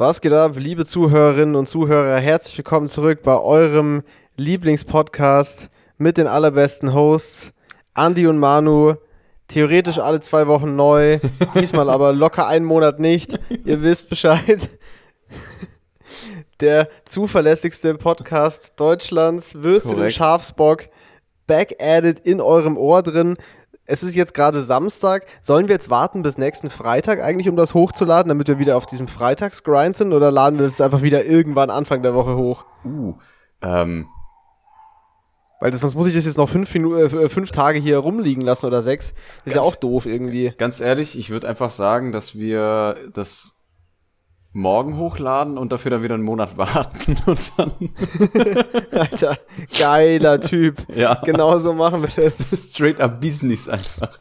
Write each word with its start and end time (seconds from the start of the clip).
Was 0.00 0.20
geht 0.20 0.32
ab, 0.32 0.52
liebe 0.54 0.86
Zuhörerinnen 0.86 1.56
und 1.56 1.68
Zuhörer? 1.68 2.20
Herzlich 2.20 2.56
willkommen 2.56 2.86
zurück 2.86 3.24
bei 3.24 3.36
eurem 3.36 4.04
Lieblingspodcast 4.36 5.70
mit 5.96 6.18
den 6.18 6.28
allerbesten 6.28 6.94
Hosts, 6.94 7.52
Andy 7.96 8.28
und 8.28 8.38
Manu. 8.38 8.94
Theoretisch 9.48 9.98
alle 9.98 10.20
zwei 10.20 10.46
Wochen 10.46 10.76
neu, 10.76 11.18
diesmal 11.56 11.90
aber 11.90 12.12
locker 12.12 12.46
einen 12.46 12.64
Monat 12.64 13.00
nicht. 13.00 13.40
Ihr 13.64 13.82
wisst 13.82 14.08
Bescheid. 14.08 14.70
Der 16.60 16.88
zuverlässigste 17.04 17.96
Podcast 17.96 18.74
Deutschlands, 18.78 19.56
Würstchen 19.56 19.98
und. 19.98 20.12
Schafsbock, 20.12 20.90
back 21.48 21.74
added 21.80 22.20
in 22.20 22.40
eurem 22.40 22.76
Ohr 22.78 23.02
drin. 23.02 23.36
Es 23.90 24.02
ist 24.02 24.14
jetzt 24.14 24.34
gerade 24.34 24.62
Samstag. 24.62 25.24
Sollen 25.40 25.66
wir 25.66 25.74
jetzt 25.74 25.88
warten 25.88 26.22
bis 26.22 26.36
nächsten 26.36 26.68
Freitag 26.68 27.22
eigentlich, 27.22 27.48
um 27.48 27.56
das 27.56 27.72
hochzuladen, 27.72 28.28
damit 28.28 28.46
wir 28.46 28.58
wieder 28.58 28.76
auf 28.76 28.84
diesem 28.84 29.08
Freitagsgrind 29.08 29.96
sind? 29.96 30.12
Oder 30.12 30.30
laden 30.30 30.58
wir 30.58 30.66
es 30.66 30.82
einfach 30.82 31.00
wieder 31.00 31.24
irgendwann 31.24 31.70
Anfang 31.70 32.02
der 32.02 32.14
Woche 32.14 32.36
hoch? 32.36 32.66
Uh, 32.84 33.14
ähm, 33.62 34.06
Weil 35.60 35.70
das, 35.70 35.80
sonst 35.80 35.94
muss 35.94 36.06
ich 36.06 36.14
das 36.14 36.26
jetzt 36.26 36.36
noch 36.36 36.50
fünf, 36.50 36.72
Minu 36.74 36.94
äh, 36.96 37.28
fünf 37.30 37.50
Tage 37.50 37.78
hier 37.78 37.96
rumliegen 37.98 38.42
lassen 38.42 38.66
oder 38.66 38.82
sechs. 38.82 39.14
Ist 39.46 39.56
ja 39.56 39.62
Ganz- 39.62 39.72
auch 39.72 39.76
doof 39.76 40.04
irgendwie. 40.04 40.52
ganz 40.58 40.80
ehrlich, 40.80 41.18
ich 41.18 41.30
würde 41.30 41.48
einfach 41.48 41.70
sagen, 41.70 42.12
dass 42.12 42.34
wir 42.34 42.94
das 43.14 43.57
morgen 44.52 44.96
hochladen 44.96 45.58
und 45.58 45.70
dafür 45.72 45.90
dann 45.92 46.02
wieder 46.02 46.14
einen 46.14 46.24
Monat 46.24 46.56
warten 46.56 47.16
und 47.26 47.52
dann. 47.58 47.72
Alter, 48.92 49.38
geiler 49.78 50.40
Typ. 50.40 50.86
Ja. 50.94 51.14
Genau 51.24 51.58
so 51.58 51.72
machen 51.72 52.02
wir 52.02 52.10
das. 52.16 52.38
Das 52.38 52.52
ist 52.52 52.74
straight 52.74 53.00
up 53.00 53.20
Business 53.20 53.68
einfach. 53.68 54.18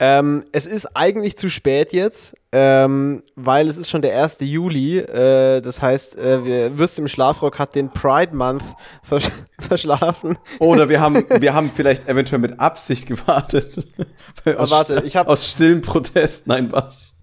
Ähm, 0.00 0.44
es 0.50 0.66
ist 0.66 0.86
eigentlich 0.96 1.36
zu 1.36 1.48
spät 1.48 1.92
jetzt, 1.92 2.34
ähm, 2.50 3.22
weil 3.36 3.68
es 3.68 3.76
ist 3.78 3.88
schon 3.88 4.02
der 4.02 4.20
1. 4.20 4.38
Juli. 4.40 4.98
Äh, 4.98 5.60
das 5.60 5.80
heißt, 5.80 6.18
äh, 6.18 6.44
wir, 6.44 6.76
Würst 6.78 6.98
im 6.98 7.06
Schlafrock 7.06 7.60
hat 7.60 7.76
den 7.76 7.90
Pride 7.90 8.34
Month 8.34 8.64
versch 9.04 9.28
verschlafen. 9.60 10.36
Oder 10.58 10.88
wir 10.88 11.00
haben, 11.00 11.24
wir 11.38 11.54
haben 11.54 11.70
vielleicht 11.72 12.08
eventuell 12.08 12.40
mit 12.40 12.58
Absicht 12.58 13.06
gewartet. 13.06 13.86
aus, 14.56 14.72
warte, 14.72 15.04
ich 15.06 15.14
hab- 15.14 15.28
aus 15.28 15.48
stillem 15.48 15.80
Protest, 15.80 16.48
nein, 16.48 16.72
was? 16.72 17.14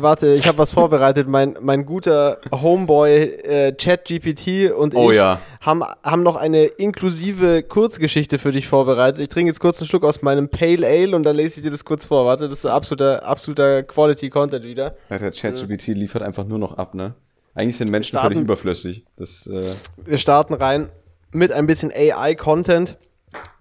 Warte, 0.00 0.32
ich 0.34 0.46
habe 0.48 0.58
was 0.58 0.72
vorbereitet. 0.72 1.28
Mein, 1.28 1.56
mein 1.60 1.84
guter 1.86 2.38
Homeboy 2.52 3.22
äh, 3.22 3.72
ChatGPT 3.72 4.72
und 4.72 4.94
Oh 4.94 5.10
ich 5.10 5.16
ja. 5.16 5.40
haben, 5.60 5.82
haben 6.02 6.22
noch 6.22 6.36
eine 6.36 6.64
inklusive 6.64 7.62
Kurzgeschichte 7.62 8.38
für 8.38 8.52
dich 8.52 8.68
vorbereitet. 8.68 9.20
Ich 9.20 9.28
trinke 9.28 9.50
jetzt 9.50 9.60
kurz 9.60 9.80
einen 9.80 9.88
Schluck 9.88 10.04
aus 10.04 10.22
meinem 10.22 10.48
Pale 10.48 10.86
Ale 10.86 11.14
und 11.16 11.24
dann 11.24 11.36
lese 11.36 11.58
ich 11.60 11.64
dir 11.64 11.70
das 11.70 11.84
kurz 11.84 12.04
vor. 12.06 12.24
Warte, 12.26 12.48
das 12.48 12.58
ist 12.58 12.66
absoluter, 12.66 13.24
absoluter 13.24 13.82
Quality-Content 13.82 14.64
wieder. 14.64 14.96
Alter, 15.08 15.30
ChatGPT 15.30 15.88
liefert 15.88 16.22
einfach 16.22 16.44
nur 16.44 16.58
noch 16.58 16.76
ab, 16.78 16.94
ne? 16.94 17.14
Eigentlich 17.54 17.76
sind 17.76 17.90
Menschen 17.90 18.10
Starten- 18.18 18.28
völlig 18.28 18.42
überflüssig. 18.44 19.04
Das 19.16 19.46
äh, 19.46 19.62
Wir 20.04 20.18
starten 20.18 20.54
rein 20.54 20.90
mit 21.32 21.50
ein 21.52 21.66
bisschen 21.66 21.90
AI-Content. 21.92 22.96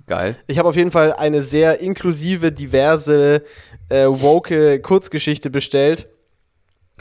geil. 0.06 0.38
Ich 0.48 0.58
habe 0.60 0.70
auf 0.70 0.76
jeden 0.76 0.92
Fall 0.92 1.14
eine 1.14 1.42
sehr 1.42 1.80
inklusive, 1.80 2.52
diverse, 2.52 3.42
äh, 3.90 4.06
woke 4.08 4.80
Kurzgeschichte 4.82 5.50
bestellt. 5.50 6.08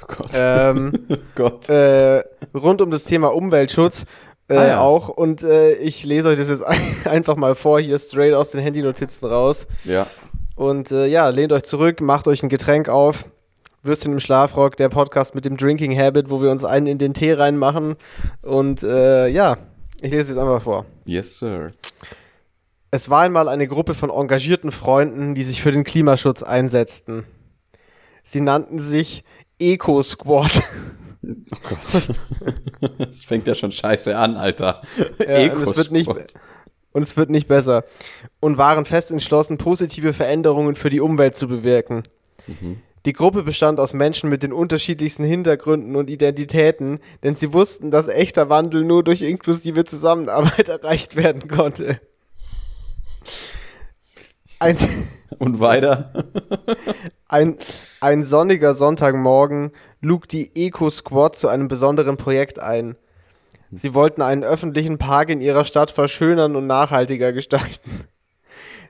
Oh 0.02 0.06
Gott. 0.08 0.30
Ähm, 0.38 0.92
oh 1.08 1.16
Gott. 1.34 1.68
äh, 1.68 2.22
rund 2.54 2.80
um 2.82 2.90
das 2.90 3.04
Thema 3.04 3.28
Umweltschutz 3.34 4.04
äh, 4.48 4.56
Ah, 4.56 4.66
ja. 4.66 4.80
auch. 4.80 5.08
Und 5.08 5.42
äh, 5.42 5.72
ich 5.74 6.04
lese 6.04 6.28
euch 6.28 6.38
das 6.38 6.48
jetzt 6.48 6.64
ein- 6.64 6.80
einfach 7.04 7.36
mal 7.36 7.54
vor, 7.54 7.80
hier 7.80 7.98
straight 7.98 8.34
aus 8.34 8.50
den 8.50 8.60
Handynotizen 8.60 9.28
raus. 9.28 9.66
ja. 9.84 10.06
Und 10.54 10.90
äh, 10.90 11.06
ja, 11.06 11.28
lehnt 11.28 11.52
euch 11.52 11.64
zurück, 11.64 12.00
macht 12.00 12.26
euch 12.28 12.42
ein 12.42 12.48
Getränk 12.48 12.88
auf. 12.88 13.26
Würstchen 13.82 14.12
im 14.12 14.20
Schlafrock, 14.20 14.74
der 14.78 14.88
Podcast 14.88 15.34
mit 15.34 15.44
dem 15.44 15.58
Drinking 15.58 15.94
Habit, 15.98 16.30
wo 16.30 16.40
wir 16.40 16.50
uns 16.50 16.64
einen 16.64 16.86
in 16.86 16.96
den 16.98 17.12
Tee 17.12 17.34
reinmachen. 17.34 17.96
Und 18.40 18.82
äh, 18.82 19.28
ja, 19.28 19.58
ich 20.00 20.10
lese 20.10 20.32
jetzt 20.32 20.38
einfach 20.40 20.62
vor. 20.62 20.86
Yes, 21.04 21.38
sir. 21.38 21.72
Es 22.90 23.10
war 23.10 23.20
einmal 23.20 23.48
eine 23.50 23.68
Gruppe 23.68 23.92
von 23.92 24.08
engagierten 24.08 24.72
Freunden, 24.72 25.34
die 25.34 25.44
sich 25.44 25.60
für 25.60 25.72
den 25.72 25.84
Klimaschutz 25.84 26.42
einsetzten. 26.42 27.24
Sie 28.24 28.40
nannten 28.40 28.80
sich 28.80 29.24
Eco 29.58 30.02
Squad. 30.02 30.62
Oh 31.28 31.56
Gott. 31.68 32.08
Das 32.98 33.24
fängt 33.24 33.48
ja 33.48 33.54
schon 33.54 33.72
scheiße 33.72 34.16
an, 34.16 34.36
Alter. 34.36 34.82
Ja, 35.18 35.52
und, 35.52 35.62
es 35.62 35.76
wird 35.76 35.90
nicht, 35.90 36.08
und 36.08 37.02
es 37.02 37.16
wird 37.16 37.30
nicht 37.30 37.48
besser. 37.48 37.84
Und 38.38 38.58
waren 38.58 38.84
fest 38.84 39.10
entschlossen, 39.10 39.58
positive 39.58 40.12
Veränderungen 40.12 40.76
für 40.76 40.88
die 40.88 41.00
Umwelt 41.00 41.34
zu 41.34 41.48
bewirken. 41.48 42.04
Die 43.06 43.12
Gruppe 43.12 43.42
bestand 43.42 43.80
aus 43.80 43.92
Menschen 43.92 44.30
mit 44.30 44.42
den 44.42 44.52
unterschiedlichsten 44.52 45.24
Hintergründen 45.24 45.96
und 45.96 46.10
Identitäten, 46.10 47.00
denn 47.24 47.34
sie 47.34 47.52
wussten, 47.52 47.90
dass 47.90 48.08
echter 48.08 48.48
Wandel 48.48 48.84
nur 48.84 49.02
durch 49.02 49.22
inklusive 49.22 49.84
Zusammenarbeit 49.84 50.68
erreicht 50.70 51.16
werden 51.16 51.48
konnte. 51.48 52.00
Ein, 54.58 54.76
Und 55.38 55.60
weiter. 55.60 56.12
ein, 57.28 57.58
ein 58.06 58.22
sonniger 58.22 58.72
Sonntagmorgen 58.74 59.72
lud 60.00 60.30
die 60.30 60.52
Eco 60.54 60.90
Squad 60.90 61.34
zu 61.36 61.48
einem 61.48 61.66
besonderen 61.66 62.16
Projekt 62.16 62.60
ein. 62.60 62.94
Sie 63.72 63.94
wollten 63.94 64.22
einen 64.22 64.44
öffentlichen 64.44 64.96
Park 64.96 65.28
in 65.28 65.40
ihrer 65.40 65.64
Stadt 65.64 65.90
verschönern 65.90 66.54
und 66.54 66.68
nachhaltiger 66.68 67.32
gestalten. 67.32 68.04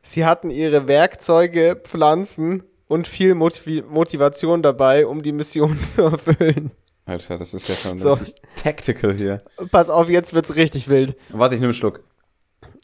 Sie 0.03 0.27
hatten 0.27 0.51
ihre 0.51 0.87
Werkzeuge, 0.87 1.81
Pflanzen 1.83 2.63
und 2.89 3.09
viel 3.09 3.35
Motiv 3.35 3.85
Motivation 3.89 4.63
dabei, 4.63 5.07
um 5.07 5.23
die 5.23 5.33
Mission 5.33 5.81
zu 5.95 6.03
erfüllen. 6.03 6.73
Alter, 7.07 7.39
das 7.39 7.55
ist 7.55 7.69
ja 7.69 7.75
schon 7.75 7.97
So. 7.99 8.13
richtig 8.13 8.35
tactical 8.55 9.15
hier. 9.15 9.39
Pass 9.71 9.89
auf, 9.89 10.11
jetzt 10.11 10.35
wird's 10.35 10.57
richtig 10.57 10.91
wild. 10.91 11.17
Warte, 11.31 11.55
ich 11.55 11.61
nehme 11.63 11.71
einen 11.71 11.75
Schluck. 11.75 12.05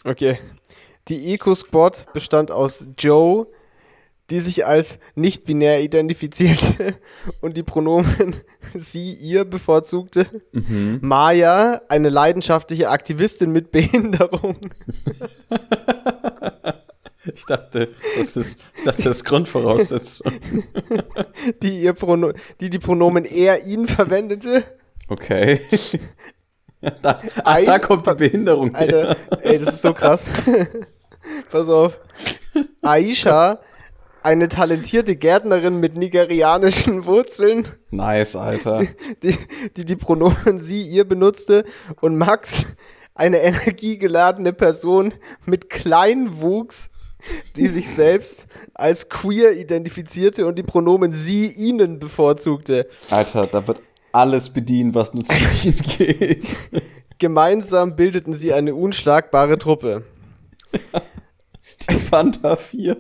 Okay. 0.05 0.39
Die 1.09 1.35
Eco 1.35 1.55
Squad 1.55 2.07
bestand 2.15 2.51
aus 2.51 2.87
Joe, 2.97 3.49
die 4.33 4.41
sich 4.41 4.65
als 4.67 4.99
nicht-binär 5.15 5.83
identifizierte 5.83 6.95
und 7.43 7.55
die 7.57 7.63
Pronomen 7.63 8.35
sie, 8.75 9.13
ihr 9.13 9.45
bevorzugte. 9.45 10.27
Maya, 11.03 11.83
eine 11.89 12.09
leidenschaftliche 12.09 12.89
Aktivistin 12.89 13.53
mit 13.53 13.71
Behinderung. 13.71 14.57
Ich 17.35 17.47
dachte, 17.47 17.91
das 18.19 18.37
ist, 18.37 18.59
ich 18.77 18.83
dachte, 18.83 19.05
das 19.05 19.19
ist 19.19 19.25
Grundvoraussetzung. 19.25 20.33
die, 21.63 21.81
ihr 21.81 21.93
Prono 21.93 22.33
die 22.61 22.69
die 22.69 22.81
Pronomen 22.81 23.25
er, 23.25 23.65
ihn 23.65 23.87
verwendete. 23.87 24.65
Okay. 25.09 25.61
Da, 27.01 27.21
ach, 27.45 27.55
Ein- 27.55 27.67
da 27.67 27.79
kommt 27.79 28.09
die 28.09 28.15
Behinderung 28.17 28.75
her. 28.77 28.81
Alter, 28.81 29.17
ey, 29.45 29.61
das 29.61 29.75
ist 29.75 29.83
so 29.83 29.95
krass. 29.95 30.25
Pass 31.49 31.69
auf. 31.69 32.01
Aisha, 32.83 33.61
eine 34.23 34.49
talentierte 34.49 35.17
Gärtnerin 35.17 35.81
mit 35.81 35.97
nigerianischen 35.97 37.05
Wurzeln. 37.07 37.67
Nice, 37.91 38.37
Alter. 38.37 38.83
die, 39.23 39.37
die 39.77 39.85
die 39.85 39.97
Pronomen 39.97 40.59
sie, 40.59 40.83
ihr 40.83 41.05
benutzte 41.05 41.65
und 42.01 42.17
Max, 42.17 42.67
eine 43.15 43.39
energiegeladene 43.39 44.53
Person 44.53 45.13
mit 45.45 45.69
Kleinwuchs, 45.69 46.89
die 47.57 47.69
sich 47.69 47.91
selbst 47.91 48.47
als 48.75 49.09
queer 49.09 49.53
identifizierte 49.53 50.47
und 50.47 50.59
die 50.59 50.63
Pronomen 50.63 51.13
sie, 51.13 51.47
ihnen 51.47 51.99
bevorzugte. 51.99 52.89
Alter, 53.11 53.47
da 53.47 53.67
wird 53.67 53.83
alles 54.13 54.51
bedient, 54.51 54.95
was 54.95 55.15
nur 55.15 55.25
zu 55.25 55.35
bedienen 55.35 55.83
geht. 56.19 56.47
Gemeinsam 57.19 57.95
bildeten 57.97 58.35
sie 58.35 58.53
eine 58.53 58.75
unschlagbare 58.75 59.59
Truppe. 59.59 60.05
Die 61.89 61.95
Fanta 61.95 62.57
4. 62.57 62.97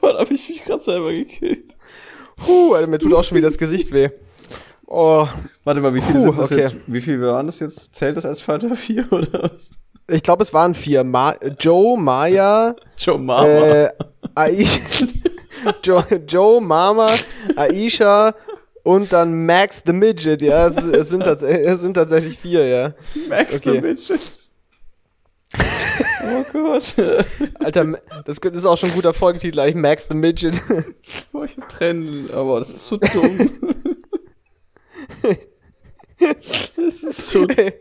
Boah, 0.00 0.12
da 0.14 0.18
hab 0.20 0.30
ich 0.30 0.48
mich 0.48 0.64
gerade 0.64 0.82
selber 0.82 1.12
gekillt. 1.12 1.76
Puh, 2.36 2.74
Alter, 2.74 2.86
mir 2.86 2.98
tut 2.98 3.12
auch 3.14 3.24
schon 3.24 3.36
wieder 3.36 3.48
das 3.48 3.58
Gesicht 3.58 3.92
weh. 3.92 4.10
Oh, 4.86 5.26
Warte 5.64 5.80
mal, 5.80 5.94
wie 5.94 6.00
viele 6.00 6.14
Puh, 6.18 6.22
sind 6.22 6.38
das 6.38 6.52
okay. 6.52 6.60
jetzt? 6.62 6.76
Wie 6.86 7.00
viele 7.00 7.26
waren 7.32 7.46
das 7.46 7.58
jetzt? 7.60 7.94
Zählt 7.94 8.16
das 8.16 8.24
als 8.24 8.40
Fanta 8.40 8.74
4 8.74 9.12
oder 9.12 9.42
was? 9.42 9.70
ich 10.10 10.22
glaube, 10.22 10.42
es 10.42 10.54
waren 10.54 10.74
vier. 10.74 11.04
Ma 11.04 11.34
Joe, 11.58 11.98
Maya, 11.98 12.74
Joe 12.96 13.18
Mama. 13.18 13.46
äh, 13.46 13.90
Aisha, 14.34 14.80
Joe, 15.82 16.04
Joe, 16.26 16.60
Mama, 16.62 17.10
Aisha 17.56 18.34
und 18.88 19.12
dann 19.12 19.44
Max 19.44 19.82
the 19.84 19.92
Midget. 19.92 20.40
Ja, 20.40 20.66
es, 20.66 20.78
es, 20.78 21.10
sind, 21.10 21.22
tats 21.22 21.42
es 21.42 21.80
sind 21.82 21.92
tatsächlich 21.92 22.38
vier, 22.38 22.66
ja. 22.66 22.94
Max 23.28 23.58
okay. 23.58 23.74
the 23.74 23.80
Bitches. 23.80 24.52
oh 26.24 26.44
Gott. 26.54 26.94
Alter, 27.64 28.00
das 28.24 28.38
ist 28.38 28.64
auch 28.64 28.78
schon 28.78 28.88
ein 28.88 28.94
guter 28.94 29.12
Folgetitel, 29.12 29.60
eigentlich 29.60 29.74
Max 29.74 30.06
the 30.08 30.14
Midget. 30.14 30.58
Boah, 31.32 31.44
ich 31.44 31.58
hab 31.58 31.68
Tränen, 31.68 32.30
aber 32.30 32.60
das 32.60 32.70
ist 32.70 32.88
so 32.88 32.96
dumm. 32.96 33.50
das 36.76 37.02
ist 37.02 37.28
so 37.28 37.44
dumm. 37.44 37.72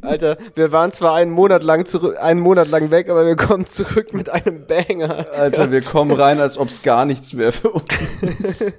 Alter, 0.00 0.36
wir 0.54 0.72
waren 0.72 0.92
zwar 0.92 1.14
einen 1.14 1.30
Monat 1.30 1.62
lang 1.62 1.86
zurück, 1.86 2.16
einen 2.20 2.40
Monat 2.40 2.68
lang 2.68 2.90
weg, 2.90 3.08
aber 3.08 3.26
wir 3.26 3.36
kommen 3.36 3.66
zurück 3.66 4.12
mit 4.12 4.28
einem 4.28 4.66
Banger. 4.66 5.26
Alter, 5.36 5.70
wir 5.70 5.82
kommen 5.82 6.12
rein, 6.12 6.40
als 6.40 6.58
ob 6.58 6.68
es 6.68 6.82
gar 6.82 7.04
nichts 7.04 7.36
wäre 7.36 7.52
für 7.52 7.70
uns. 7.70 8.72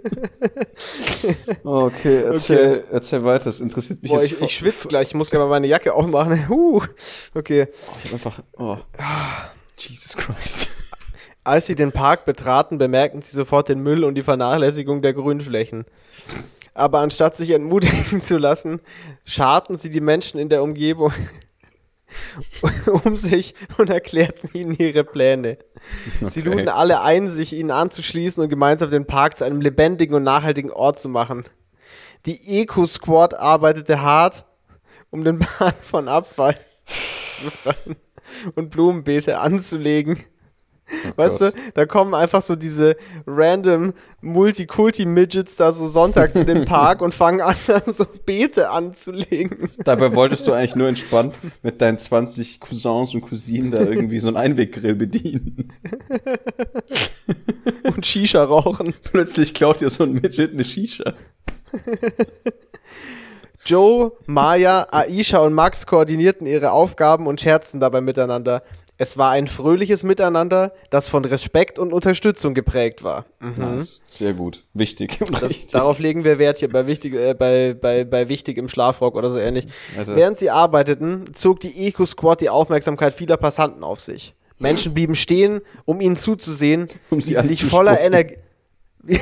okay, 1.64 2.24
erzähl, 2.24 2.78
Okay. 2.78 2.84
erzähl 2.92 3.24
weiter. 3.24 3.46
Das 3.46 3.60
interessiert 3.60 4.02
mich 4.02 4.12
Boah, 4.12 4.22
jetzt 4.22 4.34
ich, 4.34 4.42
ich 4.42 4.56
schwitze 4.56 4.88
gleich, 4.88 5.10
ich 5.10 5.16
muss 5.16 5.30
gleich 5.30 5.40
mal 5.42 5.50
meine 5.50 5.68
Jacke 5.68 5.94
aufmachen. 5.94 6.48
Huh. 6.50 6.82
Okay. 7.34 7.68
Ich 8.00 8.06
hab 8.06 8.14
einfach. 8.14 8.40
Oh. 8.58 8.78
Jesus 9.78 10.16
Christ. 10.18 10.70
Als 11.44 11.66
sie 11.66 11.76
den 11.76 11.92
Park 11.92 12.26
betraten, 12.26 12.78
bemerkten 12.78 13.22
sie 13.22 13.36
sofort 13.36 13.70
den 13.70 13.80
Müll 13.82 14.04
und 14.04 14.16
die 14.16 14.24
Vernachlässigung 14.24 15.02
der 15.02 15.14
Grünflächen. 15.14 15.86
Aber 16.74 17.00
anstatt 17.00 17.36
sich 17.36 17.52
entmutigen 17.52 18.22
zu 18.22 18.38
lassen, 18.38 18.82
scharten 19.26 19.78
sie 19.78 19.90
die 19.90 20.02
Menschen 20.02 20.40
in 20.40 20.50
der 20.50 20.64
Umgebung 20.64 21.14
um 23.06 23.18
sich 23.18 23.56
und 23.78 23.90
erklärten 23.90 24.50
ihnen 24.54 24.76
ihre 24.78 25.04
Pläne. 25.04 25.58
Sie 26.28 26.42
luden 26.42 26.70
alle 26.70 27.02
ein, 27.02 27.30
sich 27.32 27.54
ihnen 27.54 27.72
anzuschließen 27.72 28.42
und 28.44 28.50
gemeinsam 28.50 28.90
den 28.90 29.06
Park 29.06 29.38
zu 29.38 29.46
einem 29.46 29.62
lebendigen 29.62 30.16
und 30.16 30.24
nachhaltigen 30.24 30.72
Ort 30.72 31.00
zu 31.00 31.10
machen. 31.10 31.46
Die 32.26 32.62
Eco-Squad 32.62 33.34
arbeitete 33.34 34.02
hart, 34.02 34.46
um 35.10 35.24
den 35.24 35.40
Park 35.40 35.76
von 35.84 36.08
Abfall 36.08 36.56
zu 36.86 37.46
befreien 37.46 37.96
und 38.56 38.70
Blumenbeete 38.70 39.40
anzulegen. 39.40 40.24
Weißt 41.16 41.40
Gott. 41.40 41.56
du, 41.56 41.60
da 41.74 41.86
kommen 41.86 42.14
einfach 42.14 42.42
so 42.42 42.56
diese 42.56 42.98
random 43.26 43.94
Multikulti-Midgets 44.22 45.56
da 45.56 45.72
so 45.72 45.88
sonntags 45.88 46.36
in 46.36 46.46
den 46.46 46.66
Park 46.66 47.02
und 47.02 47.14
fangen 47.14 47.42
an, 47.42 47.56
so 47.88 48.06
Beete 48.26 48.70
anzulegen. 48.70 49.70
Dabei 49.84 50.14
wolltest 50.14 50.46
du 50.48 50.52
eigentlich 50.52 50.76
nur 50.76 50.88
entspannt 50.88 51.34
mit 51.62 51.82
deinen 51.82 51.98
20 51.98 52.60
Cousins 52.60 53.14
und 53.14 53.22
Cousinen 53.22 53.72
da 53.72 53.80
irgendwie 53.80 54.20
so 54.20 54.28
einen 54.28 54.38
Einweggrill 54.38 54.96
bedienen. 54.96 55.74
und 57.84 58.06
Shisha 58.06 58.44
rauchen. 58.44 58.94
Plötzlich 59.04 59.54
klaut 59.54 59.82
dir 59.82 59.90
so 59.90 60.04
ein 60.04 60.14
Midget 60.14 60.52
eine 60.54 60.64
Shisha. 60.64 61.14
Joe, 63.66 64.12
Maya, 64.26 64.88
Aisha 64.92 65.40
und 65.40 65.54
Max 65.54 65.86
koordinierten 65.86 66.46
ihre 66.46 66.72
Aufgaben 66.72 67.28
und 67.28 67.40
scherzten 67.40 67.80
dabei 67.80 68.02
miteinander. 68.02 68.62
Es 68.98 69.18
war 69.18 69.32
ein 69.32 69.48
fröhliches 69.48 70.04
Miteinander, 70.04 70.72
das 70.92 71.10
von 71.10 71.26
Respekt 71.26 71.80
und 71.80 71.94
Unterstützung 71.94 72.54
geprägt 72.54 73.04
war. 73.04 73.26
Nice. 73.40 74.02
Sehr 74.10 74.34
gut. 74.34 74.64
Wichtig. 74.74 75.20
Das, 75.42 75.66
darauf 75.72 75.98
legen 75.98 76.24
wir 76.24 76.38
Wert 76.38 76.60
hier 76.60 76.70
bei 76.70 76.86
wichtig, 76.86 77.16
äh, 77.16 77.34
bei, 77.34 77.74
bei, 77.74 78.04
bei 78.04 78.30
wichtig 78.30 78.58
im 78.58 78.70
Schlafrock 78.70 79.16
oder 79.16 79.32
so 79.32 79.40
ähnlich. 79.40 79.66
Alter. 79.98 80.16
Während 80.16 80.38
sie 80.38 80.52
arbeiteten, 80.52 81.34
zog 81.34 81.60
die 81.60 81.88
Eco-Squad 81.88 82.42
die 82.42 82.50
Aufmerksamkeit 82.50 83.14
vieler 83.16 83.38
Passanten 83.38 83.84
auf 83.84 84.00
sich. 84.00 84.36
Menschen 84.60 84.94
blieben 84.94 85.16
stehen, 85.16 85.62
um 85.86 86.00
ihnen 86.00 86.16
zuzusehen, 86.16 86.88
Um 87.10 87.18
wie 87.18 87.22
sie 87.22 87.34
sie 87.34 87.48
sich 87.48 87.66
voller 87.66 88.00
Energie 88.00 88.38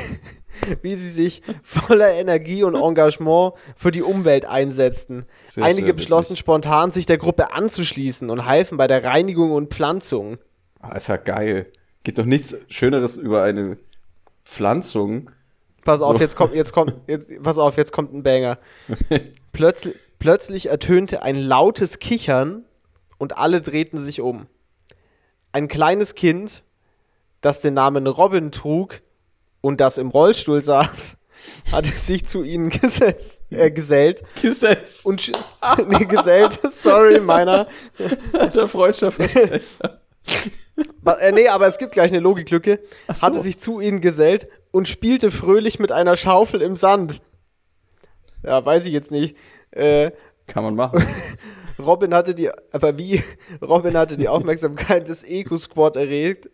wie, 0.82 0.96
sie 0.96 1.10
sich 1.10 1.42
voller 1.64 2.12
Energie 2.14 2.64
und 2.64 2.76
Engagement 2.76 3.54
für 3.76 3.92
die 3.92 4.02
Umwelt 4.02 4.46
einsetzten. 4.46 5.26
Sehr 5.44 5.64
Einige 5.64 5.88
schön, 5.88 5.96
beschlossen 5.96 6.30
wirklich. 6.32 6.40
spontan, 6.40 6.92
sich 6.92 7.06
der 7.06 7.18
Gruppe 7.18 7.54
anzuschließen 7.54 8.30
und 8.30 8.46
halfen 8.46 8.78
bei 8.78 8.88
der 8.88 9.04
Reinigung 9.04 9.52
und 9.52 9.74
Pflanzung. 9.74 10.38
Ah, 10.80 10.96
ist 10.96 11.08
ja 11.08 11.18
geil. 11.18 11.72
Geht 12.04 12.18
doch 12.18 12.26
nichts 12.26 12.56
Schöneres 12.70 13.18
über 13.18 13.44
eine 13.44 13.78
Pflanzung. 14.44 15.30
Pass 15.84 16.02
auf, 16.02 16.18
So. 16.18 16.22
jetzt 16.22 16.36
kommt, 16.36 16.54
jetzt 16.54 16.74
kommt, 16.74 16.96
jetzt, 17.08 17.42
pass 17.42 17.58
auf, 17.58 17.78
jetzt 17.78 17.92
kommt 17.92 18.14
ein 18.14 18.24
Banger. 18.24 18.60
Plötzlich, 19.54 19.96
plötzlich 20.20 20.70
ertönte 20.70 21.24
ein 21.24 21.36
lautes 21.36 22.00
Kichern 22.00 22.66
und 23.18 23.38
alle 23.38 23.62
drehten 23.62 24.00
sich 24.00 24.22
um. 24.22 24.48
Ein 25.52 25.68
kleines 25.68 26.16
Kind, 26.16 26.64
das 27.42 27.62
den 27.62 27.74
Namen 27.74 28.08
Robin 28.08 28.52
trug 28.52 29.02
und 29.62 29.80
das 29.82 29.98
im 29.98 30.10
Rollstuhl 30.10 30.62
saß, 30.64 31.16
hatte 31.72 31.90
sich 31.90 32.26
zu 32.26 32.44
ihnen 32.44 32.70
gesetzt, 32.70 33.42
äh, 33.50 33.72
gesellt 33.72 34.22
Gesetz. 34.42 35.02
und 35.06 35.32
nee, 35.88 36.06
gesellt, 36.06 36.60
sorry, 36.72 37.20
meiner. 37.20 37.68
Alter. 38.34 38.68
Ba- 41.04 41.14
Äh, 41.20 41.32
nee, 41.32 41.48
aber 41.48 41.68
es 41.68 41.78
gibt 41.78 41.92
gleich 41.92 42.12
eine 42.12 42.20
Logiklücke. 42.22 42.80
so. 43.14 43.22
Hatte 43.28 43.40
sich 43.42 43.60
zu 43.60 43.80
ihnen 43.80 44.02
gesellt 44.02 44.48
und 44.72 44.88
spielte 44.88 45.30
fröhlich 45.32 45.80
mit 45.80 45.92
einer 45.92 46.16
Schaufel 46.16 46.62
im 46.62 46.76
Sand. 46.76 47.22
Ja, 48.44 48.64
weiß 48.66 48.86
ich 48.86 48.94
jetzt 48.94 49.12
nicht. 49.12 49.36
Äh, 49.72 50.12
Kann 50.48 50.64
man 50.64 50.76
machen. 50.76 51.06
Robin 51.78 52.14
hatte 52.14 52.34
die, 52.36 52.50
aber 52.72 52.98
wie? 52.98 53.24
Robin 53.62 53.96
hatte 53.98 54.18
die 54.18 54.28
Aufmerksamkeit 54.28 55.08
des 55.08 55.24
Eco-Squad 55.24 55.96
erregt 55.98 56.50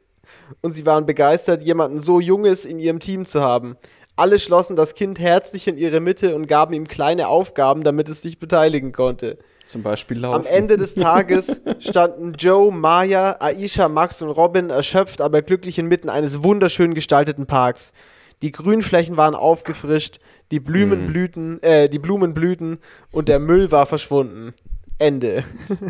und 0.62 0.74
sie 0.74 0.86
waren 0.86 1.06
begeistert, 1.06 1.62
jemanden 1.62 2.00
so 2.00 2.20
Junges 2.20 2.66
in 2.66 2.80
ihrem 2.80 3.00
Team 3.00 3.26
zu 3.26 3.42
haben. 3.42 3.78
Alle 4.16 4.40
schlossen 4.40 4.76
das 4.76 4.96
Kind 4.96 5.20
herzlich 5.20 5.68
in 5.68 5.78
ihre 5.78 6.00
Mitte 6.00 6.36
und 6.36 6.48
gaben 6.48 6.74
ihm 6.74 6.88
kleine 6.88 7.28
Aufgaben, 7.28 7.84
damit 7.84 8.10
es 8.10 8.24
sich 8.24 8.40
beteiligen 8.40 8.92
konnte. 8.92 9.38
Zum 9.66 9.84
Beispiel 9.84 10.20
laufen. 10.20 10.40
Am 10.40 10.46
Ende 10.46 10.78
des 10.78 10.96
Tages 10.96 11.62
standen 11.80 12.34
Joe, 12.34 12.72
Maya, 12.72 13.38
Aisha, 13.40 13.90
Max 13.90 14.22
und 14.22 14.30
Robin 14.30 14.70
erschöpft, 14.70 15.22
aber 15.22 15.42
glücklich 15.42 15.78
inmitten 15.78 16.10
eines 16.10 16.44
wunderschön 16.44 16.96
gestalteten 16.96 17.46
Parks. 17.46 17.94
Die 18.42 18.52
Grünflächen 18.52 19.18
waren 19.18 19.36
aufgefrischt, 19.36 20.20
die 20.52 20.60
Blumen 20.60 21.08
blühten, 21.08 21.62
äh, 21.62 21.90
die 21.90 22.00
Blumen 22.00 22.34
blühten 22.34 22.80
und 23.12 23.28
der 23.28 23.40
Müll 23.40 23.72
war 23.72 23.86
verschwunden. 23.86 24.54
Ende. 25.00 25.44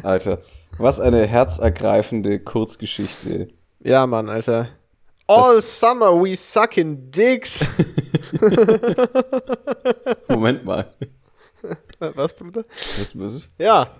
Alter, 0.03 0.39
was 0.77 0.99
eine 0.99 1.25
herzergreifende 1.25 2.39
Kurzgeschichte. 2.39 3.49
Ja, 3.79 4.07
Mann, 4.07 4.29
Alter. 4.29 4.69
All 5.27 5.61
summer 5.61 6.11
we 6.21 6.35
suck 6.35 6.77
in 6.77 7.11
dicks. 7.11 7.65
Moment 10.27 10.65
mal. 10.65 10.93
Was, 11.99 12.33
Bruder? 12.33 12.63
Was, 12.99 13.19
was 13.19 13.33
ist? 13.33 13.49
Ja. 13.57 13.91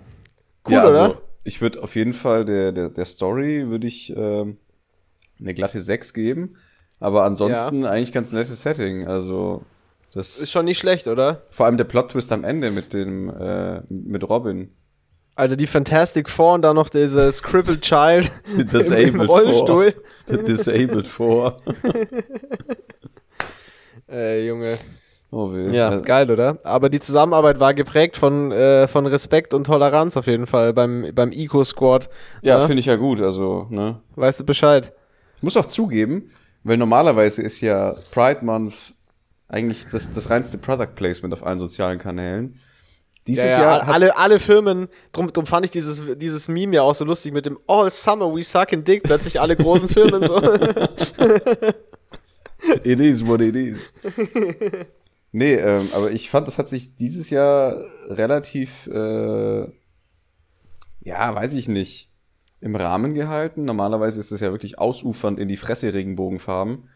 Cool, 0.66 0.74
ja, 0.74 0.84
also, 0.84 1.00
oder? 1.00 1.22
ich 1.44 1.62
würde 1.62 1.82
auf 1.82 1.96
jeden 1.96 2.14
Fall 2.14 2.46
der, 2.46 2.72
der, 2.72 2.90
der 2.90 3.06
Story 3.06 3.68
würde 3.70 3.88
ich 3.88 4.14
ähm, 4.16 4.58
eine 5.40 5.54
glatte 5.54 5.82
6 5.82 6.14
geben. 6.14 6.58
Aber 7.00 7.26
ansonsten 7.26 7.86
eigentlich 7.86 8.12
ganz 8.12 8.32
nettes 8.32 8.62
Setting. 8.62 9.08
Also, 9.08 9.64
das 10.14 10.40
Ist 10.40 10.52
schon 10.52 10.66
nicht 10.66 10.80
schlecht, 10.80 11.08
oder? 11.08 11.42
vor 11.52 11.68
allem 11.68 11.78
der 11.78 11.84
Plot-Twist 11.84 12.32
am 12.32 12.44
Ende 12.44 12.72
mit 12.72 12.94
dem, 12.94 13.30
äh, 13.30 13.82
mit 13.90 14.28
Robin. 14.28 14.72
Alter, 15.38 15.56
die 15.56 15.68
Fantastic 15.68 16.30
Four 16.30 16.54
und 16.56 16.62
dann 16.64 16.76
noch 16.76 16.90
dieses 16.90 17.44
Crippled 17.44 17.82
Child 17.82 18.32
Die 18.48 18.54
im, 18.54 18.60
im 18.62 18.68
Disabled 18.72 19.30
Rollstuhl. 19.30 19.94
Four. 20.28 20.38
Disabled 20.38 21.08
4. 21.08 21.58
Äh, 24.10 24.48
Junge. 24.48 24.78
Oh, 25.32 25.52
weh. 25.52 25.76
Ja, 25.76 25.98
Äh, 25.98 26.02
geil, 26.02 26.32
oder? 26.32 26.58
Aber 26.64 26.90
die 26.90 27.00
Zusammenarbeit 27.00 27.60
war 27.60 27.74
geprägt 27.74 28.16
von, 28.18 28.52
äh, 28.52 28.88
von 28.88 29.06
Respekt 29.06 29.54
und 29.54 29.66
Toleranz 29.66 30.16
auf 30.16 30.28
jeden 30.28 30.48
Fall 30.48 30.74
beim, 30.74 31.12
beim 31.14 31.32
Eco-Squad. 31.32 32.10
Ja, 32.42 32.60
Ne? 32.60 32.66
finde 32.68 32.80
ich 32.80 32.86
ja 32.86 32.96
gut. 32.96 33.22
Also, 33.22 33.68
ne? 33.70 34.00
Weißt 34.16 34.40
du 34.40 34.46
Bescheid? 34.46 34.94
Ich 35.36 35.44
muss 35.44 35.58
auch 35.58 35.66
zugeben, 35.66 36.32
weil 36.64 36.78
normalerweise 36.78 37.42
ist 37.42 37.60
ja 37.62 37.96
Pride 38.12 38.44
Month 38.46 38.94
eigentlich 39.50 39.86
das, 39.88 40.12
das 40.12 40.30
reinste 40.30 40.58
Product 40.58 40.96
Placement 40.96 41.34
auf 41.34 41.46
allen 41.46 41.60
sozialen 41.60 42.00
Kanälen. 42.00 42.60
Dieses 43.28 43.44
Ja, 43.44 43.50
ja, 43.50 43.62
Jahr 43.62 43.88
alle, 43.90 44.18
alle 44.18 44.40
Firmen, 44.40 44.88
drum, 45.12 45.32
drum 45.32 45.46
fand 45.46 45.66
ich 45.66 45.72
dieses, 45.72 46.02
dieses 46.18 46.48
Meme 46.48 46.76
ja 46.76 46.82
auch 46.82 46.96
so 46.96 47.06
lustig 47.06 47.34
mit 47.34 47.46
dem 47.46 47.60
All 47.68 47.92
Summer 47.92 48.34
we 48.34 48.42
suck 48.42 48.72
in 48.72 48.84
dick, 48.84 49.04
plötzlich 49.04 49.40
alle 49.40 49.56
großen 49.56 49.90
Firmen 49.90 50.24
so. 50.24 50.42
It 52.84 53.00
is 53.00 53.26
what 53.26 53.42
it 53.42 53.56
is. 53.56 53.94
nee, 55.32 55.56
ähm, 55.56 55.88
aber 55.94 56.12
ich 56.12 56.30
fand, 56.30 56.48
das 56.48 56.58
hat 56.58 56.68
sich 56.68 56.96
dieses 56.96 57.30
Jahr 57.30 57.84
relativ, 58.08 58.88
äh, 58.88 59.68
ja, 61.02 61.36
weiß 61.36 61.54
ich 61.54 61.68
nicht, 61.68 62.12
im 62.60 62.76
Rahmen 62.76 63.14
gehalten. 63.14 63.64
Normalerweise 63.66 64.20
ist 64.20 64.32
das 64.32 64.42
ja 64.42 64.52
wirklich 64.52 64.80
ausufernd 64.80 65.40
in 65.40 65.48
die 65.48 65.58
Fresse 65.58 65.94
Regenbogenfarben. 65.94 66.90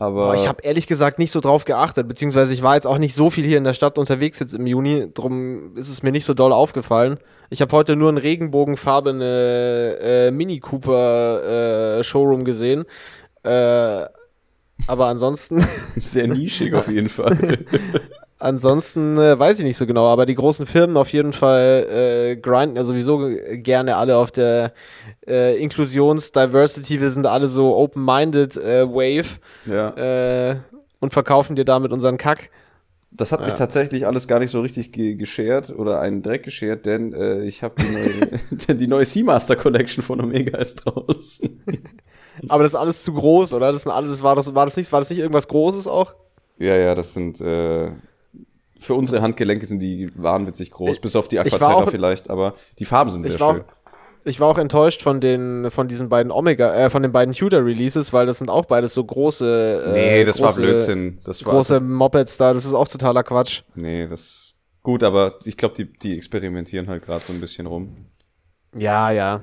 Aber 0.00 0.26
Boah, 0.26 0.34
ich 0.36 0.46
habe 0.46 0.62
ehrlich 0.62 0.86
gesagt 0.86 1.18
nicht 1.18 1.32
so 1.32 1.40
drauf 1.40 1.64
geachtet, 1.64 2.06
beziehungsweise 2.06 2.52
ich 2.52 2.62
war 2.62 2.76
jetzt 2.76 2.86
auch 2.86 2.98
nicht 2.98 3.16
so 3.16 3.30
viel 3.30 3.44
hier 3.44 3.58
in 3.58 3.64
der 3.64 3.74
Stadt 3.74 3.98
unterwegs 3.98 4.38
jetzt 4.38 4.54
im 4.54 4.64
Juni, 4.64 5.10
drum 5.12 5.76
ist 5.76 5.88
es 5.88 6.04
mir 6.04 6.12
nicht 6.12 6.24
so 6.24 6.34
doll 6.34 6.52
aufgefallen. 6.52 7.18
Ich 7.50 7.60
habe 7.60 7.76
heute 7.76 7.96
nur 7.96 8.12
ein 8.12 8.16
regenbogenfarbene 8.16 9.98
äh, 10.00 10.30
Mini 10.30 10.60
Cooper 10.60 11.98
äh, 11.98 12.04
Showroom 12.04 12.44
gesehen. 12.44 12.84
Äh, 13.42 14.04
aber 14.86 15.06
ansonsten, 15.06 15.66
sehr 15.96 16.28
nischig 16.28 16.74
auf 16.74 16.86
jeden 16.86 17.08
Fall. 17.08 17.36
ansonsten 18.38 19.18
äh, 19.18 19.38
weiß 19.38 19.58
ich 19.58 19.64
nicht 19.64 19.76
so 19.76 19.86
genau. 19.86 20.06
Aber 20.06 20.26
die 20.26 20.34
großen 20.34 20.66
Firmen 20.66 20.96
auf 20.96 21.12
jeden 21.12 21.32
Fall 21.32 21.86
äh, 21.90 22.36
grinden 22.36 22.76
ja 22.76 22.84
sowieso 22.84 23.28
gerne 23.52 23.96
alle 23.96 24.16
auf 24.16 24.30
der 24.30 24.72
äh, 25.26 25.60
Inklusions-Diversity. 25.62 27.00
Wir 27.00 27.10
sind 27.10 27.26
alle 27.26 27.48
so 27.48 27.76
open-minded 27.76 28.56
äh, 28.56 28.88
Wave 28.88 29.38
ja. 29.66 30.50
äh, 30.50 30.56
und 31.00 31.12
verkaufen 31.12 31.56
dir 31.56 31.64
damit 31.64 31.92
unseren 31.92 32.16
Kack. 32.16 32.50
Das 33.10 33.32
hat 33.32 33.44
mich 33.44 33.54
tatsächlich 33.54 34.06
alles 34.06 34.28
gar 34.28 34.38
nicht 34.38 34.50
so 34.50 34.60
richtig 34.60 34.92
ge 34.92 35.14
geschert 35.14 35.70
oder 35.70 36.00
einen 36.00 36.22
Dreck 36.22 36.42
geschert, 36.42 36.84
denn 36.84 37.14
äh, 37.14 37.42
ich 37.42 37.62
habe 37.62 37.74
die 37.82 37.90
neue, 37.90 38.74
die 38.76 38.86
neue 38.86 39.06
Seamaster 39.06 39.56
Collection 39.56 40.04
von 40.04 40.20
Omega 40.20 40.58
ist 40.58 40.84
draußen. 40.84 41.64
Aber 42.48 42.62
das 42.62 42.72
ist 42.72 42.78
alles 42.78 43.02
zu 43.02 43.12
groß, 43.14 43.54
oder? 43.54 43.72
Das 43.72 43.82
sind 43.82 43.92
alles, 43.92 44.22
war 44.22 44.36
das, 44.36 44.54
war 44.54 44.66
das 44.66 44.76
nicht, 44.76 44.92
war 44.92 45.00
das 45.00 45.10
nicht 45.10 45.18
irgendwas 45.18 45.48
Großes 45.48 45.88
auch? 45.88 46.14
Ja, 46.58 46.76
ja, 46.76 46.94
das 46.94 47.14
sind 47.14 47.40
äh, 47.40 47.90
für 48.78 48.94
unsere 48.94 49.22
Handgelenke 49.22 49.66
sind 49.66 49.80
die 49.80 50.10
wahnwitzig 50.16 50.70
groß, 50.70 50.90
Ich- 50.90 51.00
bis 51.00 51.16
auf 51.16 51.28
die 51.28 51.38
war 51.38 51.46
Aquaterra 51.46 51.86
vielleicht, 51.86 52.30
aber 52.30 52.54
die 52.78 52.84
Farben 52.84 53.10
sind 53.10 53.24
sehr 53.24 53.38
war, 53.40 53.54
schön. 53.54 53.64
ich 54.24 54.40
war 54.40 54.48
auch 54.48 54.58
enttäuscht 54.58 55.02
von 55.02 55.20
den, 55.20 55.70
von 55.70 55.88
diesen 55.88 56.08
beiden 56.08 56.30
Omega, 56.32 56.74
äh, 56.74 56.90
von 56.90 57.02
den 57.02 57.12
beiden 57.12 57.32
Tudor 57.34 57.64
Releases, 57.64 58.12
weil 58.12 58.26
das 58.26 58.38
sind 58.38 58.50
auch 58.50 58.66
beides 58.66 58.94
so 58.94 59.04
große. 59.04 59.84
Äh, 59.86 59.92
Nee, 59.92 60.24
das 60.24 60.40
war 60.40 60.48
große, 60.48 60.60
Blödsinn. 60.60 61.18
Das 61.24 61.44
war 61.44 61.54
Große 61.54 61.74
das, 61.74 61.82
Mopeds 61.82 62.36
da, 62.36 62.52
das 62.54 62.64
ist 62.64 62.74
auch 62.74 62.88
totaler 62.88 63.22
Quatsch. 63.22 63.62
Nee, 63.74 64.06
das 64.06 64.54
gut, 64.82 65.02
aber 65.02 65.34
ich 65.44 65.56
glaube, 65.56 65.74
die, 65.76 65.92
die 65.92 66.16
experimentieren 66.16 66.88
halt 66.88 67.04
gerade 67.04 67.24
so 67.24 67.32
ein 67.32 67.40
bisschen 67.40 67.66
rum. 67.66 68.06
Ja, 68.76 69.10
ja. 69.10 69.40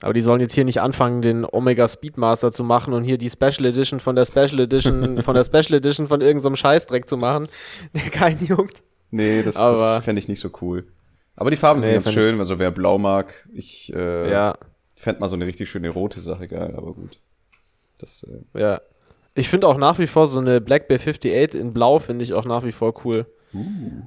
Aber 0.00 0.12
die 0.14 0.20
sollen 0.20 0.40
jetzt 0.40 0.54
hier 0.54 0.64
nicht 0.64 0.80
anfangen, 0.80 1.22
den 1.22 1.44
Omega 1.44 1.88
Speedmaster 1.88 2.52
zu 2.52 2.62
machen 2.62 2.92
und 2.94 3.02
hier 3.04 3.18
die 3.18 3.30
Special 3.30 3.64
Edition 3.64 3.98
von 3.98 4.14
der 4.14 4.24
Special 4.26 4.60
Edition 4.60 5.22
von 5.24 5.34
der 5.34 5.44
Special 5.44 5.74
Edition 5.74 6.06
von 6.06 6.20
irgendeinem 6.20 6.54
Scheißdreck 6.56 7.08
zu 7.08 7.16
machen, 7.16 7.48
der 7.94 8.10
keinen 8.10 8.44
juckt. 8.46 8.82
Nee, 9.10 9.42
das, 9.42 9.56
Aber- 9.56 9.96
das 9.96 10.04
fände 10.04 10.20
ich 10.20 10.28
nicht 10.28 10.40
so 10.40 10.50
cool. 10.62 10.86
Aber 11.34 11.50
die 11.50 11.56
Farben 11.56 11.80
sind 11.80 11.88
Nee, 11.90 11.94
ganz 11.94 12.04
fänd 12.06 12.16
ich- 12.16 12.22
schön, 12.22 12.38
also 12.38 12.58
wer 12.58 12.70
blau 12.70 12.98
mag, 12.98 13.32
ich 13.52 13.92
äh, 13.94 14.30
Ja, 14.30 14.54
fände 14.96 15.20
mal 15.20 15.28
so 15.28 15.36
eine 15.36 15.46
richtig 15.46 15.70
schöne 15.70 15.88
rote 15.88 16.20
Sache 16.20 16.48
geil, 16.48 16.74
aber 16.76 16.92
gut. 16.94 17.18
Das, 17.98 18.24
äh, 18.54 18.60
ja. 18.60 18.80
Ich 19.34 19.48
finde 19.48 19.68
auch 19.68 19.78
nach 19.78 19.98
wie 20.00 20.08
vor 20.08 20.26
so 20.26 20.40
eine 20.40 20.60
Black 20.60 20.88
Bear 20.88 20.98
58 21.00 21.54
in 21.60 21.72
Blau 21.72 22.00
finde 22.00 22.24
ich 22.24 22.34
auch 22.34 22.44
nach 22.44 22.64
wie 22.64 22.72
vor 22.72 22.92
cool. 23.04 23.26
Uh. 23.54 24.02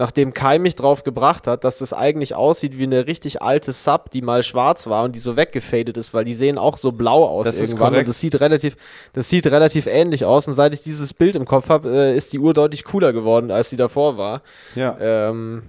Nachdem 0.00 0.32
Kai 0.32 0.58
mich 0.58 0.76
drauf 0.76 1.04
gebracht 1.04 1.46
hat, 1.46 1.62
dass 1.62 1.76
das 1.76 1.92
eigentlich 1.92 2.34
aussieht 2.34 2.78
wie 2.78 2.84
eine 2.84 3.06
richtig 3.06 3.42
alte 3.42 3.74
Sub, 3.74 4.10
die 4.10 4.22
mal 4.22 4.42
schwarz 4.42 4.86
war 4.86 5.04
und 5.04 5.14
die 5.14 5.18
so 5.18 5.36
weggefadet 5.36 5.98
ist, 5.98 6.14
weil 6.14 6.24
die 6.24 6.32
sehen 6.32 6.56
auch 6.56 6.78
so 6.78 6.90
blau 6.90 7.26
aus 7.26 7.44
Das 7.44 7.60
irgendwann 7.60 7.94
und 7.94 8.08
das 8.08 8.18
sieht 8.18 8.40
relativ, 8.40 8.78
das 9.12 9.28
sieht 9.28 9.46
relativ 9.48 9.84
ähnlich 9.84 10.24
aus 10.24 10.48
und 10.48 10.54
seit 10.54 10.72
ich 10.72 10.82
dieses 10.82 11.12
Bild 11.12 11.36
im 11.36 11.44
Kopf 11.44 11.68
habe, 11.68 11.90
äh, 11.90 12.16
ist 12.16 12.32
die 12.32 12.38
Uhr 12.38 12.54
deutlich 12.54 12.84
cooler 12.84 13.12
geworden, 13.12 13.50
als 13.50 13.68
sie 13.68 13.76
davor 13.76 14.16
war. 14.16 14.40
ja. 14.74 14.96
Ähm, 14.98 15.64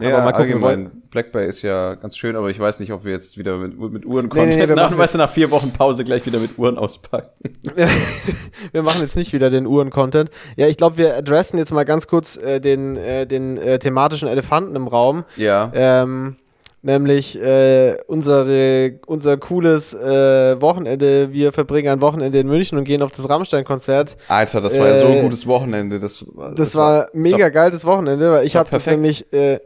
ja, 0.00 0.16
aber 0.16 0.24
mal 0.24 0.32
gucken, 0.32 0.64
allgemein, 0.64 1.02
Black 1.10 1.32
Bay 1.32 1.46
ist 1.46 1.60
ja 1.60 1.94
ganz 1.96 2.16
schön, 2.16 2.34
aber 2.34 2.48
ich 2.48 2.58
weiß 2.58 2.80
nicht, 2.80 2.92
ob 2.92 3.04
wir 3.04 3.12
jetzt 3.12 3.36
wieder 3.36 3.58
mit, 3.58 3.78
mit 3.78 4.06
Uhren 4.06 4.26
Nee, 4.26 4.40
nee, 4.40 4.46
nee, 4.46 4.50
Content 4.50 4.68
wir 4.70 4.76
nach, 4.76 4.90
machen 4.90 4.98
weißt 4.98 5.14
du, 5.14 5.18
nach 5.18 5.30
vier 5.30 5.50
Wochen 5.50 5.70
Pause 5.72 6.02
gleich 6.04 6.24
wieder 6.24 6.38
mit 6.38 6.58
Uhren 6.58 6.78
auspacken. 6.78 7.28
wir 8.72 8.82
machen 8.82 9.02
jetzt 9.02 9.16
nicht 9.16 9.34
wieder 9.34 9.50
den 9.50 9.66
Uhren-Content. 9.66 10.30
Ja, 10.56 10.66
ich 10.66 10.78
glaube, 10.78 10.96
wir 10.96 11.16
adressen 11.16 11.58
jetzt 11.58 11.74
mal 11.74 11.84
ganz 11.84 12.06
kurz 12.06 12.36
äh, 12.36 12.58
den, 12.58 12.96
äh, 12.96 13.26
den 13.26 13.58
äh, 13.58 13.78
thematischen 13.78 14.28
Elefanten 14.28 14.76
im 14.76 14.88
Raum. 14.88 15.24
Ja. 15.36 15.70
Ähm, 15.74 16.36
nämlich 16.82 17.40
äh, 17.40 17.96
unsere, 18.06 18.98
unser 19.06 19.36
cooles 19.36 19.94
äh, 19.94 20.60
Wochenende. 20.60 21.32
Wir 21.32 21.52
verbringen 21.52 21.88
ein 21.92 22.00
Wochenende 22.00 22.38
in 22.40 22.48
München 22.48 22.76
und 22.78 22.84
gehen 22.84 23.02
auf 23.02 23.12
das 23.12 23.28
Rammstein-Konzert. 23.28 24.16
Alter, 24.28 24.60
das 24.60 24.78
war 24.78 24.88
ja 24.88 24.96
so 24.98 25.06
ein 25.06 25.18
Äh, 25.18 25.22
gutes 25.22 25.46
Wochenende. 25.46 26.00
Das, 26.00 26.24
Das, 26.56 26.74
war 26.74 27.08
mega 27.12 27.48
geil, 27.48 27.70
das 27.70 27.84
Wochenende, 27.84 28.30
weil 28.30 28.46
ich 28.46 28.54
war 28.54 28.60
habe 28.60 28.70
das 28.70 28.86
nämlich, 28.86 29.32
äh, 29.32 29.60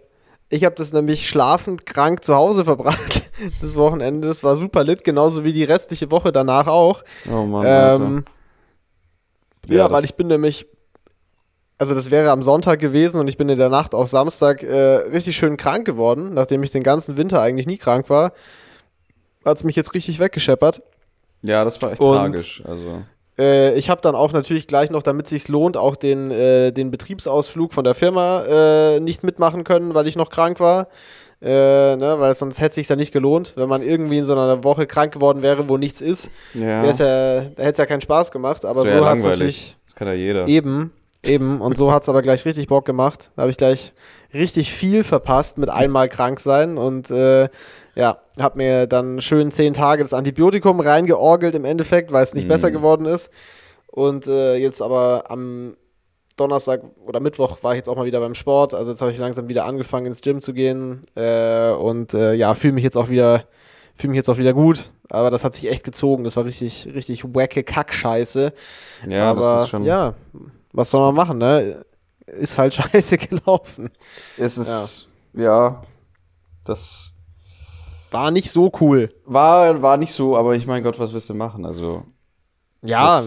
ich 0.48 0.64
habe 0.64 0.74
das 0.76 0.92
nämlich 0.92 1.28
schlafend 1.28 1.86
krank 1.86 2.24
zu 2.24 2.34
Hause 2.34 2.64
verbracht, 2.64 3.30
das 3.60 3.74
Wochenende. 3.74 4.28
Das 4.28 4.44
war 4.44 4.56
super 4.56 4.84
lit, 4.84 5.04
genauso 5.04 5.44
wie 5.44 5.52
die 5.52 5.64
restliche 5.64 6.10
Woche 6.10 6.32
danach 6.32 6.66
auch. 6.68 7.02
Oh 7.30 7.44
Mann. 7.44 7.64
Ähm, 7.66 8.24
Ja, 9.68 9.76
ja, 9.78 9.90
weil 9.90 10.04
ich 10.04 10.14
bin 10.14 10.28
nämlich, 10.28 10.66
also 11.78 11.94
das 11.94 12.10
wäre 12.12 12.30
am 12.30 12.42
Sonntag 12.44 12.78
gewesen 12.78 13.20
und 13.20 13.26
ich 13.28 13.36
bin 13.36 13.48
in 13.48 13.58
der 13.58 13.68
Nacht 13.68 13.94
auf 13.94 14.08
Samstag 14.08 14.62
äh, 14.62 14.76
richtig 15.12 15.36
schön 15.36 15.56
krank 15.56 15.84
geworden, 15.84 16.32
nachdem 16.34 16.62
ich 16.62 16.70
den 16.70 16.84
ganzen 16.84 17.16
Winter 17.16 17.40
eigentlich 17.42 17.66
nie 17.66 17.78
krank 17.78 18.08
war. 18.08 18.32
Hat 19.44 19.56
es 19.58 19.64
mich 19.64 19.74
jetzt 19.76 19.94
richtig 19.94 20.18
weggescheppert. 20.20 20.82
Ja, 21.42 21.64
das 21.64 21.80
war 21.82 21.92
echt 21.92 22.00
Und- 22.00 22.14
tragisch. 22.16 22.62
Also. 22.64 23.02
Äh, 23.38 23.74
ich 23.74 23.90
habe 23.90 24.00
dann 24.00 24.14
auch 24.14 24.32
natürlich 24.32 24.66
gleich 24.66 24.90
noch, 24.90 25.02
damit 25.02 25.28
sich's 25.28 25.48
lohnt, 25.48 25.76
auch 25.76 25.96
den, 25.96 26.30
äh, 26.30 26.72
den 26.72 26.90
Betriebsausflug 26.90 27.72
von 27.72 27.84
der 27.84 27.94
Firma 27.94 28.44
äh, 28.44 29.00
nicht 29.00 29.24
mitmachen 29.24 29.64
können, 29.64 29.94
weil 29.94 30.06
ich 30.06 30.16
noch 30.16 30.30
krank 30.30 30.60
war. 30.60 30.88
Äh, 31.42 31.96
ne, 31.96 32.16
weil 32.18 32.34
sonst 32.34 32.60
hätte 32.60 32.68
es 32.68 32.74
sich 32.76 32.88
ja 32.88 32.96
nicht 32.96 33.12
gelohnt, 33.12 33.52
wenn 33.56 33.68
man 33.68 33.82
irgendwie 33.82 34.18
in 34.18 34.24
so 34.24 34.32
einer 34.32 34.64
Woche 34.64 34.86
krank 34.86 35.12
geworden 35.12 35.42
wäre, 35.42 35.68
wo 35.68 35.76
nichts 35.76 36.00
ist. 36.00 36.30
Ja, 36.54 36.82
ja, 36.82 36.92
da 36.92 37.40
hätte 37.42 37.54
es 37.56 37.76
ja 37.76 37.84
keinen 37.84 38.00
Spaß 38.00 38.30
gemacht. 38.30 38.64
Aber 38.64 38.80
so 38.80 38.86
ja 38.86 39.04
hat 39.04 39.18
es 39.18 39.24
natürlich. 39.24 39.76
Das 39.84 39.94
kann 39.94 40.08
ja 40.08 40.14
jeder. 40.14 40.48
Eben, 40.48 40.92
eben. 41.28 41.60
Und 41.60 41.76
so 41.76 41.92
hat 41.92 42.02
es 42.02 42.08
aber 42.08 42.22
gleich 42.22 42.44
richtig 42.44 42.68
Bock 42.68 42.84
gemacht. 42.84 43.30
Da 43.36 43.42
habe 43.42 43.50
ich 43.50 43.56
gleich 43.56 43.92
richtig 44.34 44.72
viel 44.72 45.04
verpasst 45.04 45.58
mit 45.58 45.68
einmal 45.68 46.08
krank 46.08 46.40
sein 46.40 46.78
und 46.78 47.10
äh, 47.10 47.48
ja, 47.94 48.18
habe 48.38 48.58
mir 48.58 48.86
dann 48.86 49.20
schön 49.20 49.50
zehn 49.52 49.72
Tage 49.72 50.02
das 50.02 50.12
Antibiotikum 50.12 50.80
reingeorgelt 50.80 51.54
im 51.54 51.64
Endeffekt, 51.64 52.12
weil 52.12 52.22
es 52.22 52.34
nicht 52.34 52.44
Mhm. 52.44 52.48
besser 52.48 52.70
geworden 52.70 53.06
ist. 53.06 53.30
Und 53.86 54.26
äh, 54.26 54.56
jetzt 54.56 54.82
aber 54.82 55.24
am 55.30 55.76
Donnerstag 56.36 56.82
oder 57.06 57.20
Mittwoch 57.20 57.58
war 57.62 57.72
ich 57.72 57.78
jetzt 57.78 57.88
auch 57.88 57.96
mal 57.96 58.04
wieder 58.04 58.20
beim 58.20 58.34
Sport. 58.34 58.74
Also 58.74 58.90
jetzt 58.90 59.00
habe 59.00 59.10
ich 59.10 59.16
langsam 59.18 59.48
wieder 59.48 59.64
angefangen 59.64 60.04
ins 60.06 60.20
Gym 60.20 60.42
zu 60.42 60.52
gehen 60.52 61.06
äh, 61.14 61.70
und 61.70 62.12
äh, 62.12 62.34
ja, 62.34 62.54
fühle 62.54 62.74
mich 62.74 62.84
jetzt 62.84 62.96
auch 62.98 63.08
wieder 63.08 63.44
fühle 63.94 64.10
mich 64.10 64.16
jetzt 64.18 64.28
auch 64.28 64.36
wieder 64.36 64.52
gut. 64.52 64.90
Aber 65.08 65.30
das 65.30 65.42
hat 65.44 65.54
sich 65.54 65.70
echt 65.70 65.82
gezogen. 65.84 66.24
Das 66.24 66.36
war 66.36 66.44
richtig, 66.44 66.90
richtig 66.94 67.24
wacke 67.34 67.62
Kackscheiße. 67.64 68.52
Ja, 69.08 69.30
aber 69.30 69.40
das 69.54 69.62
ist 69.62 69.68
schon. 69.70 69.84
ja, 69.84 70.12
was 70.76 70.90
soll 70.90 71.00
man 71.12 71.14
machen, 71.16 71.38
ne? 71.38 71.84
Ist 72.26 72.58
halt 72.58 72.74
scheiße 72.76 73.18
gelaufen. 73.18 73.90
Es 74.36 74.58
ist, 74.58 75.08
ja, 75.34 75.82
das 76.64 77.14
War 78.10 78.30
nicht 78.30 78.50
so 78.50 78.70
cool. 78.80 79.08
war, 79.24 79.82
war 79.82 79.96
nicht 79.96 80.12
so, 80.12 80.36
aber 80.36 80.54
ich 80.56 80.66
mein 80.66 80.82
Gott, 80.82 80.98
was 80.98 81.12
willst 81.12 81.28
du 81.30 81.34
machen? 81.34 81.64
Also, 81.66 82.04
Ja, 82.82 83.22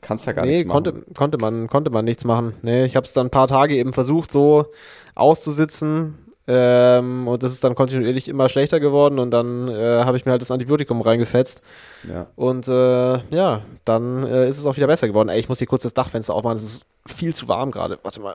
kannst 0.00 0.26
ja 0.26 0.32
gar 0.32 0.46
nee, 0.46 0.46
nichts 0.46 0.64
machen. 0.64 0.84
konnte, 0.84 1.04
konnte, 1.14 1.38
man, 1.38 1.68
konnte 1.68 1.90
man 1.90 2.04
nichts 2.04 2.24
machen. 2.24 2.54
Nee, 2.62 2.84
ich 2.84 2.96
habe 2.96 3.06
es 3.06 3.12
dann 3.12 3.26
ein 3.28 3.30
paar 3.30 3.48
Tage 3.48 3.76
eben 3.76 3.92
versucht, 3.92 4.32
so 4.32 4.66
auszusitzen. 5.14 6.27
Ähm, 6.50 7.28
und 7.28 7.42
das 7.42 7.52
ist 7.52 7.62
dann 7.62 7.74
kontinuierlich 7.74 8.26
immer 8.26 8.48
schlechter 8.48 8.80
geworden 8.80 9.18
und 9.18 9.30
dann 9.30 9.68
äh, 9.68 10.02
habe 10.04 10.16
ich 10.16 10.24
mir 10.24 10.32
halt 10.32 10.40
das 10.40 10.50
Antibiotikum 10.50 11.02
reingefetzt. 11.02 11.62
Ja. 12.08 12.26
Und 12.36 12.66
äh, 12.68 13.18
ja, 13.28 13.62
dann 13.84 14.24
äh, 14.24 14.48
ist 14.48 14.56
es 14.56 14.64
auch 14.64 14.74
wieder 14.76 14.86
besser 14.86 15.06
geworden. 15.08 15.28
Ey, 15.28 15.38
ich 15.38 15.50
muss 15.50 15.58
hier 15.58 15.66
kurz 15.66 15.82
das 15.82 15.92
Dachfenster 15.92 16.32
aufmachen, 16.32 16.56
es 16.56 16.64
ist 16.64 16.84
viel 17.06 17.34
zu 17.34 17.48
warm 17.48 17.70
gerade. 17.70 17.98
Warte 18.02 18.22
mal. 18.22 18.34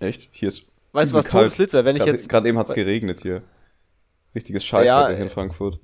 Echt? 0.00 0.28
Hier 0.32 0.48
ist. 0.48 0.64
Weißt 0.90 1.12
du, 1.12 1.16
was 1.16 1.26
kalt. 1.26 1.42
todeslit 1.44 1.72
wäre, 1.72 1.84
wenn 1.84 1.94
ich 1.94 2.00
Gerade- 2.02 2.12
jetzt. 2.16 2.28
Gerade 2.28 2.48
eben 2.48 2.58
hat 2.58 2.66
es 2.68 2.74
geregnet 2.74 3.20
hier. 3.22 3.42
Richtiges 4.34 4.64
Scheißwetter 4.64 5.10
Ja, 5.10 5.14
hier 5.14 5.24
in 5.24 5.28
Frankfurt. 5.30 5.78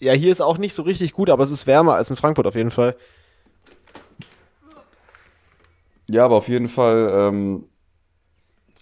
Ja, 0.00 0.12
hier 0.12 0.32
ist 0.32 0.40
auch 0.40 0.58
nicht 0.58 0.74
so 0.74 0.82
richtig 0.82 1.12
gut, 1.12 1.30
aber 1.30 1.44
es 1.44 1.52
ist 1.52 1.68
wärmer 1.68 1.94
als 1.94 2.10
in 2.10 2.16
Frankfurt 2.16 2.48
auf 2.48 2.56
jeden 2.56 2.72
Fall. 2.72 2.96
Ja, 6.10 6.24
aber 6.24 6.36
auf 6.36 6.48
jeden 6.48 6.68
Fall 6.68 7.10
ähm, 7.12 7.64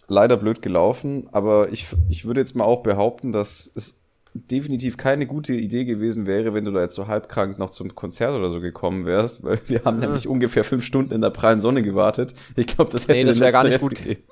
leider 0.09 0.37
blöd 0.37 0.63
gelaufen. 0.63 1.29
Aber 1.33 1.73
ich, 1.73 1.87
ich 2.09 2.25
würde 2.25 2.41
jetzt 2.41 2.57
mal 2.57 2.65
auch 2.65 2.83
behaupten, 2.83 3.33
dass 3.33 3.71
es 3.75 3.95
definitiv 4.35 4.97
keine 4.99 5.27
gute 5.27 5.55
Idee 5.55 5.85
gewesen 5.87 6.27
wäre, 6.27 6.53
wenn 6.53 6.65
du 6.67 6.71
da 6.71 6.83
jetzt 6.83 6.95
so 6.95 7.07
halbkrank 7.07 7.59
noch 7.59 7.71
zum 7.71 7.95
Konzert 7.95 8.35
oder 8.35 8.51
so 8.51 8.61
gekommen 8.61 9.07
wärst, 9.07 9.43
weil 9.43 9.59
wir 9.67 9.83
haben 9.85 9.99
nämlich 9.99 10.29
ungefähr 10.29 10.63
fünf 10.65 10.85
Stunden 10.85 11.15
in 11.15 11.23
der 11.23 11.31
prallen 11.31 11.61
Sonne 11.63 11.83
gewartet. 11.83 12.35
Ich 12.55 12.67
glaube, 12.67 12.91
das 12.91 13.03
hätte 13.09 13.15
Nee, 13.15 13.25
das 13.25 13.37
den 13.37 13.45
wär 13.45 13.53
gar 13.53 13.65
nicht 13.65 13.75
Rest 13.75 13.83
gut. 13.83 13.95
gegeben. 13.97 14.23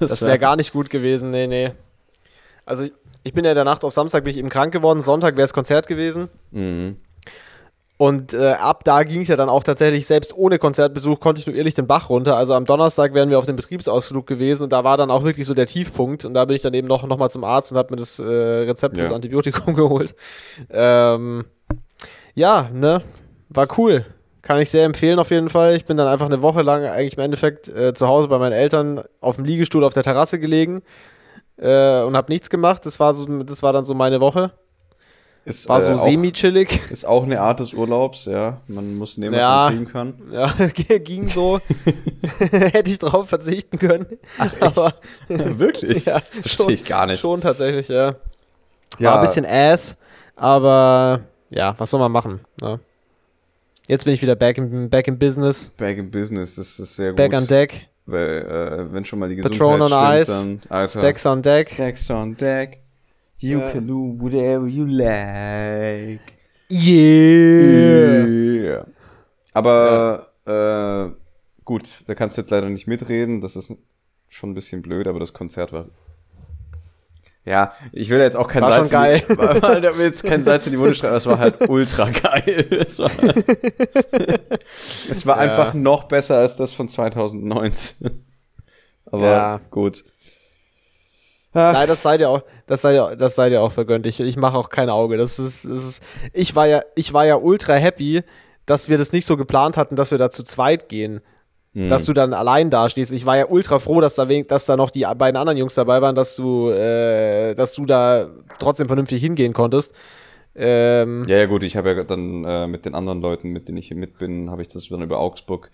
Das 0.00 0.22
wäre 0.22 0.38
gar 0.38 0.56
nicht 0.56 0.72
gut 0.72 0.88
gewesen, 0.88 1.30
nee, 1.30 1.46
nee. 1.46 1.72
Also 2.64 2.84
ich- 2.84 2.92
ich 3.24 3.34
bin 3.34 3.44
ja 3.44 3.52
der 3.52 3.64
Nacht 3.64 3.84
auf 3.84 3.92
Samstag 3.92 4.24
bin 4.24 4.30
ich 4.30 4.38
eben 4.38 4.48
krank 4.48 4.72
geworden, 4.72 5.02
Sonntag 5.02 5.36
wäre 5.36 5.44
es 5.44 5.52
Konzert 5.52 5.86
gewesen. 5.88 6.28
Mhm. 6.50 6.96
Und 7.98 8.32
äh, 8.32 8.52
ab 8.52 8.84
da 8.84 9.02
ging 9.02 9.22
es 9.22 9.28
ja 9.28 9.34
dann 9.34 9.48
auch 9.48 9.64
tatsächlich, 9.64 10.06
selbst 10.06 10.32
ohne 10.32 10.60
Konzertbesuch, 10.60 11.18
kontinuierlich 11.18 11.74
den 11.74 11.88
Bach 11.88 12.08
runter. 12.10 12.36
Also 12.36 12.54
am 12.54 12.64
Donnerstag 12.64 13.12
wären 13.12 13.28
wir 13.28 13.40
auf 13.40 13.44
dem 13.44 13.56
Betriebsausflug 13.56 14.24
gewesen 14.24 14.62
und 14.62 14.72
da 14.72 14.84
war 14.84 14.96
dann 14.96 15.10
auch 15.10 15.24
wirklich 15.24 15.48
so 15.48 15.52
der 15.52 15.66
Tiefpunkt. 15.66 16.24
Und 16.24 16.34
da 16.34 16.44
bin 16.44 16.54
ich 16.54 16.62
dann 16.62 16.74
eben 16.74 16.86
noch, 16.86 17.04
noch 17.04 17.18
mal 17.18 17.28
zum 17.28 17.42
Arzt 17.42 17.72
und 17.72 17.78
habe 17.78 17.92
mir 17.92 17.98
das 17.98 18.20
äh, 18.20 18.22
Rezept 18.22 18.96
fürs 18.96 19.10
Ja. 19.10 19.16
Antibiotikum 19.16 19.74
geholt. 19.74 20.14
Ähm, 20.70 21.44
ja, 22.36 22.70
ne, 22.72 23.02
war 23.48 23.66
cool. 23.76 24.06
Kann 24.42 24.60
ich 24.60 24.70
sehr 24.70 24.84
empfehlen 24.84 25.18
auf 25.18 25.32
jeden 25.32 25.48
Fall. 25.48 25.74
Ich 25.74 25.84
bin 25.84 25.96
dann 25.96 26.06
einfach 26.06 26.26
eine 26.26 26.40
Woche 26.40 26.62
lang 26.62 26.84
eigentlich 26.84 27.16
im 27.16 27.24
Endeffekt 27.24 27.68
äh, 27.68 27.94
zu 27.94 28.06
Hause 28.06 28.28
bei 28.28 28.38
meinen 28.38 28.52
Eltern 28.52 29.02
auf 29.20 29.34
dem 29.34 29.44
Liegestuhl 29.44 29.82
auf 29.82 29.92
der 29.92 30.04
Terrasse 30.04 30.38
gelegen 30.38 30.82
äh, 31.56 32.02
und 32.02 32.16
habe 32.16 32.32
nichts 32.32 32.48
gemacht. 32.48 32.86
Das 32.86 33.00
war, 33.00 33.12
so, 33.12 33.26
das 33.42 33.64
war 33.64 33.72
dann 33.72 33.84
so 33.84 33.94
meine 33.94 34.20
Woche. 34.20 34.52
Ist, 35.48 35.68
War 35.68 35.80
so 35.80 35.92
äh, 35.92 35.96
semi-chillig. 35.96 36.80
ist 36.90 37.06
auch 37.06 37.24
eine 37.24 37.40
Art 37.40 37.60
des 37.60 37.72
Urlaubs, 37.72 38.26
ja. 38.26 38.60
Man 38.68 38.96
muss 38.96 39.16
nehmen, 39.18 39.32
was 39.34 39.40
Ja. 39.40 39.56
man 39.70 39.72
kriegen 39.72 39.90
kann. 39.90 40.14
Ja, 40.30 40.54
ging 40.98 41.28
so. 41.28 41.58
Hätte 42.50 42.90
ich 42.90 42.98
drauf 42.98 43.28
verzichten 43.28 43.78
können. 43.78 44.06
Ach, 44.38 44.52
Aber 44.60 44.92
Wirklich? 45.28 46.04
ja, 46.04 46.20
Verstehe 46.20 46.72
ich 46.72 46.84
gar 46.84 47.06
nicht. 47.06 47.20
Schon 47.20 47.40
tatsächlich, 47.40 47.88
ja. 47.88 48.14
Ja, 48.98 49.10
War 49.12 49.20
ein 49.20 49.26
bisschen 49.26 49.46
ass, 49.46 49.96
aber 50.36 51.20
ja, 51.50 51.74
was 51.78 51.90
soll 51.90 52.00
man 52.00 52.10
machen? 52.12 52.40
Ne? 52.60 52.80
Jetzt 53.86 54.04
bin 54.04 54.12
ich 54.14 54.20
wieder 54.22 54.34
back 54.36 54.58
in, 54.58 54.90
back 54.90 55.08
in 55.08 55.18
business, 55.18 55.70
back 55.76 55.96
in 55.98 56.10
business, 56.10 56.56
das 56.56 56.78
ist 56.78 56.96
sehr 56.96 57.10
gut. 57.10 57.16
back 57.16 57.32
on 57.32 57.46
deck. 57.46 57.88
weil 58.06 58.38
äh, 58.88 58.92
wenn 58.92 59.04
schon 59.04 59.18
mal 59.18 59.28
die 59.28 59.36
Gesundheit 59.36 59.58
Patron 59.58 59.80
on 59.82 59.88
stimmt, 59.88 60.14
Ice, 60.14 60.32
dann 60.32 60.60
Alter, 60.78 60.98
Stacks 61.00 61.26
on 61.26 61.42
Deck. 61.42 61.70
Stacks 61.72 62.10
on 62.10 62.36
deck. 62.36 62.80
You 63.40 63.60
Ja. 63.60 63.70
can 63.70 63.86
do 63.86 64.16
whatever 64.18 64.66
you 64.66 64.84
like. 64.84 66.20
Yeah. 66.70 68.26
Yeah. 68.26 68.86
Aber 69.54 70.26
äh, 70.44 71.14
gut, 71.64 72.02
da 72.06 72.14
kannst 72.14 72.36
du 72.36 72.40
jetzt 72.42 72.50
leider 72.50 72.68
nicht 72.68 72.86
mitreden. 72.86 73.40
Das 73.40 73.56
ist 73.56 73.72
schon 74.28 74.50
ein 74.50 74.54
bisschen 74.54 74.82
blöd, 74.82 75.06
aber 75.06 75.18
das 75.20 75.32
Konzert 75.32 75.72
war. 75.72 75.86
Ja, 77.44 77.72
ich 77.92 78.10
will 78.10 78.18
jetzt 78.18 78.36
auch 78.36 78.46
kein 78.48 78.62
War 78.62 78.72
Salz, 78.72 78.90
schon 78.90 79.00
geil. 79.00 79.22
In 79.26 79.34
die, 79.36 79.38
war, 79.38 79.62
war, 79.62 79.96
will 79.96 80.04
jetzt 80.04 80.22
kein 80.22 80.44
Salz 80.44 80.66
in 80.66 80.72
die 80.72 80.78
Wunde 80.78 80.94
schreiben, 80.94 81.16
es 81.16 81.24
war 81.24 81.38
halt 81.38 81.66
ultra 81.68 82.10
geil. 82.10 82.66
Es 82.80 82.98
war, 82.98 83.10
es 85.08 85.24
war 85.26 85.36
Ja. 85.36 85.42
einfach 85.42 85.72
noch 85.72 86.04
besser 86.04 86.36
als 86.38 86.56
das 86.56 86.74
von 86.74 86.88
2019. 86.88 88.10
Aber 89.06 89.26
Ja. 89.26 89.60
gut. 89.70 90.04
Ach, 91.58 91.72
Nein, 91.72 91.88
das 91.88 92.02
seid 92.02 92.20
ihr 92.20 92.30
auch, 92.30 92.42
das 92.66 92.82
seid 92.82 92.94
ihr, 92.94 93.16
das 93.16 93.34
seid 93.34 93.52
ihr 93.52 93.62
auch 93.62 93.72
vergönnt. 93.72 94.06
Ich, 94.06 94.20
ich 94.20 94.36
mache 94.36 94.56
auch 94.56 94.68
kein 94.70 94.90
Auge. 94.90 95.16
Das 95.16 95.38
ist, 95.38 95.64
das 95.64 95.88
ist, 95.88 96.02
ich 96.32 96.54
war 96.54 96.66
ja, 96.66 96.82
ich 96.94 97.12
war 97.12 97.26
ja 97.26 97.36
ultra 97.36 97.74
happy, 97.74 98.22
dass 98.66 98.88
wir 98.88 98.98
das 98.98 99.12
nicht 99.12 99.26
so 99.26 99.36
geplant 99.36 99.76
hatten, 99.76 99.96
dass 99.96 100.10
wir 100.10 100.18
da 100.18 100.30
zu 100.30 100.42
zweit 100.42 100.88
gehen. 100.88 101.20
hm. 101.74 101.88
Dass 101.88 102.04
du 102.04 102.12
dann 102.12 102.32
allein 102.34 102.70
da 102.70 102.88
stehst. 102.88 103.12
Ich 103.12 103.26
war 103.26 103.36
ja 103.36 103.46
ultra 103.48 103.78
froh, 103.78 104.00
dass 104.00 104.14
da, 104.14 104.24
dass 104.24 104.66
da 104.66 104.76
noch 104.76 104.90
die 104.90 105.06
beiden 105.16 105.36
anderen 105.36 105.58
Jungs 105.58 105.74
dabei 105.74 106.00
waren, 106.02 106.14
dass 106.14 106.36
du, 106.36 106.70
äh, 106.70 107.54
dass 107.54 107.74
du 107.74 107.84
da 107.86 108.28
trotzdem 108.58 108.86
vernünftig 108.86 109.20
hingehen 109.20 109.52
konntest. 109.52 109.94
Ähm, 110.54 111.24
Ja, 111.28 111.36
ja, 111.38 111.46
gut, 111.46 111.62
ich 111.62 111.76
habe 111.76 111.90
ja 111.92 112.02
dann 112.02 112.44
äh, 112.44 112.66
mit 112.66 112.84
den 112.84 112.94
anderen 112.94 113.20
Leuten, 113.20 113.50
mit 113.50 113.68
denen 113.68 113.78
ich 113.78 113.88
hier 113.88 113.96
mit 113.96 114.18
bin, 114.18 114.50
habe 114.50 114.62
ich 114.62 114.68
das 114.68 114.88
dann 114.88 115.02
über 115.02 115.18
Augsburg 115.18 115.70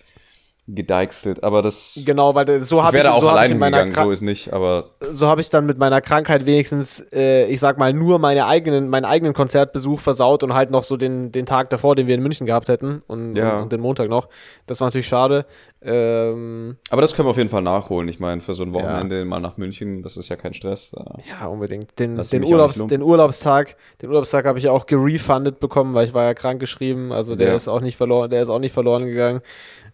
gedeichselt. 0.66 1.44
Aber 1.44 1.60
das. 1.62 2.00
Genau, 2.06 2.34
weil 2.34 2.64
so 2.64 2.78
ich 2.78 2.82
habe 2.84 2.96
ich, 2.96 3.02
wäre 3.02 3.14
auch 3.14 3.20
so 3.20 3.30
hab 3.30 3.44
ich 3.44 3.54
meiner 3.54 3.78
hingegangen, 3.78 3.92
Kra 3.92 4.04
so 4.04 4.10
ist 4.10 4.22
nicht, 4.22 4.52
aber 4.52 4.90
so 5.10 5.26
habe 5.26 5.40
ich 5.40 5.50
dann 5.50 5.66
mit 5.66 5.78
meiner 5.78 6.00
Krankheit 6.00 6.46
wenigstens, 6.46 7.04
äh, 7.12 7.46
ich 7.46 7.60
sag 7.60 7.76
mal, 7.78 7.92
nur 7.92 8.18
meine 8.18 8.46
eigenen, 8.46 8.88
meinen 8.88 9.04
eigenen 9.04 9.34
Konzertbesuch 9.34 10.00
versaut 10.00 10.42
und 10.42 10.54
halt 10.54 10.70
noch 10.70 10.82
so 10.82 10.96
den, 10.96 11.32
den 11.32 11.44
Tag 11.44 11.70
davor, 11.70 11.96
den 11.96 12.06
wir 12.06 12.14
in 12.14 12.22
München 12.22 12.46
gehabt 12.46 12.68
hätten 12.68 13.02
und, 13.06 13.36
Ja. 13.36 13.56
und, 13.56 13.64
und 13.64 13.72
den 13.72 13.80
Montag 13.80 14.08
noch. 14.08 14.28
Das 14.66 14.80
war 14.80 14.86
natürlich 14.88 15.08
schade. 15.08 15.44
Ähm, 15.86 16.76
Aber 16.88 17.02
das 17.02 17.14
können 17.14 17.26
wir 17.26 17.30
auf 17.30 17.36
jeden 17.36 17.50
Fall 17.50 17.60
nachholen. 17.62 18.08
Ich 18.08 18.18
meine, 18.18 18.40
für 18.40 18.54
so 18.54 18.62
ein 18.62 18.72
Wochenende 18.72 19.24
mal 19.26 19.40
nach 19.40 19.58
München, 19.58 20.02
das 20.02 20.16
ist 20.16 20.28
ja 20.30 20.36
kein 20.36 20.54
Stress. 20.54 20.92
Da. 20.92 21.16
ja, 21.28 21.46
unbedingt. 21.46 21.98
Den, 21.98 22.16
den, 22.16 22.44
Urlaubs, 22.44 22.84
den 22.86 23.02
Urlaubstag, 23.02 23.76
den 24.00 24.08
Urlaubstag 24.08 24.46
habe 24.46 24.58
ich 24.58 24.64
ja 24.64 24.70
auch 24.72 24.86
gerefundet 24.86 25.60
bekommen, 25.60 25.92
weil 25.94 26.06
ich 26.06 26.14
war 26.14 26.24
ja 26.24 26.34
krank 26.34 26.58
geschrieben. 26.60 27.12
Also 27.12 27.36
der 27.36 27.48
Ja. 27.48 27.54
ist 27.54 27.68
auch 27.68 27.80
nicht 27.82 27.96
verloren, 27.96 28.30
der 28.30 28.42
ist 28.42 28.48
auch 28.48 28.58
nicht 28.58 28.72
verloren 28.72 29.04
gegangen. 29.04 29.40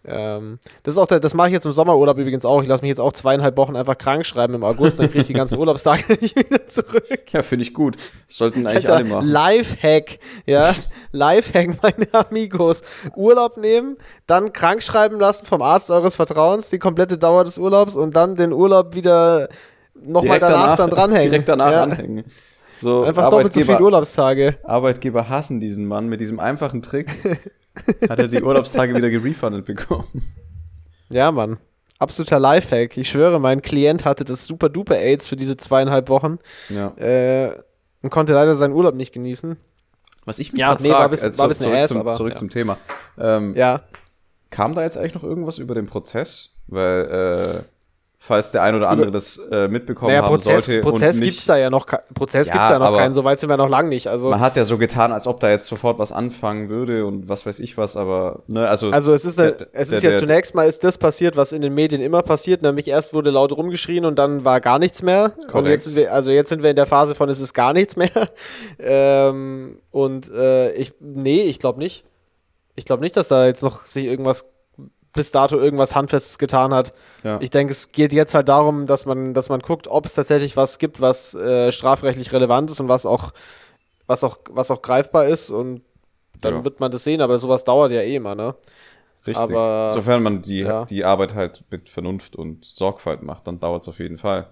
Ähm, 0.03 0.57
das 0.81 0.95
ist 0.95 0.97
auch 0.97 1.05
der, 1.05 1.19
das 1.19 1.35
mache 1.35 1.49
ich 1.49 1.53
jetzt 1.53 1.65
im 1.67 1.73
Sommerurlaub 1.73 2.17
übrigens 2.17 2.43
auch. 2.43 2.63
Ich 2.63 2.67
lasse 2.67 2.81
mich 2.81 2.89
jetzt 2.89 2.99
auch 2.99 3.13
zweieinhalb 3.13 3.55
Wochen 3.57 3.75
einfach 3.75 3.97
krank 3.97 4.25
schreiben 4.25 4.55
im 4.55 4.63
August, 4.63 4.99
dann 4.99 5.07
kriege 5.07 5.19
ich 5.21 5.27
die 5.27 5.33
ganzen 5.33 5.59
Urlaubstage 5.59 6.17
nicht 6.21 6.35
wieder 6.35 6.65
zurück. 6.65 7.21
Ja, 7.31 7.43
finde 7.43 7.63
ich 7.63 7.73
gut. 7.73 7.97
Das 8.27 8.37
sollten 8.37 8.65
eigentlich 8.65 8.89
Alter, 8.89 8.95
alle 8.95 9.05
machen. 9.05 9.27
Lifehack, 9.27 10.17
ja, 10.47 10.71
Lifehack, 11.11 11.83
meine 11.83 12.07
Amigos. 12.13 12.81
Urlaub 13.15 13.57
nehmen, 13.57 13.97
dann 14.25 14.53
krank 14.53 14.81
schreiben 14.81 15.19
lassen 15.19 15.45
vom 15.45 15.61
Arzt 15.61 15.80
eures 15.89 16.15
Vertrauens, 16.15 16.69
die 16.69 16.79
komplette 16.79 17.17
Dauer 17.17 17.43
des 17.45 17.57
Urlaubs 17.57 17.95
und 17.95 18.15
dann 18.15 18.35
den 18.35 18.51
Urlaub 18.53 18.93
wieder 18.93 19.49
nochmal 19.95 20.39
Direkt 20.39 20.43
danach, 20.43 20.75
dann 20.77 20.89
dranhängen. 20.89 21.29
Direkt 21.31 21.49
danach 21.49 21.71
ja. 21.71 21.83
anhängen. 21.83 22.25
So, 22.75 23.03
Einfach 23.03 23.29
doppelt 23.29 23.53
so 23.53 23.59
viele 23.61 23.79
Urlaubstage. 23.81 24.57
Arbeitgeber 24.63 25.29
hassen 25.29 25.59
diesen 25.59 25.85
Mann 25.87 26.07
mit 26.07 26.19
diesem 26.19 26.39
einfachen 26.39 26.81
Trick. 26.81 27.07
hat 28.09 28.19
er 28.19 28.27
die 28.27 28.41
Urlaubstage 28.41 28.95
wieder 28.95 29.09
gerefundet 29.09 29.65
bekommen. 29.65 30.05
Ja, 31.09 31.31
Mann. 31.31 31.57
Absoluter 31.99 32.39
Lifehack. 32.39 32.97
Ich 32.97 33.09
schwöre, 33.09 33.39
mein 33.39 33.61
Klient 33.61 34.05
hatte 34.05 34.25
das 34.25 34.47
super 34.47 34.69
duper 34.69 34.97
AIDS 34.97 35.27
für 35.27 35.35
diese 35.35 35.57
zweieinhalb 35.57 36.09
Wochen 36.09 36.39
Ja. 36.69 36.87
äh, 36.97 37.51
und 38.01 38.09
konnte 38.09 38.33
leider 38.33 38.55
seinen 38.55 38.73
Urlaub 38.73 38.95
nicht 38.95 39.13
genießen. 39.13 39.57
Was 40.25 40.39
ich 40.39 40.51
mich 40.51 40.59
Ja, 40.61 40.75
nee, 40.79 40.89
war 40.89 40.95
frag, 40.97 41.05
ein 41.05 41.11
bisschen- 41.11 41.33
äh, 41.33 41.37
war 41.37 41.47
bisschen 41.49 41.63
zurück, 41.67 41.77
Ass, 41.77 41.89
zum, 41.89 41.99
aber, 41.99 42.11
zurück 42.13 42.33
ja. 42.33 42.39
zum 42.39 42.49
Thema. 42.49 42.77
Ähm, 43.19 43.55
Ja. 43.55 43.81
Kam 44.51 44.75
da 44.75 44.83
jetzt 44.83 44.97
eigentlich 44.97 45.15
noch 45.15 45.23
irgendwas 45.23 45.57
über 45.57 45.73
den 45.73 45.87
Prozess? 45.87 46.51
Weil, 46.67 47.05
äh, 47.05 47.63
falls 48.23 48.51
der 48.51 48.61
ein 48.61 48.75
oder 48.75 48.87
andere 48.87 49.09
das 49.09 49.39
äh, 49.51 49.67
mitbekommen 49.67 50.11
Naja, 50.11 50.21
haben 50.23 50.35
Prozess, 50.35 50.65
sollte 50.65 50.81
Prozess 50.81 51.19
gibt's 51.19 51.37
nicht, 51.37 51.49
da 51.49 51.57
ja 51.57 51.69
noch, 51.71 51.87
Prozess 52.13 52.47
Ja, 52.49 52.53
gibt's 52.53 52.69
ja 52.69 52.77
noch 52.77 52.95
keinen, 52.95 53.15
so 53.15 53.23
weit 53.23 53.39
sind 53.39 53.49
wir 53.49 53.57
noch 53.57 53.67
lang 53.67 53.89
nicht. 53.89 54.07
Also, 54.07 54.29
man 54.29 54.39
hat 54.39 54.55
ja 54.55 54.63
so 54.63 54.77
getan, 54.77 55.11
als 55.11 55.25
ob 55.25 55.39
da 55.39 55.49
jetzt 55.49 55.65
sofort 55.65 55.97
was 55.97 56.11
anfangen 56.11 56.69
würde 56.69 57.05
und 57.07 57.27
was 57.29 57.47
weiß 57.47 57.59
ich 57.59 57.77
was, 57.77 57.97
aber, 57.97 58.43
ne, 58.47 58.67
also, 58.69 58.91
Also 58.91 59.11
es 59.13 59.25
ist, 59.25 59.39
der- 59.39 59.45
eine, 59.57 59.67
es 59.73 59.89
der- 59.89 59.97
ist 59.97 60.03
ja 60.03 60.09
der- 60.11 60.19
zunächst 60.19 60.53
mal 60.53 60.65
ist 60.67 60.83
das 60.83 60.99
passiert, 60.99 61.35
was 61.35 61.51
in 61.51 61.61
den 61.61 61.73
Medien 61.73 61.99
immer 61.99 62.21
passiert, 62.21 62.61
nämlich 62.61 62.87
erst 62.89 63.13
wurde 63.15 63.31
laut 63.31 63.53
rumgeschrien 63.53 64.05
und 64.05 64.19
dann 64.19 64.45
war 64.45 64.61
gar 64.61 64.77
nichts 64.77 65.01
mehr. 65.01 65.31
Und 65.51 65.65
jetzt 65.65 65.85
sind 65.85 65.95
wir, 65.95 66.13
also 66.13 66.29
jetzt 66.29 66.49
sind 66.49 66.61
wir 66.61 66.69
in 66.69 66.75
der 66.75 66.85
Phase 66.85 67.15
von 67.15 67.27
es 67.27 67.39
ist 67.41 67.53
gar 67.55 67.73
nichts 67.73 67.95
mehr. 67.95 68.11
ähm, 68.79 69.77
und 69.89 70.31
äh, 70.31 70.73
ich, 70.73 70.93
nee, 70.99 71.41
ich 71.41 71.57
glaube 71.59 71.79
nicht. 71.79 72.03
Ich 72.81 72.85
glaube 72.85 73.03
nicht, 73.03 73.15
dass 73.15 73.27
da 73.27 73.45
jetzt 73.45 73.61
noch 73.61 73.85
sich 73.85 74.05
irgendwas 74.05 74.43
bis 75.13 75.29
dato 75.29 75.59
irgendwas 75.59 75.93
Handfestes 75.93 76.39
getan 76.39 76.73
hat. 76.73 76.93
ja. 77.23 77.37
Ich 77.41 77.51
denke, 77.51 77.73
es 77.73 77.91
geht 77.91 78.11
jetzt 78.11 78.33
halt 78.33 78.49
darum, 78.49 78.87
dass 78.87 79.05
man, 79.05 79.35
dass 79.35 79.49
man 79.49 79.59
guckt, 79.59 79.87
ob 79.87 80.07
es 80.07 80.15
tatsächlich 80.15 80.57
was 80.57 80.79
gibt, 80.79 80.99
was 80.99 81.35
äh, 81.35 81.71
strafrechtlich 81.71 82.33
relevant 82.33 82.71
ist 82.71 82.79
und 82.79 82.87
was 82.87 83.05
auch, 83.05 83.31
was 84.07 84.23
auch, 84.23 84.39
was 84.49 84.71
auch 84.71 84.81
greifbar 84.81 85.27
ist 85.27 85.51
und 85.51 85.83
dann 86.41 86.55
Ja. 86.55 86.63
wird 86.63 86.79
man 86.79 86.91
das 86.91 87.03
sehen, 87.03 87.21
aber 87.21 87.37
sowas 87.37 87.63
dauert 87.65 87.91
ja 87.91 88.01
eh 88.01 88.15
immer, 88.15 88.33
ne? 88.33 88.55
Richtig. 89.27 89.37
Aber- 89.37 89.91
Sofern 89.91 90.23
man 90.23 90.41
die, 90.41 90.61
ja. 90.61 90.85
die 90.85 91.03
Arbeit 91.05 91.35
halt 91.35 91.63
mit 91.69 91.87
Vernunft 91.89 92.35
und 92.35 92.65
Sorgfalt 92.65 93.21
macht, 93.21 93.45
dann 93.45 93.59
dauert 93.59 93.83
es 93.83 93.89
auf 93.89 93.99
jeden 93.99 94.17
Fall. 94.17 94.47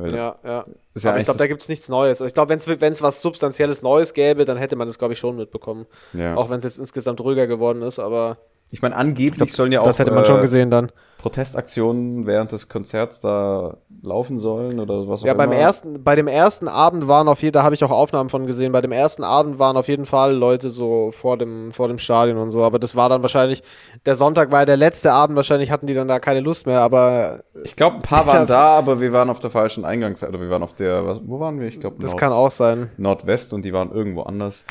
Weil 0.00 0.14
Ja, 0.14 0.36
ja. 0.44 0.64
Ja 0.96 1.10
aber 1.10 1.18
ich 1.18 1.24
glaube, 1.24 1.38
da 1.38 1.46
gibt 1.46 1.62
es 1.62 1.68
nichts 1.68 1.88
Neues. 1.88 2.20
Also 2.20 2.26
ich 2.26 2.34
glaube, 2.34 2.50
wenn 2.50 2.92
es 2.92 3.02
was 3.02 3.20
Substanzielles 3.22 3.82
Neues 3.82 4.12
gäbe, 4.12 4.44
dann 4.44 4.56
hätte 4.56 4.76
man 4.76 4.88
das, 4.88 4.98
glaube 4.98 5.12
ich, 5.14 5.18
schon 5.18 5.36
mitbekommen. 5.36 5.86
ja. 6.12 6.36
Auch 6.36 6.50
wenn 6.50 6.58
es 6.58 6.64
jetzt 6.64 6.78
insgesamt 6.78 7.20
ruhiger 7.20 7.46
geworden 7.46 7.82
ist, 7.82 7.98
aber 7.98 8.38
Ich 8.72 8.82
meine, 8.82 8.94
angeblich 8.96 9.52
sollen 9.52 9.72
ja 9.72 9.80
auch 9.80 9.86
das 9.86 9.98
hätte 9.98 10.12
man 10.12 10.22
äh, 10.22 10.26
schon 10.26 10.40
gesehen 10.40 10.70
dann. 10.70 10.92
Protestaktionen 11.18 12.26
während 12.26 12.52
des 12.52 12.68
Konzerts 12.68 13.20
da 13.20 13.76
laufen 14.02 14.38
sollen 14.38 14.80
oder 14.80 15.06
was 15.06 15.20
auch 15.20 15.26
Ja, 15.26 15.34
beim 15.34 15.52
immer. 15.52 15.60
ersten, 15.60 16.02
bei 16.02 16.14
dem 16.14 16.28
ersten 16.28 16.66
Abend 16.66 17.08
waren 17.08 17.28
auf 17.28 17.42
jeden 17.42 17.52
da 17.52 17.62
habe 17.62 17.74
ich 17.74 17.84
auch 17.84 17.90
Aufnahmen 17.90 18.30
von 18.30 18.46
gesehen, 18.46 18.72
bei 18.72 18.80
dem 18.80 18.92
ersten 18.92 19.22
Abend 19.24 19.58
waren 19.58 19.76
auf 19.76 19.88
jeden 19.88 20.06
Fall 20.06 20.34
Leute 20.34 20.70
so 20.70 21.10
vor 21.10 21.36
dem, 21.36 21.72
vor 21.72 21.88
dem 21.88 21.98
Stadion 21.98 22.38
und 22.38 22.52
so, 22.52 22.64
aber 22.64 22.78
das 22.78 22.96
war 22.96 23.08
dann 23.08 23.22
wahrscheinlich, 23.22 23.62
der 24.06 24.14
Sonntag 24.14 24.50
war 24.50 24.60
ja 24.60 24.66
der 24.66 24.76
letzte 24.76 25.12
Abend, 25.12 25.36
wahrscheinlich 25.36 25.70
hatten 25.70 25.86
die 25.86 25.94
dann 25.94 26.08
da 26.08 26.20
keine 26.20 26.40
Lust 26.40 26.66
mehr, 26.66 26.80
aber 26.80 27.40
Ich 27.64 27.76
glaube, 27.76 27.96
ein 27.96 28.02
paar 28.02 28.26
waren 28.28 28.46
da, 28.46 28.78
aber 28.78 29.00
wir 29.00 29.12
waren 29.12 29.28
auf 29.30 29.40
der 29.40 29.50
falschen 29.50 29.84
Eingangsseite. 29.84 30.30
Oder 30.32 30.40
wir 30.40 30.50
waren 30.50 30.62
auf 30.62 30.74
der, 30.74 31.06
was, 31.06 31.20
wo 31.24 31.40
waren 31.40 31.60
wir? 31.60 31.66
Ich 31.66 31.80
glaube, 31.80 31.96
das 32.00 32.16
kann 32.16 32.32
auch 32.32 32.50
sein. 32.50 32.90
Nordwest 32.96 33.52
und 33.52 33.64
die 33.64 33.72
waren 33.72 33.90
irgendwo 33.92 34.22
anders. 34.22 34.64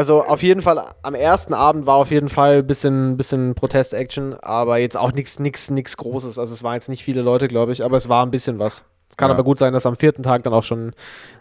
Also 0.00 0.24
auf 0.24 0.42
jeden 0.42 0.62
Fall, 0.62 0.82
am 1.02 1.14
ersten 1.14 1.52
Abend 1.52 1.84
war 1.84 1.96
auf 1.96 2.10
jeden 2.10 2.30
Fall 2.30 2.60
ein 2.60 2.66
bisschen, 2.66 3.18
bisschen 3.18 3.54
Protest-Action, 3.54 4.32
aber 4.32 4.78
jetzt 4.78 4.96
auch 4.96 5.12
nichts 5.12 5.38
nix, 5.38 5.68
nix 5.68 5.94
Großes. 5.98 6.38
Also 6.38 6.54
es 6.54 6.62
waren 6.62 6.72
jetzt 6.72 6.88
nicht 6.88 7.04
viele 7.04 7.20
Leute, 7.20 7.48
glaube 7.48 7.72
ich, 7.72 7.84
aber 7.84 7.98
es 7.98 8.08
war 8.08 8.24
ein 8.24 8.30
bisschen 8.30 8.58
was. 8.58 8.86
Es 9.10 9.18
kann 9.18 9.28
Ja. 9.28 9.34
aber 9.34 9.44
gut 9.44 9.58
sein, 9.58 9.74
dass 9.74 9.84
am 9.84 9.96
vierten 9.96 10.22
Tag 10.22 10.42
dann 10.44 10.54
auch 10.54 10.62
schon, 10.62 10.94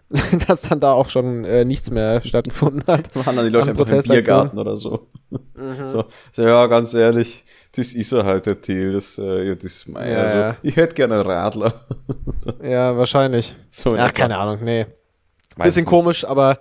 dass 0.50 0.64
dann 0.64 0.82
da 0.82 0.92
auch 0.92 1.08
schon 1.08 1.46
äh, 1.46 1.64
nichts 1.64 1.90
mehr 1.90 2.20
stattgefunden 2.22 2.84
hat. 2.86 3.16
Waren 3.26 3.38
dann 3.38 3.46
die 3.46 3.52
Leute 3.54 3.70
einfach 3.70 3.88
im. 3.90 4.04
Biergarten 4.04 4.60
oder 4.60 4.76
so. 4.76 5.08
so. 5.88 6.04
So, 6.34 6.42
ja, 6.42 6.68
ganz 6.68 6.94
ehrlich, 6.94 7.46
das 7.78 7.94
ist 7.94 8.12
ja 8.12 8.26
halt 8.26 8.46
der 8.46 8.60
Thiel. 8.60 8.92
Das, 8.92 9.18
äh, 9.18 9.48
ja, 9.48 9.56
das 9.56 9.86
Ja, 9.88 9.96
also, 9.96 10.38
ja. 10.38 10.56
Ich 10.64 10.76
hätte 10.76 10.96
gerne 10.96 11.14
einen 11.14 11.24
Radler. 11.26 11.76
Ja, 12.62 12.98
wahrscheinlich. 12.98 13.56
So 13.72 13.96
Ach, 13.96 14.14
keine 14.14 14.38
Ahnung, 14.38 14.60
nee. 14.64 14.86
Weiß 15.56 15.68
Bisschen 15.76 15.86
komisch, 15.86 16.26
aber 16.26 16.60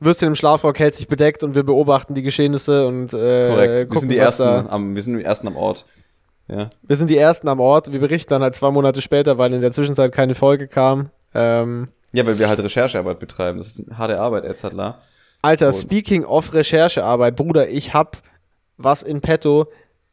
Würstchen 0.00 0.28
im 0.28 0.34
Schlafrock 0.34 0.78
hält 0.78 0.94
sich 0.94 1.08
bedeckt 1.08 1.42
und 1.42 1.54
wir 1.54 1.62
beobachten 1.62 2.14
die 2.14 2.22
Geschehnisse 2.22 2.86
und 2.86 3.12
äh, 3.14 3.48
Korrekt. 3.48 3.72
Wir 3.72 3.84
gucken, 3.86 4.00
sind, 4.00 4.08
die 4.12 4.18
ersten 4.18 4.44
am, 4.68 4.94
wir 4.94 5.02
sind 5.02 5.18
die 5.18 5.24
ersten 5.24 5.46
am 5.48 5.56
Ort. 5.56 5.84
Ja. 6.48 6.70
Wir 6.82 6.96
sind 6.96 7.10
die 7.10 7.16
Ersten 7.16 7.48
am 7.48 7.58
Ort. 7.58 7.92
Wir 7.92 8.00
berichten 8.00 8.30
dann 8.30 8.42
halt 8.42 8.54
zwei 8.54 8.70
Monate 8.70 9.02
später, 9.02 9.36
weil 9.36 9.52
in 9.52 9.60
der 9.60 9.72
Zwischenzeit 9.72 10.12
keine 10.12 10.34
Folge 10.34 10.68
kam. 10.68 11.10
Ähm, 11.34 11.88
ja, 12.12 12.24
weil 12.24 12.38
wir 12.38 12.48
halt 12.48 12.60
Recherchearbeit 12.60 13.18
betreiben. 13.18 13.58
Das 13.58 13.66
ist 13.68 13.88
eine 13.88 13.98
harte 13.98 14.20
Arbeit, 14.20 14.44
Edzardler. 14.44 15.00
Alter, 15.42 15.68
Und- 15.68 15.74
speaking 15.74 16.24
of 16.24 16.54
Recherchearbeit, 16.54 17.36
Bruder, 17.36 17.68
ich 17.68 17.94
hab 17.94 18.22
was 18.76 19.02
in 19.02 19.20
petto. 19.20 19.66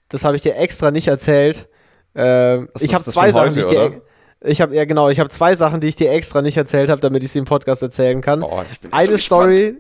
Das 0.10 0.24
habe 0.24 0.36
ich 0.36 0.42
dir 0.42 0.56
extra 0.56 0.92
nicht 0.92 1.08
erzählt. 1.08 1.68
Ähm, 2.16 2.70
ich 2.80 2.94
habe 2.94 3.04
zwei 3.04 3.32
Sachen, 3.32 3.54
die 3.54 3.60
ich 3.60 3.66
heute, 3.66 3.90
dir. 3.92 4.02
Ich 4.46 4.62
habe 4.62 4.76
ja 4.76 4.86
genau, 4.86 5.10
ich 5.10 5.20
habe 5.20 5.30
zwei 5.30 5.56
Sachen, 5.56 5.80
die 5.82 5.88
ich 5.88 5.96
dir 5.96 6.12
extra 6.12 6.42
nicht 6.42 6.58
erzählt 6.58 6.90
habe, 6.90 7.00
damit 7.02 7.24
ich 7.24 7.32
sie 7.32 7.40
im 7.40 7.46
Podcast 7.46 7.82
erzählen 7.82 8.22
kann. 8.22 8.42
Boah, 8.42 8.66
ich 8.70 8.80
bin 8.80 8.92
so 8.92 8.98
eine 8.98 9.08
gespannt. 9.14 9.58
Story, 9.58 9.80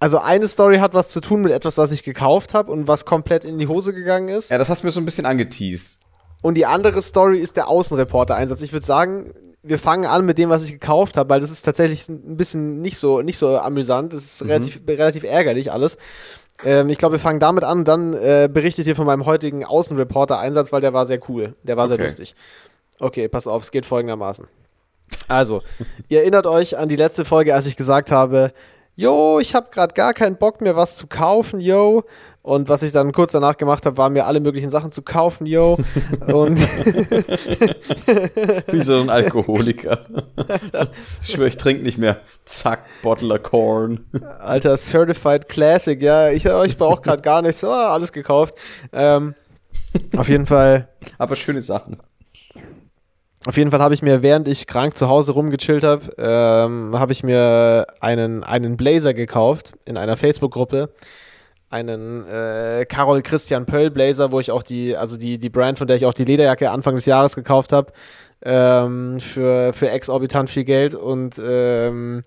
also 0.00 0.18
eine 0.18 0.48
Story 0.48 0.78
hat 0.78 0.92
was 0.94 1.08
zu 1.08 1.20
tun 1.20 1.42
mit 1.42 1.52
etwas, 1.52 1.78
was 1.78 1.92
ich 1.92 2.02
gekauft 2.02 2.52
habe 2.54 2.70
und 2.72 2.88
was 2.88 3.04
komplett 3.04 3.44
in 3.44 3.58
die 3.58 3.68
Hose 3.68 3.94
gegangen 3.94 4.28
ist. 4.28 4.50
Ja, 4.50 4.58
das 4.58 4.68
hast 4.68 4.82
du 4.82 4.86
mir 4.86 4.90
so 4.92 5.00
ein 5.00 5.04
bisschen 5.04 5.24
angeteased. 5.26 6.00
Und 6.42 6.54
die 6.54 6.66
andere 6.66 7.00
Story 7.00 7.38
ist 7.40 7.56
der 7.56 7.68
Außenreporter-Einsatz. 7.68 8.60
Ich 8.62 8.72
würde 8.72 8.84
sagen, 8.84 9.32
wir 9.62 9.78
fangen 9.78 10.04
an 10.04 10.24
mit 10.26 10.38
dem, 10.38 10.48
was 10.50 10.64
ich 10.64 10.72
gekauft 10.72 11.16
habe, 11.16 11.30
weil 11.30 11.40
das 11.40 11.50
ist 11.50 11.62
tatsächlich 11.62 12.08
ein 12.08 12.36
bisschen 12.36 12.80
nicht 12.80 12.98
so, 12.98 13.22
nicht 13.22 13.38
so 13.38 13.58
amüsant. 13.58 14.12
Das 14.12 14.24
ist 14.24 14.44
relativ, 14.44 14.80
relativ 14.86 15.24
ärgerlich 15.24 15.72
alles. 15.72 15.96
Ähm, 16.64 16.88
ich 16.88 16.98
glaube, 16.98 17.14
wir 17.14 17.18
fangen 17.20 17.40
damit 17.40 17.64
an, 17.64 17.84
dann 17.84 18.14
äh, 18.14 18.48
berichte 18.52 18.82
ich 18.82 18.86
dir 18.86 18.96
von 18.96 19.06
meinem 19.06 19.26
heutigen 19.26 19.64
Außenreporter-Einsatz, 19.64 20.72
weil 20.72 20.80
der 20.80 20.92
war 20.92 21.06
sehr 21.06 21.18
cool. 21.28 21.54
Der 21.62 21.76
war 21.76 21.88
sehr 21.88 21.94
Okay. 21.96 22.04
lustig. 22.04 22.34
Okay, 22.98 23.28
pass 23.28 23.46
auf, 23.46 23.62
es 23.62 23.70
geht 23.70 23.86
folgendermaßen. 23.86 24.46
Also, 25.28 25.62
ihr 26.08 26.20
erinnert 26.20 26.46
euch 26.46 26.78
an 26.78 26.88
die 26.88 26.96
letzte 26.96 27.24
Folge, 27.24 27.54
als 27.54 27.66
ich 27.66 27.76
gesagt 27.76 28.10
habe, 28.10 28.52
yo, 28.96 29.38
ich 29.38 29.54
habe 29.54 29.68
gerade 29.70 29.94
gar 29.94 30.14
keinen 30.14 30.36
Bock 30.36 30.60
mehr, 30.60 30.76
was 30.76 30.96
zu 30.96 31.06
kaufen, 31.06 31.60
yo. 31.60 32.04
Und 32.42 32.68
was 32.68 32.82
ich 32.82 32.92
dann 32.92 33.10
kurz 33.12 33.32
danach 33.32 33.56
gemacht 33.56 33.84
habe, 33.86 33.96
war 33.96 34.08
mir 34.08 34.26
alle 34.26 34.38
möglichen 34.38 34.70
Sachen 34.70 34.92
zu 34.92 35.02
kaufen, 35.02 35.46
yo. 35.46 35.76
Und 36.32 36.58
Wie 38.72 38.80
so 38.80 39.00
ein 39.00 39.10
Alkoholiker. 39.10 40.04
so, 40.72 40.86
ich 41.22 41.28
schwöre, 41.28 41.48
ich 41.48 41.56
trinke 41.56 41.82
nicht 41.82 41.98
mehr. 41.98 42.20
Zack, 42.44 42.84
Bottle 43.02 43.34
of 43.34 43.42
Corn. 43.42 44.06
Alter, 44.38 44.76
Certified 44.76 45.48
Classic, 45.48 46.00
ja, 46.00 46.30
ich, 46.30 46.46
ich 46.46 46.76
brauche 46.76 47.02
gerade 47.02 47.22
gar 47.22 47.42
nichts, 47.42 47.64
oh, 47.64 47.70
alles 47.70 48.12
gekauft. 48.12 48.54
Ähm, 48.92 49.34
auf 50.16 50.28
jeden 50.28 50.46
Fall 50.46 50.88
Aber 51.18 51.34
schöne 51.36 51.60
Sachen. 51.60 51.96
Auf 53.46 53.56
jeden 53.56 53.70
Fall 53.70 53.80
habe 53.80 53.94
ich 53.94 54.02
mir, 54.02 54.22
während 54.22 54.48
ich 54.48 54.66
krank 54.66 54.96
zu 54.96 55.08
Hause 55.08 55.30
rumgechillt 55.30 55.84
habe, 55.84 56.10
ähm, 56.18 56.98
habe 56.98 57.12
ich 57.12 57.22
mir 57.22 57.86
einen, 58.00 58.42
einen 58.42 58.76
Blazer 58.76 59.14
gekauft 59.14 59.74
in 59.84 59.96
einer 59.96 60.16
Facebook-Gruppe. 60.16 60.90
Einen 61.70 62.26
äh, 62.26 62.86
Carol 62.88 63.22
Christian 63.22 63.64
Pöll 63.64 63.92
Blazer, 63.92 64.32
wo 64.32 64.40
ich 64.40 64.50
auch 64.50 64.64
die, 64.64 64.96
also 64.96 65.16
die, 65.16 65.38
die 65.38 65.48
Brand, 65.48 65.78
von 65.78 65.86
der 65.86 65.96
ich 65.96 66.06
auch 66.06 66.14
die 66.14 66.24
Lederjacke 66.24 66.72
Anfang 66.72 66.96
des 66.96 67.06
Jahres 67.06 67.36
gekauft 67.36 67.72
habe, 67.72 67.92
ähm, 68.42 69.20
für, 69.20 69.72
für 69.72 69.90
exorbitant 69.90 70.50
viel 70.50 70.64
Geld. 70.64 70.96
Und 70.96 71.40
ähm, 71.40 72.22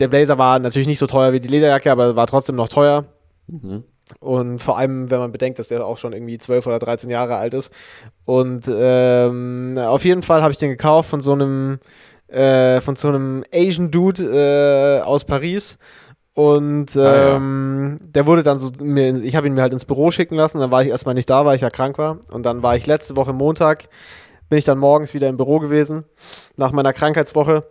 der 0.00 0.08
Blazer 0.08 0.38
war 0.38 0.58
natürlich 0.58 0.88
nicht 0.88 0.98
so 0.98 1.06
teuer 1.06 1.34
wie 1.34 1.40
die 1.40 1.48
Lederjacke, 1.48 1.92
aber 1.92 2.16
war 2.16 2.26
trotzdem 2.26 2.56
noch 2.56 2.70
teuer. 2.70 3.04
Mhm. 3.46 3.84
Und 4.20 4.58
vor 4.60 4.76
allem, 4.78 5.10
wenn 5.10 5.18
man 5.18 5.32
bedenkt, 5.32 5.58
dass 5.58 5.68
der 5.68 5.84
auch 5.86 5.96
schon 5.96 6.12
irgendwie 6.12 6.38
12 6.38 6.66
oder 6.66 6.78
13 6.78 7.08
Jahre 7.10 7.36
alt 7.36 7.54
ist. 7.54 7.72
Und 8.24 8.70
ähm, 8.72 9.78
auf 9.78 10.04
jeden 10.04 10.22
Fall 10.22 10.42
habe 10.42 10.52
ich 10.52 10.58
den 10.58 10.70
gekauft 10.70 11.08
von 11.08 11.20
so 11.22 11.32
einem, 11.32 11.78
äh, 12.28 12.80
von 12.80 12.96
so 12.96 13.08
einem 13.08 13.44
Asian 13.52 13.90
Dude 13.90 14.22
äh, 14.24 15.02
aus 15.02 15.24
Paris. 15.24 15.78
Und 16.34 16.96
Ah, 16.96 17.00
ja. 17.00 17.36
ähm, 17.36 17.98
der 18.02 18.26
wurde 18.26 18.42
dann 18.42 18.58
so, 18.58 18.70
mir, 18.82 19.16
ich 19.22 19.36
habe 19.36 19.46
ihn 19.46 19.54
mir 19.54 19.62
halt 19.62 19.72
ins 19.72 19.84
Büro 19.84 20.10
schicken 20.10 20.34
lassen. 20.34 20.58
Dann 20.58 20.70
war 20.70 20.82
ich 20.82 20.88
erstmal 20.88 21.14
nicht 21.14 21.30
da, 21.30 21.46
weil 21.46 21.56
ich 21.56 21.62
ja 21.62 21.70
krank 21.70 21.96
war. 21.96 22.18
Und 22.32 22.44
dann 22.44 22.62
war 22.62 22.76
ich 22.76 22.86
letzte 22.86 23.16
Woche 23.16 23.32
Montag, 23.32 23.84
bin 24.50 24.58
ich 24.58 24.64
dann 24.64 24.78
morgens 24.78 25.14
wieder 25.14 25.28
im 25.28 25.36
Büro 25.36 25.60
gewesen, 25.60 26.04
nach 26.56 26.72
meiner 26.72 26.92
Krankheitswoche. 26.92 27.64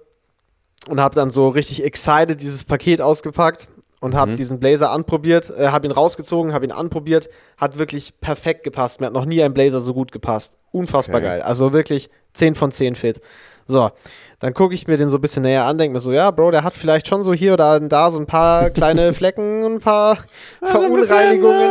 Und 0.90 1.00
habe 1.00 1.16
dann 1.16 1.30
so 1.30 1.48
richtig 1.50 1.84
excited 1.84 2.42
dieses 2.42 2.64
Paket 2.66 3.02
ausgepackt 3.02 3.68
und 4.04 4.16
habe 4.16 4.32
Mhm. 4.32 4.36
diesen 4.36 4.60
Blazer 4.60 4.92
anprobiert, 4.92 5.50
äh, 5.50 5.70
habe 5.70 5.88
ihn 5.88 5.92
rausgezogen, 5.92 6.54
habe 6.54 6.66
ihn 6.66 6.72
anprobiert, 6.72 7.30
hat 7.58 7.80
wirklich 7.80 8.20
perfekt 8.20 8.64
gepasst. 8.64 9.00
Mir 9.00 9.08
hat 9.08 9.14
noch 9.14 9.26
nie 9.26 9.42
ein 9.42 9.54
Blazer 9.54 9.82
so 9.82 9.94
gut 9.94 10.12
gepasst. 10.12 10.58
Unfassbar 10.72 11.18
Okay. 11.22 11.28
geil. 11.28 11.42
Also 11.42 11.72
wirklich 11.74 12.10
10 12.34 12.56
von 12.56 12.72
10 12.72 12.96
fit. 12.96 13.22
So, 13.66 13.92
dann 14.40 14.54
gucke 14.54 14.74
ich 14.74 14.88
mir 14.88 14.98
den 14.98 15.08
so 15.10 15.18
ein 15.18 15.22
bisschen 15.22 15.44
näher 15.44 15.64
an, 15.64 15.78
denke 15.78 15.94
mir 15.94 16.02
so, 16.02 16.12
ja, 16.12 16.32
Bro, 16.32 16.52
der 16.52 16.64
hat 16.66 16.74
vielleicht 16.74 17.08
schon 17.08 17.24
so 17.24 17.34
hier 17.34 17.54
oder 17.54 17.80
da 17.80 18.12
so 18.12 18.20
ein 18.20 18.26
paar 18.28 18.70
kleine 18.72 19.14
Flecken 19.14 19.64
ein 19.76 19.80
paar 19.80 20.18
Verunreinigungen. 20.62 21.70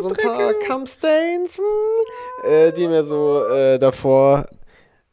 So 0.00 0.08
ein 0.08 0.14
paar 0.16 0.54
Cum-Stains, 0.66 1.58
hm, 1.58 2.50
äh, 2.50 2.72
die 2.72 2.88
mir 2.88 3.04
so 3.04 3.44
äh, 3.44 3.78
davor, 3.78 4.46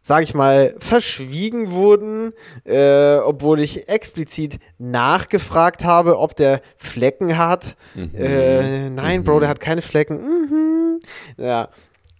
sag 0.07 0.23
ich 0.23 0.33
mal, 0.33 0.73
verschwiegen 0.79 1.73
wurden, 1.73 2.31
äh, 2.63 3.17
obwohl 3.17 3.59
ich 3.59 3.89
explizit 3.89 4.57
nachgefragt 4.77 5.83
habe, 5.83 6.17
ob 6.17 6.33
der 6.33 6.61
Flecken 6.77 7.37
hat. 7.37 7.75
Mhm. 7.93 8.11
Äh, 8.15 8.89
nein, 8.89 9.25
Bro, 9.25 9.41
der 9.41 9.49
hat 9.49 9.59
keine 9.59 9.81
Flecken. 9.81 10.21
Mhm. 10.21 10.99
Ja, 11.35 11.67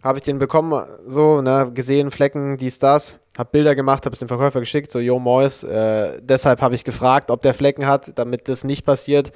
habe 0.04 0.18
ich 0.18 0.26
den 0.26 0.38
bekommen, 0.38 0.86
so, 1.08 1.42
ne, 1.42 1.72
gesehen, 1.74 2.12
Flecken, 2.12 2.58
dies, 2.58 2.78
das. 2.78 3.20
Hab 3.38 3.54
Bilder 3.54 3.74
gemacht, 3.74 4.04
habe 4.04 4.12
es 4.12 4.20
dem 4.20 4.28
Verkäufer 4.28 4.60
geschickt, 4.60 4.92
so, 4.92 5.00
yo, 5.00 5.18
Mois. 5.18 5.64
Äh, 5.64 6.20
deshalb 6.22 6.62
habe 6.62 6.76
ich 6.76 6.84
gefragt, 6.84 7.32
ob 7.32 7.42
der 7.42 7.54
Flecken 7.54 7.86
hat, 7.86 8.12
damit 8.20 8.50
das 8.50 8.66
nicht 8.66 8.84
passiert. 8.86 9.32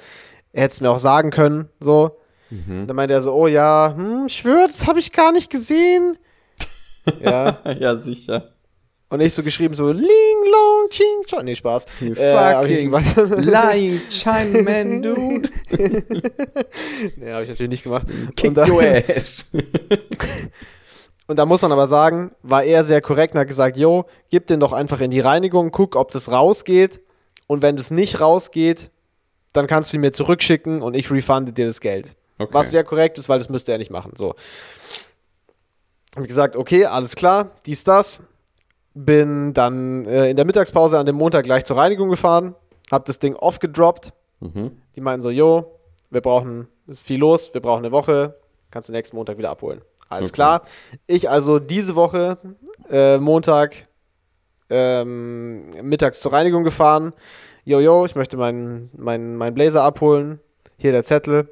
Er 0.52 0.64
hätte 0.64 0.72
es 0.72 0.80
mir 0.82 0.90
auch 0.90 0.98
sagen 0.98 1.30
können, 1.30 1.70
so. 1.80 2.18
Mhm. 2.50 2.86
Dann 2.86 2.96
meinte 2.96 3.14
er 3.14 3.22
so, 3.22 3.32
oh 3.32 3.46
ja, 3.46 3.94
hm, 3.96 4.28
schwör, 4.28 4.66
das 4.66 4.86
habe 4.86 4.98
ich 4.98 5.10
gar 5.12 5.32
nicht 5.32 5.48
gesehen. 5.48 6.18
ja. 7.22 7.58
ja, 7.78 7.96
sicher. 7.96 8.52
Und 9.08 9.20
ich 9.20 9.34
so 9.34 9.42
geschrieben 9.42 9.74
so, 9.74 9.90
Ling 9.92 10.06
Long 10.50 10.88
Ching 10.88 11.26
Chong. 11.26 11.44
Nee, 11.44 11.54
Spaß. 11.54 11.84
You 12.00 12.12
Äh, 12.14 12.54
fucking 12.62 12.90
gemacht. 12.90 13.14
lying 13.36 14.00
Chinaman, 14.08 15.02
dude. 15.02 15.50
nee, 17.16 17.30
habe 17.32 17.42
ich 17.42 17.50
natürlich 17.50 17.68
nicht 17.70 17.82
gemacht. 17.84 18.06
Kick 18.36 18.48
Und 18.48 18.54
da, 18.54 18.66
your 18.66 18.82
ass. 18.82 19.50
und 21.26 21.38
da 21.38 21.44
muss 21.44 21.60
man 21.60 21.72
aber 21.72 21.86
sagen, 21.88 22.32
war 22.42 22.64
er 22.64 22.84
sehr 22.84 23.02
korrekt 23.02 23.34
und 23.34 23.40
hat 23.40 23.48
gesagt, 23.48 23.76
yo, 23.76 24.06
gib 24.30 24.46
den 24.46 24.60
doch 24.60 24.72
einfach 24.72 25.00
in 25.00 25.10
die 25.10 25.20
Reinigung, 25.20 25.72
guck, 25.72 25.94
ob 25.96 26.10
das 26.10 26.30
rausgeht. 26.30 27.00
Und 27.46 27.60
wenn 27.60 27.76
das 27.76 27.90
nicht 27.90 28.18
rausgeht, 28.20 28.90
dann 29.52 29.66
kannst 29.66 29.92
du 29.92 29.98
ihn 29.98 30.00
mir 30.00 30.12
zurückschicken 30.12 30.80
und 30.80 30.94
ich 30.94 31.10
refunde 31.10 31.52
dir 31.52 31.66
das 31.66 31.80
Geld. 31.80 32.16
Okay. 32.38 32.54
Was 32.54 32.70
sehr 32.70 32.82
korrekt 32.82 33.18
ist, 33.18 33.28
weil 33.28 33.38
das 33.38 33.50
müsste 33.50 33.72
er 33.72 33.78
nicht 33.78 33.90
machen. 33.90 34.12
So. 34.16 34.34
Hab 36.14 36.22
ich 36.22 36.28
gesagt, 36.28 36.56
okay, 36.56 36.84
alles 36.86 37.16
klar, 37.16 37.50
dies, 37.66 37.84
das. 37.84 38.20
Bin 38.94 39.54
dann 39.54 40.04
äh, 40.04 40.28
in 40.28 40.36
der 40.36 40.44
Mittagspause 40.44 40.98
an 40.98 41.06
dem 41.06 41.16
Montag 41.16 41.44
gleich 41.44 41.64
zur 41.64 41.78
Reinigung 41.78 42.10
gefahren, 42.10 42.54
hab 42.90 43.06
das 43.06 43.18
Ding 43.18 43.34
off 43.36 43.58
gedroppt. 43.58 44.12
Mhm. 44.40 44.82
Die 44.94 45.00
meinten 45.00 45.22
so, 45.22 45.30
jo, 45.30 45.78
wir 46.10 46.20
brauchen, 46.20 46.68
ist 46.86 47.00
viel 47.00 47.18
los, 47.18 47.54
wir 47.54 47.62
brauchen 47.62 47.78
eine 47.84 47.92
Woche, 47.92 48.36
kannst 48.70 48.90
du 48.90 48.92
nächsten 48.92 49.16
Montag 49.16 49.38
wieder 49.38 49.48
abholen. 49.50 49.80
Alles 50.10 50.28
Okay. 50.28 50.34
klar. 50.34 50.62
Ich 51.06 51.30
also 51.30 51.58
diese 51.58 51.96
Woche, 51.96 52.36
äh, 52.90 53.16
Montag, 53.16 53.86
ähm, 54.68 55.70
mittags 55.82 56.20
zur 56.20 56.34
Reinigung 56.34 56.64
gefahren. 56.64 57.14
Jo, 57.64 57.80
jo, 57.80 58.04
ich 58.04 58.14
möchte 58.14 58.36
meinen 58.36 58.90
mein, 58.94 59.36
mein 59.36 59.54
Blazer 59.54 59.82
abholen. 59.84 60.40
Hier 60.76 60.92
der 60.92 61.04
Zettel. 61.04 61.48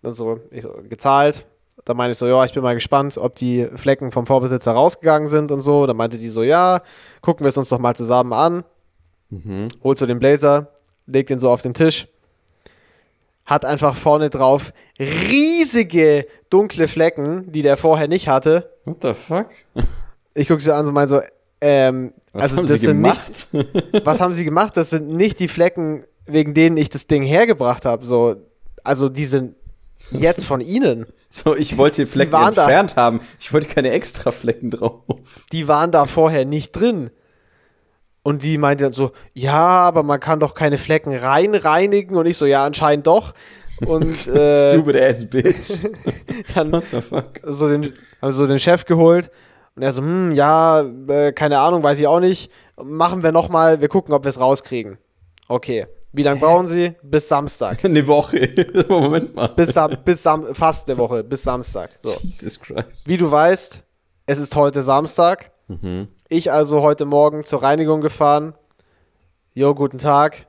Dann 0.00 0.12
so, 0.12 0.40
ich 0.50 0.62
so 0.62 0.72
gezahlt. 0.88 1.44
Dann 1.84 1.96
meinte 1.96 2.12
ich 2.12 2.18
so, 2.18 2.26
ja, 2.26 2.44
ich 2.44 2.52
bin 2.52 2.62
mal 2.62 2.74
gespannt, 2.74 3.16
ob 3.18 3.34
die 3.36 3.66
Flecken 3.76 4.12
vom 4.12 4.26
Vorbesitzer 4.26 4.72
rausgegangen 4.72 5.28
sind 5.28 5.50
und 5.52 5.60
so. 5.62 5.86
Dann 5.86 5.96
meinte 5.96 6.18
die 6.18 6.28
so, 6.28 6.42
ja, 6.42 6.82
gucken 7.22 7.44
wir 7.44 7.48
es 7.48 7.56
uns 7.56 7.68
doch 7.70 7.78
mal 7.78 7.94
zusammen 7.96 8.32
an 8.32 8.64
Mhm. 9.30 9.68
holt 9.84 9.98
so 9.98 10.06
den 10.06 10.18
Blazer, 10.18 10.68
legt 11.06 11.28
den 11.28 11.38
so 11.38 11.50
auf 11.50 11.60
den 11.60 11.74
Tisch, 11.74 12.08
hat 13.44 13.64
einfach 13.66 13.94
vorne 13.94 14.30
drauf 14.30 14.72
riesige 14.98 16.26
dunkle 16.50 16.88
Flecken, 16.88 17.50
die 17.52 17.62
der 17.62 17.76
vorher 17.76 18.08
nicht 18.08 18.28
hatte. 18.28 18.70
What 18.84 18.98
the 19.02 19.14
fuck? 19.14 19.48
Ich 20.34 20.48
gucke 20.48 20.62
sie 20.62 20.74
an 20.74 20.86
und 20.86 20.94
meine 20.94 21.08
so, 21.08 21.20
ähm, 21.60 22.12
Was 22.32 22.42
also 22.44 22.56
haben 22.56 22.66
das 22.66 22.80
sie 22.80 22.86
sind 22.86 22.96
gemacht? 23.02 23.48
nicht, 23.52 23.76
was 24.06 24.20
haben 24.20 24.32
sie 24.32 24.44
gemacht? 24.44 24.76
Das 24.76 24.90
sind 24.90 25.08
nicht 25.08 25.38
die 25.40 25.48
Flecken, 25.48 26.04
wegen 26.26 26.54
denen 26.54 26.76
ich 26.76 26.88
das 26.88 27.06
Ding 27.06 27.22
hergebracht 27.22 27.84
habe. 27.84 28.04
So, 28.06 28.36
also 28.84 29.08
die 29.08 29.24
sind 29.26 29.56
jetzt 30.10 30.46
von 30.46 30.60
ihnen. 30.60 31.06
so, 31.28 31.54
ich 31.54 31.76
wollte 31.76 32.04
die 32.04 32.10
Flecken 32.10 32.32
waren 32.32 32.54
da. 32.54 32.62
entfernt 32.62 32.96
haben. 32.96 33.20
Ich 33.40 33.52
wollte 33.52 33.68
keine 33.68 33.90
extra 33.90 34.32
Flecken 34.32 34.70
drauf. 34.70 35.02
Die 35.52 35.68
waren 35.68 35.92
da 35.92 36.06
vorher 36.06 36.44
nicht 36.44 36.72
drin. 36.72 37.10
Und 38.22 38.42
die 38.42 38.58
meinte 38.58 38.84
dann 38.84 38.92
so, 38.92 39.12
ja, 39.32 39.56
aber 39.56 40.02
man 40.02 40.20
kann 40.20 40.40
doch 40.40 40.54
keine 40.54 40.78
Flecken 40.78 41.14
reinreinigen. 41.14 42.16
Und 42.16 42.26
ich 42.26 42.36
so, 42.36 42.46
ja, 42.46 42.64
anscheinend 42.64 43.06
doch. 43.06 43.34
Und 43.86 44.26
äh, 44.26 44.72
Stupid 44.72 44.96
ass 44.96 45.28
bitch. 45.28 45.78
dann 46.54 46.82
so 47.44 47.68
den, 47.68 47.92
haben 48.20 48.32
so 48.32 48.46
den 48.46 48.58
Chef 48.58 48.84
geholt 48.84 49.30
und 49.78 49.84
er 49.84 49.92
so, 49.92 50.02
hm, 50.02 50.32
ja, 50.32 50.82
äh, 51.08 51.30
keine 51.32 51.60
Ahnung, 51.60 51.84
weiß 51.84 52.00
ich 52.00 52.08
auch 52.08 52.18
nicht. 52.18 52.50
Machen 52.82 53.22
wir 53.22 53.30
nochmal, 53.30 53.80
wir 53.80 53.86
gucken, 53.86 54.12
ob 54.12 54.24
wir 54.24 54.28
es 54.30 54.40
rauskriegen. 54.40 54.98
Okay. 55.46 55.86
Wie 56.18 56.24
lange 56.24 56.40
brauchen 56.40 56.66
Sie? 56.66 56.96
Bis 57.00 57.28
Samstag. 57.28 57.84
Eine 57.84 58.04
Woche. 58.08 58.50
Moment 58.88 59.36
mal. 59.36 59.46
Bis, 59.54 59.72
Sam 59.72 59.96
bis 60.04 60.20
Sam 60.20 60.52
fast 60.52 60.90
eine 60.90 60.98
Woche, 60.98 61.22
bis 61.22 61.44
Samstag. 61.44 61.90
So. 62.02 62.18
Jesus 62.20 62.58
Christ. 62.58 63.06
Wie 63.06 63.16
du 63.16 63.30
weißt, 63.30 63.84
es 64.26 64.38
ist 64.40 64.56
heute 64.56 64.82
Samstag. 64.82 65.52
Mhm. 65.68 66.08
Ich 66.28 66.50
also 66.50 66.82
heute 66.82 67.04
Morgen 67.04 67.44
zur 67.44 67.62
Reinigung 67.62 68.00
gefahren. 68.00 68.54
Jo, 69.54 69.76
guten 69.76 69.98
Tag. 69.98 70.48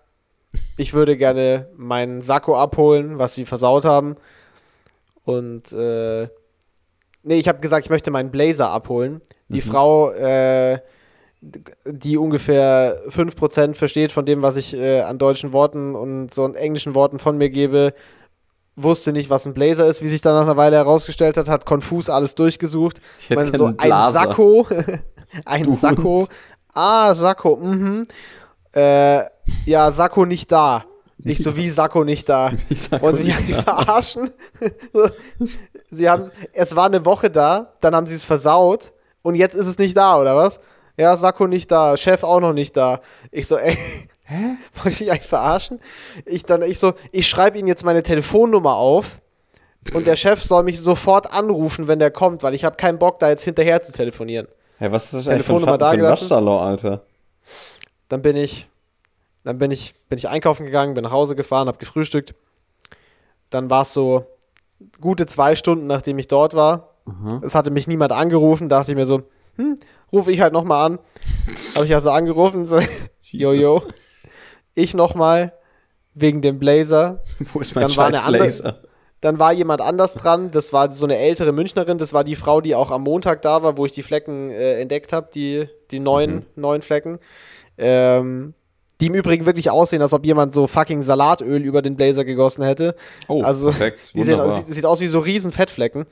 Ich 0.75 0.95
würde 0.95 1.15
gerne 1.17 1.69
meinen 1.77 2.23
Sakko 2.23 2.57
abholen, 2.57 3.19
was 3.19 3.35
sie 3.35 3.45
versaut 3.45 3.85
haben. 3.85 4.15
Und 5.23 5.71
äh, 5.71 6.29
nee, 7.21 7.37
ich 7.37 7.47
habe 7.47 7.59
gesagt, 7.59 7.85
ich 7.85 7.91
möchte 7.91 8.09
meinen 8.09 8.31
Blazer 8.31 8.71
abholen. 8.71 9.21
Die 9.49 9.61
Frau, 9.61 10.09
äh, 10.13 10.79
die 11.41 12.17
ungefähr 12.17 13.01
5% 13.09 13.75
versteht 13.75 14.11
von 14.11 14.25
dem, 14.25 14.41
was 14.41 14.57
ich 14.57 14.75
äh, 14.75 15.01
an 15.01 15.17
deutschen 15.17 15.53
Worten 15.53 15.95
und 15.95 16.33
so 16.33 16.43
an 16.43 16.55
englischen 16.55 16.95
Worten 16.95 17.19
von 17.19 17.37
mir 17.37 17.49
gebe, 17.49 17.93
wusste 18.75 19.13
nicht, 19.13 19.29
was 19.29 19.45
ein 19.45 19.53
Blazer 19.53 19.85
ist, 19.85 20.01
wie 20.01 20.07
sich 20.07 20.21
dann 20.21 20.33
nach 20.33 20.43
einer 20.43 20.57
Weile 20.57 20.77
herausgestellt 20.77 21.37
hat, 21.37 21.47
hat 21.47 21.65
konfus 21.65 22.09
alles 22.09 22.35
durchgesucht. 22.35 22.99
Ich 23.19 23.29
hätte 23.29 23.45
meine, 23.45 23.57
so 23.57 23.71
ein. 23.77 24.11
Sakko, 24.11 24.67
ein 25.45 25.63
Du 25.63 25.75
Sakko. 25.75 26.19
Hund. 26.21 26.29
Ah, 26.73 27.13
Sakko, 27.13 27.55
mhm. 27.55 28.07
Äh, 28.73 29.23
ja, 29.65 29.91
Sakko 29.91 30.25
nicht 30.25 30.51
da. 30.51 30.85
Ich 31.23 31.43
so, 31.43 31.55
wie 31.57 31.69
Sakko 31.69 32.03
nicht 32.03 32.29
da? 32.29 32.51
Wollen 32.99 33.15
Sie 33.15 33.23
mich 33.23 33.47
nicht 33.47 33.61
verarschen? 33.61 34.29
Sie 35.91 36.09
haben, 36.09 36.29
es 36.53 36.75
war 36.75 36.85
eine 36.85 37.03
Woche 37.05 37.29
da, 37.29 37.73
dann 37.81 37.95
haben 37.95 38.05
sie 38.05 38.13
es 38.13 38.23
versaut 38.23 38.93
und 39.23 39.35
jetzt 39.35 39.55
ist 39.55 39.67
es 39.67 39.79
nicht 39.79 39.97
da, 39.97 40.19
oder 40.19 40.35
was? 40.35 40.59
Ja, 40.99 41.15
Sakko 41.15 41.47
nicht 41.47 41.71
da, 41.71 41.95
Chef 41.95 42.23
auch 42.23 42.41
noch 42.41 42.51
nicht 42.51 42.75
da. 42.75 42.99
Ich 43.31 43.47
so, 43.47 43.57
ey, 43.57 43.77
Hä? 44.25 44.57
wollte 44.75 44.89
ich 44.89 44.99
mich 44.99 45.11
eigentlich 45.11 45.27
verarschen? 45.27 45.79
Ich 46.25 46.43
dann, 46.43 46.61
ich 46.61 46.77
so, 46.77 46.93
ich 47.13 47.25
schreibe 47.25 47.57
Ihnen 47.57 47.69
jetzt 47.69 47.85
meine 47.85 48.03
Telefonnummer 48.03 48.75
auf 48.75 49.21
und 49.93 50.05
der 50.05 50.17
Chef 50.17 50.43
soll 50.43 50.63
mich 50.63 50.81
sofort 50.81 51.31
anrufen, 51.31 51.87
wenn 51.87 51.99
der 51.99 52.11
kommt, 52.11 52.43
weil 52.43 52.53
ich 52.53 52.65
habe 52.65 52.75
keinen 52.75 52.99
Bock, 52.99 53.17
da 53.19 53.29
jetzt 53.29 53.43
hinterher 53.43 53.81
zu 53.81 53.93
telefonieren. 53.93 54.49
Hä, 54.77 54.89
was 54.91 55.05
ist 55.05 55.13
das 55.13 55.27
eigentlich 55.29 55.45
für 55.45 55.53
ein, 55.53 55.61
Telefonnummer 55.61 56.17
für 56.17 56.35
ein 56.35 56.47
Alter? 56.47 57.01
Dann 58.09 58.21
bin 58.21 58.35
ich, 58.35 58.67
dann 59.45 59.57
bin 59.57 59.71
ich, 59.71 59.95
bin 60.09 60.17
ich 60.17 60.27
einkaufen 60.27 60.65
gegangen, 60.65 60.95
bin 60.95 61.05
nach 61.05 61.11
Hause 61.11 61.37
gefahren, 61.37 61.69
habe 61.69 61.77
gefrühstückt. 61.77 62.35
Dann 63.49 63.69
war 63.69 63.83
es 63.83 63.93
so 63.93 64.25
gute 64.99 65.27
zwei 65.27 65.55
Stunden, 65.55 65.87
nachdem 65.87 66.19
ich 66.19 66.27
dort 66.27 66.55
war. 66.55 66.95
Es 67.41 67.55
hatte 67.55 67.71
mich 67.71 67.87
niemand 67.87 68.11
angerufen, 68.11 68.67
dachte 68.67 68.91
ich 68.91 68.97
mir 68.97 69.05
so, 69.05 69.21
hm, 69.55 69.79
rufe 70.11 70.31
ich 70.31 70.41
halt 70.41 70.53
nochmal 70.53 70.85
an. 70.85 70.99
Habe 71.75 71.85
ich 71.85 71.93
also 71.95 72.11
angerufen, 72.11 72.65
so, 72.65 72.79
jojo. 73.31 73.83
Ich 74.75 74.93
nochmal 74.93 75.53
wegen 76.13 76.41
dem 76.41 76.59
Blazer. 76.59 77.21
Wo 77.53 77.59
ist 77.59 77.75
mein 77.75 77.87
Dann 77.87 77.97
war 77.97 78.11
scheiß 78.11 78.19
andere- 78.21 78.37
Blazer? 78.43 78.79
Dann 79.21 79.37
war 79.37 79.51
jemand 79.51 79.81
anders 79.81 80.13
dran, 80.13 80.49
das 80.51 80.71
war 80.71 80.93
so 80.93 81.05
eine 81.05 81.17
ältere 81.17 81.51
Münchnerin, 81.51 81.97
das 81.97 82.13
war 82.13 82.23
die 82.23 82.37
Frau, 82.37 82.61
die 82.61 82.73
auch 82.73 82.89
am 82.89 83.01
Montag 83.01 83.41
da 83.41 83.61
war, 83.63 83.75
wo 83.77 83.85
ich 83.85 83.91
die 83.91 84.01
Flecken 84.01 84.49
äh, 84.49 84.79
entdeckt 84.79 85.11
habe, 85.11 85.27
die, 85.35 85.67
die 85.91 85.99
neuen, 85.99 86.35
Mhm. 86.35 86.45
neuen 86.55 86.81
Flecken. 86.81 87.19
Ähm, 87.77 88.53
die 89.01 89.07
im 89.07 89.15
Übrigen 89.15 89.45
wirklich 89.45 89.69
aussehen, 89.71 90.01
als 90.01 90.13
ob 90.13 90.25
jemand 90.25 90.53
so 90.53 90.67
fucking 90.67 91.01
Salatöl 91.01 91.61
über 91.61 91.81
den 91.81 91.97
Blazer 91.97 92.23
gegossen 92.23 92.63
hätte. 92.63 92.95
Oh, 93.27 93.41
also, 93.43 93.65
perfekt. 93.67 94.11
Die 94.13 94.23
sehen, 94.23 94.49
sieht, 94.51 94.67
sieht 94.67 94.85
aus 94.85 95.01
wie 95.01 95.07
so 95.07 95.19
riesen 95.19 95.51
Fettflecken. 95.51 96.05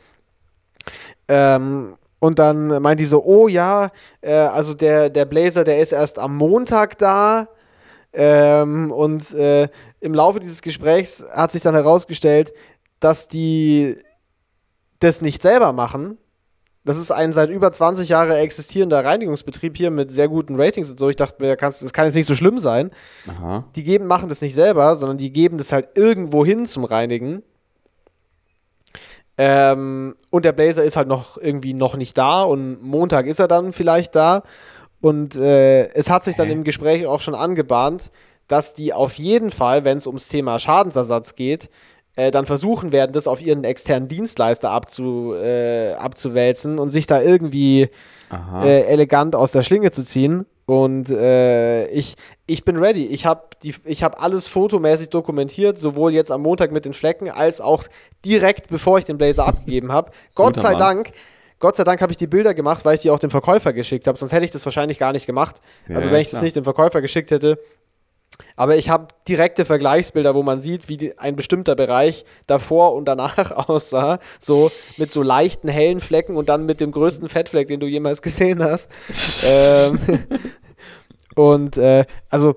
Ähm, 1.27 1.95
und 2.19 2.39
dann 2.39 2.81
meint 2.81 2.99
die 2.99 3.05
so, 3.05 3.23
oh 3.23 3.47
ja, 3.47 3.91
äh, 4.21 4.33
also 4.33 4.73
der, 4.73 5.09
der 5.09 5.25
Blazer, 5.25 5.63
der 5.63 5.79
ist 5.79 5.91
erst 5.91 6.19
am 6.19 6.35
Montag 6.35 6.97
da. 6.97 7.47
Ähm, 8.13 8.91
und 8.91 9.33
äh, 9.33 9.67
im 9.99 10.13
Laufe 10.13 10.39
dieses 10.39 10.61
Gesprächs 10.61 11.23
hat 11.31 11.51
sich 11.51 11.61
dann 11.61 11.75
herausgestellt, 11.75 12.53
dass 12.99 13.27
die 13.27 13.97
das 14.99 15.21
nicht 15.21 15.41
selber 15.41 15.73
machen. 15.73 16.17
Das 16.83 16.97
ist 16.97 17.11
ein 17.11 17.33
seit 17.33 17.49
über 17.49 17.71
20 17.71 18.07
Jahren 18.07 18.31
existierender 18.31 19.03
Reinigungsbetrieb 19.03 19.75
hier 19.75 19.91
mit 19.91 20.09
sehr 20.09 20.29
guten 20.29 20.55
Ratings 20.59 20.89
und 20.89 20.97
so. 20.97 21.09
Ich 21.09 21.17
dachte 21.17 21.43
mir, 21.43 21.55
das 21.57 21.91
kann 21.91 22.05
jetzt 22.05 22.15
nicht 22.15 22.25
so 22.25 22.33
schlimm 22.33 22.59
sein 22.59 22.91
Aha. 23.27 23.65
die 23.75 23.83
geben, 23.83 24.07
machen 24.07 24.29
das 24.29 24.41
nicht 24.41 24.55
selber, 24.55 24.95
sondern 24.95 25.17
die 25.17 25.33
geben 25.33 25.57
das 25.57 25.73
halt 25.73 25.89
irgendwo 25.95 26.45
hin 26.45 26.65
zum 26.65 26.85
Reinigen. 26.85 27.43
Ähm, 29.37 30.15
und 30.29 30.45
der 30.45 30.51
Blazer 30.51 30.83
ist 30.83 30.95
halt 30.95 31.07
noch 31.07 31.37
irgendwie 31.37 31.73
noch 31.73 31.95
nicht 31.95 32.17
da 32.17 32.43
und 32.43 32.81
Montag 32.81 33.27
ist 33.27 33.39
er 33.39 33.47
dann 33.47 33.71
vielleicht 33.73 34.15
da. 34.15 34.43
Und 34.99 35.35
äh, 35.35 35.89
es 35.89 36.09
hat 36.09 36.23
sich 36.23 36.35
dann 36.35 36.49
im 36.49 36.63
Gespräch 36.63 37.05
auch 37.05 37.21
schon 37.21 37.35
angebahnt, 37.35 38.09
dass 38.47 38.73
die 38.73 38.93
auf 38.93 39.13
jeden 39.15 39.51
Fall, 39.51 39.85
wenn 39.85 39.97
es 39.97 40.07
ums 40.07 40.27
Thema 40.27 40.57
Schadensersatz 40.57 41.35
geht, 41.35 41.69
äh, 42.15 42.31
dann 42.31 42.47
versuchen 42.47 42.91
werden, 42.91 43.13
das 43.13 43.27
auf 43.27 43.41
ihren 43.41 43.63
externen 43.63 44.09
Dienstleister 44.09 44.71
abzu, 44.71 45.35
äh, 45.35 45.93
abzuwälzen 45.93 46.79
und 46.79 46.89
sich 46.89 47.05
da 47.05 47.21
irgendwie 47.21 47.89
äh, 48.63 48.81
elegant 48.87 49.35
aus 49.35 49.51
der 49.51 49.61
Schlinge 49.61 49.91
zu 49.91 50.03
ziehen. 50.03 50.47
Und 50.67 51.09
äh, 51.09 51.87
ich, 51.87 52.15
ich 52.45 52.65
bin 52.65 52.75
ready. 52.75 53.05
Ich 53.05 53.25
habe 53.25 53.47
hab 53.63 54.21
alles 54.21 54.49
fotomäßig 54.49 55.09
dokumentiert, 55.09 55.79
sowohl 55.79 56.11
jetzt 56.11 56.29
am 56.29 56.41
Montag 56.41 56.73
mit 56.73 56.83
den 56.83 56.91
Flecken, 56.91 57.29
als 57.31 57.61
auch 57.61 57.85
direkt 58.25 58.67
bevor 58.67 58.99
ich 58.99 59.05
den 59.05 59.17
Blazer 59.17 59.47
abgegeben 59.47 59.93
habe. 59.93 60.11
Gott 60.35 60.57
sei. 60.57 60.75
Dank. 60.75 61.13
Gott 61.59 61.77
sei 61.77 61.85
Dank 61.85 62.01
habe 62.01 62.11
ich 62.11 62.17
die 62.17 62.27
Bilder 62.27 62.53
gemacht, 62.53 62.83
weil 62.83 62.95
ich 62.95 63.01
die 63.01 63.09
auch 63.09 63.17
dem 63.17 63.31
Verkäufer 63.31 63.71
geschickt 63.71 64.07
habe. 64.07 64.17
Sonst 64.17 64.33
hätte 64.33 64.43
ich 64.43 64.51
das 64.51 64.65
wahrscheinlich 64.65 64.99
gar 64.99 65.13
nicht 65.13 65.25
gemacht. 65.25 65.61
Ja, 65.87 65.95
also 65.95 66.11
wenn 66.11 66.19
ich 66.19 66.29
klar. 66.29 66.41
das 66.41 66.43
nicht 66.43 66.57
dem 66.57 66.65
Verkäufer 66.65 67.01
geschickt 67.01 67.31
hätte. 67.31 67.57
Aber 68.55 68.75
ich 68.75 68.89
habe 68.89 69.07
direkte 69.27 69.65
Vergleichsbilder, 69.65 70.33
wo 70.33 70.43
man 70.43 70.59
sieht, 70.59 70.89
wie 70.89 70.97
die, 70.97 71.17
ein 71.17 71.35
bestimmter 71.35 71.75
Bereich 71.75 72.25
davor 72.47 72.95
und 72.95 73.05
danach 73.05 73.51
aussah. 73.69 74.19
So 74.39 74.71
mit 74.97 75.11
so 75.11 75.21
leichten 75.21 75.67
hellen 75.67 76.01
Flecken 76.01 76.35
und 76.35 76.49
dann 76.49 76.65
mit 76.65 76.79
dem 76.79 76.91
größten 76.91 77.29
Fettfleck, 77.29 77.67
den 77.67 77.79
du 77.79 77.87
jemals 77.87 78.21
gesehen 78.21 78.63
hast. 78.63 78.89
ähm, 79.45 79.99
und 81.35 81.77
äh, 81.77 82.05
also 82.29 82.55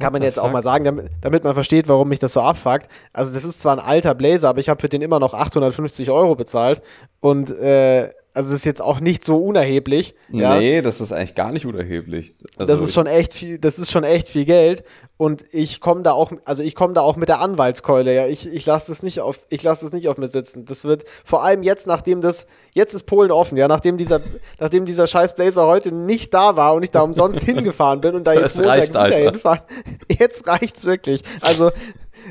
kann 0.00 0.12
man 0.12 0.22
jetzt 0.22 0.38
auch 0.38 0.50
mal 0.50 0.62
sagen, 0.62 0.84
damit, 0.84 1.10
damit 1.20 1.44
man 1.44 1.54
versteht, 1.54 1.86
warum 1.88 2.08
mich 2.08 2.18
das 2.18 2.32
so 2.32 2.40
abfuckt. 2.40 2.88
Also 3.12 3.32
das 3.32 3.44
ist 3.44 3.60
zwar 3.60 3.74
ein 3.74 3.84
alter 3.84 4.14
Blazer, 4.14 4.48
aber 4.48 4.58
ich 4.58 4.68
habe 4.68 4.80
für 4.80 4.88
den 4.88 5.02
immer 5.02 5.20
noch 5.20 5.34
850 5.34 6.10
Euro 6.10 6.34
bezahlt. 6.34 6.82
Und 7.20 7.50
äh, 7.50 8.10
also 8.34 8.50
das 8.50 8.58
ist 8.60 8.64
jetzt 8.64 8.82
auch 8.82 9.00
nicht 9.00 9.24
so 9.24 9.38
unerheblich. 9.38 10.14
ja. 10.30 10.58
Nee, 10.58 10.82
das 10.82 11.00
ist 11.00 11.12
eigentlich 11.12 11.34
gar 11.34 11.52
nicht 11.52 11.66
unerheblich. 11.66 12.34
Also, 12.58 12.72
Das 12.72 12.82
ist 12.82 12.92
schon 12.92 13.06
echt 13.06 13.32
viel, 13.32 13.58
das 13.58 13.78
ist 13.78 13.90
schon 13.90 14.04
echt 14.04 14.28
viel 14.28 14.44
Geld 14.44 14.84
und 15.16 15.44
ich 15.52 15.80
komme 15.80 16.02
da 16.02 16.12
auch, 16.12 16.32
also 16.44 16.64
ich 16.64 16.74
komme 16.74 16.92
da 16.94 17.00
auch 17.00 17.14
mit 17.14 17.28
der 17.28 17.40
Anwaltskeule, 17.40 18.12
ja. 18.12 18.26
Ich, 18.26 18.52
ich 18.52 18.66
lasse 18.66 18.90
das 18.90 19.04
nicht 19.04 19.20
auf, 19.20 19.38
ich 19.48 19.62
lasse 19.62 19.84
das 19.86 19.92
nicht 19.92 20.08
auf 20.08 20.18
mir 20.18 20.26
sitzen. 20.26 20.64
Das 20.64 20.84
wird 20.84 21.04
vor 21.24 21.44
allem 21.44 21.62
jetzt, 21.62 21.86
nachdem 21.86 22.20
das, 22.20 22.46
jetzt 22.72 22.94
ist 22.94 23.06
Polen 23.06 23.30
offen, 23.30 23.56
ja, 23.56 23.68
nachdem 23.68 23.96
dieser, 23.96 24.20
nachdem 24.58 24.84
dieser 24.84 25.06
scheiß 25.06 25.36
Blazer 25.36 25.66
heute 25.66 25.92
nicht 25.92 26.34
da 26.34 26.56
war 26.56 26.74
und 26.74 26.82
ich 26.82 26.90
da 26.90 27.02
umsonst 27.02 27.40
hingefahren 27.44 28.00
bin 28.00 28.16
und 28.16 28.26
da 28.26 28.32
jetzt 28.34 28.56
Montag 28.56 28.72
reicht, 28.78 28.90
wieder 28.90 29.00
Alter. 29.00 29.30
hinfahren. 29.30 29.60
Jetzt 30.18 30.46
reicht's 30.48 30.84
wirklich. 30.84 31.22
Also 31.40 31.70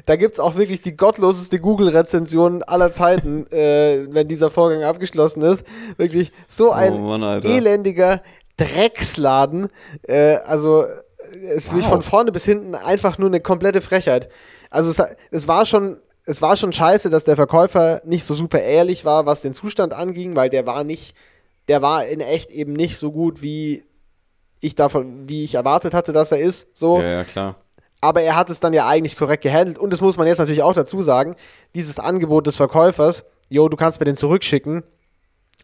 da 0.05 0.15
gibt's 0.15 0.39
auch 0.39 0.55
wirklich 0.55 0.81
die 0.81 0.95
gottloseste 0.95 1.59
Google-Rezension 1.59 2.63
aller 2.63 2.91
Zeiten, 2.91 3.47
äh, 3.51 4.05
wenn 4.09 4.27
dieser 4.27 4.51
Vorgang 4.51 4.83
abgeschlossen 4.83 5.41
ist. 5.41 5.63
Wirklich 5.97 6.31
so 6.47 6.71
ein 6.71 6.93
Oh 6.93 7.17
Mann, 7.17 7.43
elendiger 7.43 8.21
Drecksladen. 8.57 9.69
Äh, 10.03 10.35
also 10.45 10.85
es 11.41 11.71
Wow. 11.71 11.81
wow. 11.81 11.89
von 11.89 12.01
vorne 12.01 12.31
bis 12.31 12.45
hinten 12.45 12.75
einfach 12.75 13.17
nur 13.17 13.29
eine 13.29 13.39
komplette 13.39 13.81
Frechheit. 13.81 14.29
Also 14.69 14.89
es, 14.89 15.15
es 15.31 15.47
war 15.47 15.65
schon 15.65 15.99
es 16.25 16.41
war 16.41 16.55
schon 16.55 16.71
scheiße, 16.71 17.09
dass 17.09 17.25
der 17.25 17.35
Verkäufer 17.35 18.01
nicht 18.05 18.25
so 18.25 18.33
super 18.33 18.61
ehrlich 18.61 19.03
war, 19.03 19.25
was 19.25 19.41
den 19.41 19.53
Zustand 19.53 19.93
anging, 19.93 20.35
weil 20.35 20.49
der 20.49 20.65
war 20.65 20.83
nicht 20.83 21.15
der 21.67 21.81
war 21.81 22.05
in 22.05 22.19
echt 22.19 22.51
eben 22.51 22.73
nicht 22.73 22.97
so 22.97 23.11
gut, 23.11 23.41
wie 23.41 23.83
ich 24.59 24.75
davon 24.75 25.27
wie 25.27 25.43
ich 25.43 25.55
erwartet 25.55 25.93
hatte, 25.93 26.13
dass 26.13 26.31
er 26.31 26.39
ist, 26.39 26.67
so 26.73 26.99
Ja, 26.99 27.09
ja, 27.09 27.23
klar. 27.23 27.55
Aber 28.03 28.21
er 28.21 28.35
hat 28.35 28.49
es 28.49 28.59
dann 28.59 28.73
ja 28.73 28.87
eigentlich 28.87 29.17
korrekt 29.17 29.43
gehandelt. 29.43 29.77
Und 29.79 29.91
das 29.91 30.01
muss 30.01 30.17
man 30.17 30.27
jetzt 30.27 30.39
natürlich 30.39 30.61
auch 30.61 30.73
dazu 30.73 31.01
sagen: 31.01 31.35
dieses 31.73 31.97
Angebot 31.99 32.45
des 32.45 32.55
Verkäufers, 32.55 33.25
yo, 33.49 33.67
du 33.69 33.77
kannst 33.77 33.99
mir 33.99 34.05
den 34.05 34.15
zurückschicken. 34.15 34.83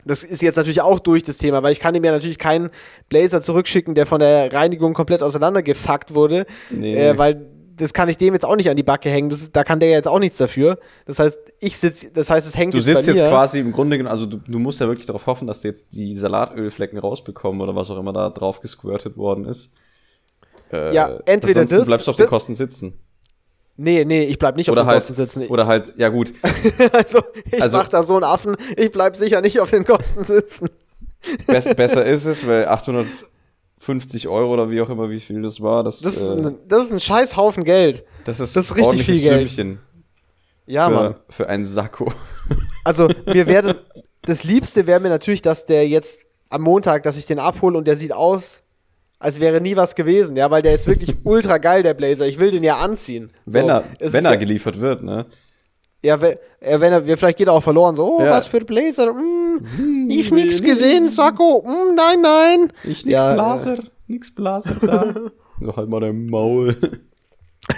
Das 0.05 0.23
ist 0.23 0.41
jetzt 0.41 0.55
natürlich 0.55 0.81
auch 0.81 0.99
durch 0.99 1.23
das 1.23 1.37
Thema, 1.37 1.61
weil 1.61 1.73
ich 1.73 1.79
kann 1.79 1.93
ihm 1.93 2.03
ja 2.03 2.11
natürlich 2.11 2.37
keinen 2.39 2.69
Blazer 3.09 3.41
zurückschicken, 3.41 3.95
der 3.95 4.05
von 4.05 4.21
der 4.21 4.51
Reinigung 4.53 4.93
komplett 4.93 5.21
auseinandergefuckt 5.21 6.15
wurde, 6.15 6.45
Nee. 6.69 6.95
äh, 6.95 7.17
weil 7.17 7.45
das 7.75 7.93
kann 7.93 8.07
ich 8.09 8.17
dem 8.17 8.33
jetzt 8.33 8.45
auch 8.45 8.55
nicht 8.55 8.69
an 8.69 8.77
die 8.77 8.83
Backe 8.83 9.09
hängen. 9.09 9.29
Das, 9.29 9.51
da 9.51 9.63
kann 9.63 9.79
der 9.79 9.89
jetzt 9.89 10.07
auch 10.07 10.19
nichts 10.19 10.37
dafür. 10.37 10.79
Das 11.05 11.19
heißt, 11.19 11.39
ich 11.59 11.77
sitze, 11.77 12.11
das 12.11 12.29
heißt, 12.29 12.47
es 12.47 12.57
hängt 12.57 12.73
Du 12.73 12.77
jetzt 12.77 12.85
sitzt 12.85 13.07
jetzt 13.07 13.19
quasi 13.29 13.59
im 13.59 13.71
Grunde 13.71 13.97
genommen, 13.97 14.11
also 14.11 14.25
du, 14.25 14.37
du 14.37 14.59
musst 14.59 14.79
ja 14.79 14.87
wirklich 14.87 15.05
darauf 15.05 15.25
hoffen, 15.27 15.47
dass 15.47 15.61
du 15.61 15.67
jetzt 15.69 15.93
die 15.93 16.15
Salatölflecken 16.15 16.99
rausbekommen 16.99 17.61
oder 17.61 17.75
was 17.75 17.89
auch 17.89 17.97
immer 17.97 18.13
da 18.13 18.29
drauf 18.29 18.59
gesquirtet 18.61 19.17
worden 19.17 19.45
ist. 19.45 19.71
Äh, 20.71 20.93
Ja, 20.93 21.19
entweder 21.25 21.65
das- 21.65 21.87
bleibst 21.87 22.07
du 22.07 22.11
auf 22.11 22.17
den 22.17 22.27
Kosten 22.27 22.55
sitzen. 22.55 22.93
Nee, 23.81 24.03
nee, 24.03 24.23
ich 24.25 24.37
bleib 24.37 24.57
nicht 24.57 24.69
Oder 24.69 24.81
auf 24.81 24.85
den 24.87 24.89
halt, 24.89 24.97
Kosten 24.97 25.13
sitzen. 25.15 25.47
oder 25.47 25.65
halt, 25.65 25.93
ja 25.97 26.09
gut, 26.09 26.33
also, 26.91 27.19
ich 27.49 27.61
Also- 27.61 27.77
mach 27.77 27.87
da 27.87 28.03
so 28.03 28.15
einen 28.15 28.25
Affen, 28.25 28.57
ich 28.75 28.91
bleib 28.91 29.15
sicher 29.15 29.39
nicht 29.41 29.59
auf 29.61 29.69
den 29.71 29.85
Kosten 29.85 30.23
sitzen. 30.23 30.69
bess, 31.47 31.63
besser 31.75 32.05
ist 32.05 32.25
es, 32.25 32.45
weil 32.45 32.67
850 32.67 34.27
Euro 34.27 34.51
oder 34.53 34.69
wie 34.69 34.81
auch 34.81 34.89
immer, 34.89 35.09
wie 35.09 35.19
viel 35.21 35.41
das 35.41 35.61
war, 35.61 35.83
das, 35.83 36.01
Das 36.01 36.17
ist, 36.17 36.27
äh, 36.27 36.31
ein, 36.33 36.57
das 36.67 36.85
ist 36.85 36.91
ein 36.91 36.99
scheiß 36.99 37.37
Haufen 37.37 37.63
Geld. 37.63 38.03
das 38.25 38.39
ist, 38.41 38.55
das 38.55 38.65
ist 38.71 38.75
richtig 38.75 39.03
viel 39.05 39.21
Geld. 39.21 39.49
Sümmchen 39.49 39.79
Ja, 40.65 40.89
Mann. 40.89 41.13
für, 41.29 41.43
für 41.43 41.49
einen 41.49 41.65
Sakko. 41.65 42.11
Also, 42.85 43.07
mir 43.27 43.45
wäre 43.45 43.61
das, 43.73 43.75
das 44.23 44.43
Liebste 44.43 44.87
wäre 44.87 44.99
mir 44.99 45.09
natürlich, 45.09 45.41
dass 45.43 45.65
der 45.65 45.87
jetzt 45.87 46.25
am 46.49 46.63
Montag, 46.63 47.03
dass 47.03 47.17
ich 47.17 47.27
den 47.27 47.37
abhole 47.37 47.77
und 47.77 47.85
der 47.87 47.95
sieht 47.97 48.13
aus, 48.13 48.61
als 49.19 49.39
wäre 49.39 49.59
nie 49.61 49.75
was 49.75 49.95
gewesen, 49.95 50.35
ja, 50.37 50.49
weil 50.49 50.61
der 50.61 50.73
ist 50.73 50.87
wirklich 50.87 51.15
ultra 51.25 51.57
geil, 51.57 51.83
der 51.83 51.93
Blazer. 51.93 52.25
Ich 52.27 52.39
will 52.39 52.51
den 52.51 52.63
ja 52.63 52.77
anziehen. 52.77 53.31
Wenn 53.45 53.65
so, 53.65 53.71
er, 53.71 53.83
wenn 53.99 54.25
er 54.25 54.31
ja, 54.31 54.37
geliefert 54.37 54.79
wird, 54.79 55.03
ne? 55.03 55.25
ja, 56.01 56.19
wenn, 56.21 56.37
ja, 56.61 56.79
wenn 56.79 56.93
er, 56.93 57.01
vielleicht 57.17 57.37
geht 57.37 57.47
er 57.47 57.53
auch 57.53 57.63
verloren. 57.63 57.95
So, 57.97 58.17
oh, 58.19 58.23
Ja. 58.23 58.31
was 58.31 58.47
für 58.47 58.61
Blazer. 58.61 59.11
Mm, 59.13 60.09
ich 60.09 60.31
nix 60.31 60.61
gesehen, 60.63 61.07
Sakko. 61.07 61.63
Mm, 61.67 61.95
nein, 61.95 62.21
nein. 62.21 62.73
Ich 62.83 63.05
nix 63.05 63.11
Ja, 63.19 63.33
Blaser, 63.33 63.75
nix 64.07 64.33
Blaser 64.33 64.75
da. 64.81 65.13
so 65.61 65.75
halt 65.75 65.89
mal 65.89 65.99
dein 65.99 66.25
Maul. 66.27 66.77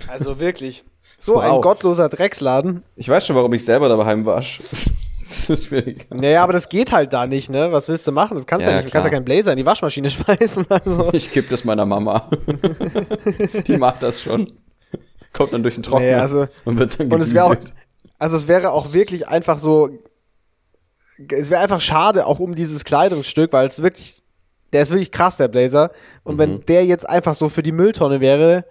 Also 0.10 0.40
wirklich. 0.40 0.84
So 1.18 1.36
Wow. 1.36 1.44
ein 1.44 1.62
gottloser 1.62 2.10
Drecksladen. 2.10 2.84
Ich 2.96 3.08
weiß 3.08 3.26
schon, 3.26 3.36
warum 3.36 3.54
ich 3.54 3.64
selber 3.64 3.88
daheim 3.90 4.26
wasch. 4.26 4.60
Das 5.30 5.50
ist. 5.50 5.72
Naja, 6.12 6.44
aber 6.44 6.54
das 6.54 6.70
geht 6.70 6.92
halt 6.92 7.14
da 7.14 7.28
nicht, 7.28 7.50
ne? 7.50 7.72
Was 7.72 7.88
willst 7.88 8.06
du 8.08 8.12
machen? 8.12 8.36
Das 8.36 8.48
kannst 8.48 8.66
du 8.66 8.70
Ja, 8.70 8.76
ja, 8.78 8.82
nicht. 8.82 8.90
Du 8.90 8.92
kannst 8.94 9.06
ja 9.06 9.12
keinen 9.12 9.26
Blazer 9.26 9.52
in 9.52 9.58
die 9.58 9.66
Waschmaschine 9.66 10.10
schmeißen. 10.10 10.66
Also. 10.70 11.10
Ich 11.14 11.32
gebe 11.32 11.48
das 11.50 11.64
meiner 11.64 11.86
Mama. 11.86 12.30
Die 13.68 13.78
macht 13.78 14.02
das 14.04 14.22
schon. 14.22 14.52
Kommt 15.34 15.54
dann 15.54 15.62
durch 15.62 15.76
den 15.76 15.84
Trockner 15.84 16.06
Nee, 16.08 16.14
also- 16.16 16.48
und 16.66 16.80
wird 16.80 17.00
dann 17.00 17.12
Und 17.12 17.22
es 17.22 17.34
wäre 17.34 17.46
auch, 17.46 17.52
gebügelt. 17.52 17.74
also 18.18 18.36
es 18.38 18.48
wäre 18.48 18.72
auch 18.72 18.94
wirklich 18.94 19.28
einfach 19.28 19.60
so, 19.60 19.90
es 21.32 21.50
wäre 21.50 21.62
einfach 21.62 21.82
schade, 21.82 22.26
auch 22.26 22.40
um 22.40 22.56
dieses 22.56 22.84
Kleidungsstück, 22.84 23.54
weil 23.54 23.68
es 23.68 23.82
wirklich, 23.84 24.24
der 24.74 24.82
ist 24.82 24.90
wirklich 24.92 25.12
krass, 25.12 25.38
der 25.38 25.48
Blazer. 25.48 25.92
Und 26.24 26.36
Mhm. 26.36 26.40
wenn 26.40 26.62
der 26.66 26.86
jetzt 26.86 27.08
einfach 27.08 27.36
so 27.36 27.50
für 27.50 27.62
die 27.64 27.72
Mülltonne 27.72 28.20
wäre, 28.22 28.66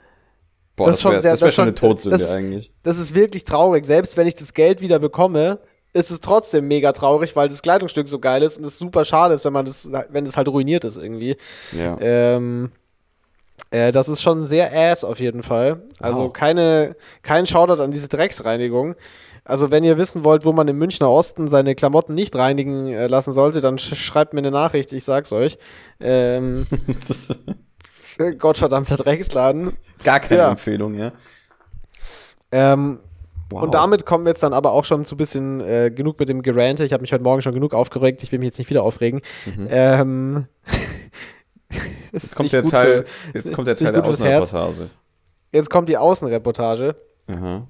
Boah, 0.76 0.86
das 0.86 0.94
das, 0.94 0.96
ist 0.96 1.02
schon 1.02 1.12
wäre 1.12 1.22
sehr- 1.22 1.30
das 1.32 1.40
wär 1.40 1.46
das 1.48 1.54
schon- 1.54 1.62
eine 1.64 1.74
Todsünde 1.74 2.18
das- 2.18 2.34
eigentlich. 2.34 2.72
das 2.82 2.98
ist 2.98 3.14
wirklich 3.14 3.44
traurig. 3.44 3.84
Selbst 3.86 4.16
wenn 4.16 4.26
ich 4.26 4.34
das 4.34 4.54
Geld 4.54 4.80
wieder 4.80 4.98
bekomme, 4.98 5.60
ist 5.92 6.10
es 6.10 6.20
trotzdem 6.20 6.68
mega 6.68 6.92
traurig, 6.92 7.34
weil 7.36 7.48
das 7.48 7.62
Kleidungsstück 7.62 8.08
so 8.08 8.18
geil 8.18 8.42
ist 8.42 8.58
und 8.58 8.64
es 8.64 8.78
super 8.78 9.04
schade 9.04 9.34
ist, 9.34 9.44
wenn 9.44 9.52
man 9.52 9.66
das, 9.66 9.90
wenn 10.10 10.26
es 10.26 10.36
halt 10.36 10.48
ruiniert 10.48 10.84
ist 10.84 10.96
irgendwie. 10.96 11.36
Ja. 11.72 11.96
Ähm, 12.00 12.72
äh, 13.70 13.90
das 13.92 14.08
ist 14.08 14.22
schon 14.22 14.46
sehr 14.46 14.70
ass 14.72 15.02
auf 15.04 15.18
jeden 15.20 15.42
Fall. 15.42 15.82
Also 15.98 16.24
Wow. 16.24 16.32
keine, 16.32 16.94
kein 17.22 17.46
Shoutout 17.46 17.82
an 17.82 17.90
diese 17.90 18.08
Drecksreinigung. 18.08 18.94
Also 19.44 19.70
wenn 19.70 19.82
ihr 19.82 19.96
wissen 19.96 20.24
wollt, 20.24 20.44
wo 20.44 20.52
man 20.52 20.68
im 20.68 20.76
Münchner 20.76 21.10
Osten 21.10 21.48
seine 21.48 21.74
Klamotten 21.74 22.14
nicht 22.14 22.36
reinigen 22.36 22.86
äh, 22.88 23.06
lassen 23.06 23.32
sollte, 23.32 23.62
dann 23.62 23.78
sch 23.78 23.94
schreibt 23.96 24.34
mir 24.34 24.40
eine 24.40 24.50
Nachricht, 24.50 24.92
ich 24.92 25.04
sag's 25.04 25.32
euch. 25.32 25.56
Ähm, 26.00 26.66
Gottverdammter 28.38 28.96
Drecksladen. 28.96 29.76
gar 30.04 30.20
keine 30.20 30.40
Ja. 30.40 30.50
Empfehlung, 30.50 30.94
ja. 30.94 31.12
Ähm, 32.52 33.00
Wow. 33.50 33.62
Und 33.62 33.72
damit 33.74 34.04
kommen 34.04 34.24
wir 34.24 34.30
jetzt 34.30 34.42
dann 34.42 34.52
aber 34.52 34.72
auch 34.72 34.84
schon 34.84 35.04
zu 35.04 35.14
ein 35.14 35.18
bisschen 35.18 35.60
äh, 35.60 35.90
genug 35.90 36.18
mit 36.20 36.28
dem 36.28 36.42
Gerante. 36.42 36.84
Ich 36.84 36.92
habe 36.92 37.00
mich 37.00 37.12
heute 37.12 37.24
Morgen 37.24 37.40
schon 37.40 37.54
genug 37.54 37.72
aufgeregt. 37.72 38.22
Ich 38.22 38.30
will 38.30 38.38
mich 38.38 38.46
jetzt 38.48 38.58
nicht 38.58 38.68
wieder 38.68 38.82
aufregen. 38.82 39.22
Ähm, 39.68 40.46
es 42.12 42.24
ist 42.24 42.30
Jetzt 42.32 42.36
kommt 42.36 42.52
der 42.52 42.62
Teil, 42.64 43.04
für- 43.04 43.36
jetzt 43.38 43.52
kommt 43.54 43.68
der 43.68 43.76
Teil 43.76 43.92
der. 43.92 44.04
Außenreportage. 44.04 44.90
Jetzt 45.52 45.70
kommt 45.70 45.88
die 45.88 45.96
Außenreportage. 45.96 46.96
Aha. 47.28 47.66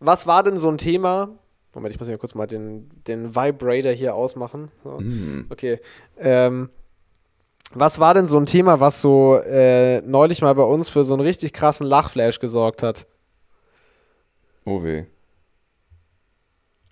Was 0.00 0.26
war 0.26 0.42
denn 0.42 0.58
so 0.58 0.68
ein 0.68 0.78
Thema? 0.78 1.30
Moment, 1.74 1.94
ich 1.94 2.00
muss 2.00 2.08
mir 2.08 2.18
kurz 2.18 2.34
mal 2.34 2.46
den, 2.46 2.90
den 3.06 3.34
Vibrator 3.34 3.92
hier 3.92 4.14
ausmachen. 4.14 4.70
So. 4.84 4.98
Hm. 4.98 5.46
Okay. 5.50 5.80
Ähm, 6.18 6.68
was 7.72 7.98
war 7.98 8.12
denn 8.12 8.26
so 8.28 8.36
ein 8.38 8.44
Thema, 8.44 8.80
was 8.80 9.00
so 9.00 9.36
äh, 9.36 10.02
neulich 10.02 10.42
mal 10.42 10.54
bei 10.54 10.62
uns 10.64 10.90
für 10.90 11.04
so 11.04 11.14
einen 11.14 11.22
richtig 11.22 11.54
krassen 11.54 11.86
Lachflash 11.86 12.38
gesorgt 12.40 12.82
hat? 12.82 13.06
Oh 14.66 14.82
weh. 14.82 15.04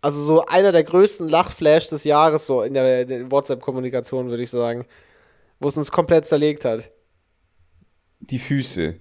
Also 0.02 0.22
so 0.22 0.46
einer 0.46 0.72
der 0.72 0.84
größten 0.84 1.28
Lachflash 1.28 1.88
des 1.88 2.04
Jahres 2.04 2.46
so 2.46 2.62
in 2.62 2.74
der, 2.74 3.04
der 3.04 3.30
WhatsApp-Kommunikation, 3.30 4.30
würde 4.30 4.42
ich 4.42 4.50
sagen. 4.50 4.86
Wo 5.58 5.68
es 5.68 5.76
uns 5.76 5.92
komplett 5.92 6.26
zerlegt 6.26 6.64
hat. 6.64 6.90
Die 8.20 8.38
Füße. 8.38 8.94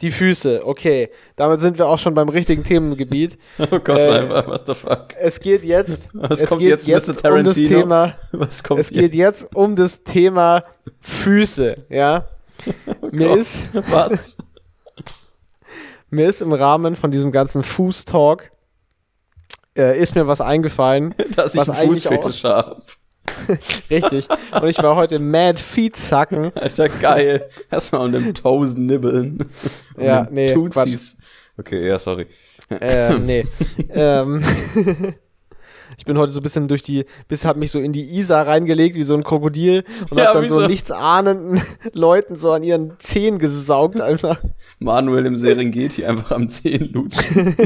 Die 0.00 0.10
Füße, 0.10 0.66
okay. 0.66 1.10
Damit 1.36 1.60
sind 1.60 1.78
wir 1.78 1.86
auch 1.86 1.98
schon 1.98 2.12
beim 2.14 2.28
richtigen 2.28 2.64
Themengebiet. 2.64 3.38
Oh 3.58 3.78
Gott, 3.78 3.98
Äh, 3.98 4.46
what 4.46 4.66
the 4.66 4.74
fuck? 4.74 5.14
Es 5.18 5.40
geht 5.40 5.64
jetzt, 5.64 6.08
Was 6.12 6.40
es 6.40 6.48
kommt 6.48 6.60
geht 6.60 6.68
jetzt, 6.70 6.86
jetzt, 6.86 7.22
Mr. 7.24 7.32
um 7.32 7.44
das? 7.44 7.54
Thema, 7.54 8.14
Was 8.32 8.62
kommt 8.62 8.80
es 8.80 8.90
geht 8.90 9.14
jetzt 9.14 9.54
um 9.54 9.74
das 9.76 10.02
Thema 10.02 10.62
Füße, 11.00 11.86
ja. 11.88 12.28
mir, 13.12 13.28
Oh 13.30 13.34
Gott. 13.34 13.38
ist, 13.38 13.68
Was? 13.90 14.36
mir 16.10 16.28
ist 16.28 16.42
im 16.42 16.52
Rahmen 16.52 16.96
von 16.96 17.10
diesem 17.10 17.32
ganzen 17.32 17.62
Fußtalk 17.62 18.50
äh, 19.76 19.98
ist 20.00 20.14
mir 20.14 20.26
was 20.26 20.40
eingefallen. 20.40 21.14
Dass 21.36 21.54
ich 21.54 21.68
einen 21.68 21.88
Fußfetisch 21.88 22.44
habe. 22.44 22.82
Richtig. 23.90 24.28
Und 24.52 24.68
ich 24.68 24.78
war 24.78 24.94
heute 24.96 25.18
mad 25.18 25.60
Feet 25.60 25.96
sacken. 25.96 26.52
Alter, 26.54 26.88
geil. 26.88 27.48
Erstmal 27.70 28.02
an 28.02 28.12
dem 28.12 28.34
Toes 28.34 28.76
nibbeln. 28.76 29.38
Ja, 29.98 30.24
den 30.24 30.34
nee, 30.34 30.52
Tutsis. 30.52 31.16
Okay, 31.58 31.88
ja, 31.88 31.98
sorry. 31.98 32.26
Äh, 32.68 33.14
nee. 33.14 33.44
ähm, 33.88 34.42
ich 35.96 36.04
bin 36.04 36.18
heute 36.18 36.32
so 36.34 36.40
ein 36.40 36.42
bisschen 36.42 36.68
durch 36.68 36.82
die, 36.82 37.06
bis 37.28 37.46
hab 37.46 37.56
mich 37.56 37.70
so 37.70 37.80
in 37.80 37.94
die 37.94 38.18
Isar 38.18 38.46
reingelegt, 38.46 38.94
wie 38.94 39.04
so 39.04 39.14
ein 39.14 39.24
Krokodil 39.24 39.84
und 40.10 40.18
Ja, 40.18 40.26
hab 40.26 40.34
dann 40.34 40.48
so 40.48 40.60
so- 40.60 40.66
nichtsahnenden 40.66 41.62
Leuten 41.94 42.36
so 42.36 42.52
an 42.52 42.62
ihren 42.62 42.98
Zehen 42.98 43.38
gesaugt 43.38 44.02
einfach. 44.02 44.38
Manuel 44.80 45.24
im 45.24 45.36
Serengeti 45.36 46.04
einfach 46.04 46.32
am 46.32 46.50
Zehen 46.50 46.92
lutschen. 46.92 47.56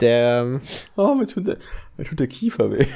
Der, 0.00 0.60
Oh, 0.96 1.14
mir 1.14 1.26
tut 1.26 1.46
der, 1.48 1.56
mir 1.96 2.04
tut 2.04 2.20
der 2.20 2.26
Kiefer 2.28 2.70
weh. 2.70 2.86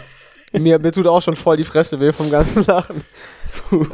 mir, 0.58 0.78
mir 0.78 0.92
tut 0.92 1.06
auch 1.06 1.20
schon 1.22 1.36
voll 1.36 1.56
die 1.56 1.64
Fresse 1.64 1.98
weh 2.00 2.12
vom 2.12 2.30
ganzen 2.30 2.64
Lachen. 2.66 3.02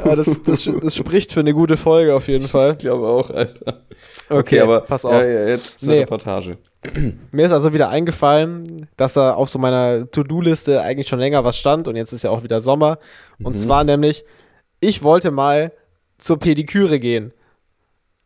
Ja, 0.05 0.15
das, 0.15 0.41
das, 0.43 0.69
das 0.81 0.95
spricht 0.95 1.33
für 1.33 1.41
eine 1.41 1.53
gute 1.53 1.75
Folge 1.75 2.15
auf 2.15 2.27
jeden 2.27 2.47
Fall. 2.47 2.73
Ich 2.73 2.77
glaube 2.79 3.07
auch, 3.07 3.29
Alter. 3.29 3.81
Okay, 4.29 4.61
aber 4.61 4.81
pass 4.81 5.03
auf. 5.03 5.11
Ja, 5.13 5.23
ja, 5.25 5.47
jetzt 5.47 5.81
zur 5.81 5.89
Nee. 5.89 5.99
Reportage. 5.99 6.57
Mir 7.33 7.45
ist 7.45 7.51
also 7.51 7.73
wieder 7.73 7.89
eingefallen, 7.89 8.87
dass 8.95 9.13
da 9.15 9.33
auf 9.33 9.49
so 9.49 9.59
meiner 9.59 10.09
To-Do-Liste 10.09 10.81
eigentlich 10.81 11.09
schon 11.09 11.19
länger 11.19 11.43
was 11.43 11.57
stand 11.57 11.87
und 11.89 11.97
jetzt 11.97 12.13
ist 12.13 12.23
ja 12.23 12.29
auch 12.29 12.43
wieder 12.43 12.61
Sommer. 12.61 12.99
Und 13.43 13.55
Mhm. 13.55 13.59
zwar 13.59 13.83
nämlich, 13.83 14.23
ich 14.79 15.03
wollte 15.03 15.31
mal 15.31 15.73
zur 16.17 16.39
Pediküre 16.39 16.97
gehen. 16.99 17.33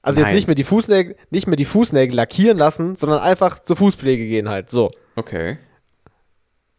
Also 0.04 0.20
jetzt 0.20 0.28
Nein. 0.28 0.36
nicht 0.36 0.48
mehr, 0.48 0.56
die 0.56 0.66
Fußnägel, 0.66 1.16
nicht 1.30 1.48
mehr 1.48 1.56
die 1.56 1.66
Fußnägel 1.66 2.16
lackieren 2.16 2.58
lassen, 2.58 2.96
sondern 2.98 3.22
einfach 3.22 3.60
zur 3.60 3.78
Fußpflege 3.78 4.28
gehen 4.28 4.50
halt. 4.50 4.70
So. 4.70 4.92
Okay. 5.16 5.58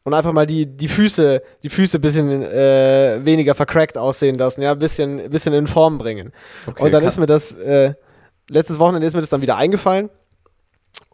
Und 0.03 0.13
einfach 0.13 0.35
mal 0.35 0.47
die, 0.47 0.67
die 0.67 0.89
Füße, 0.89 1.43
die 1.63 1.71
Füße 1.71 1.97
ein 1.97 2.01
bisschen 2.03 2.43
äh, 2.43 3.25
weniger 3.25 3.55
vercrackt 3.55 3.97
aussehen 3.97 4.37
lassen, 4.37 4.61
ja, 4.61 4.73
ein 4.73 4.79
bisschen, 4.79 5.31
bisschen 5.31 5.55
in 5.55 5.67
Form 5.67 5.97
bringen. 5.97 6.33
okay 6.67 6.83
Und 6.83 6.93
dann 6.93 7.03
ist 7.03 7.17
mir 7.17 7.25
das, 7.27 7.53
äh, 7.53 7.95
letztes 8.51 8.79
Wochenende 8.79 9.07
ist 9.07 9.15
mir 9.15 9.21
das 9.21 9.31
dann 9.31 9.41
wieder 9.41 9.57
eingefallen. 9.57 10.11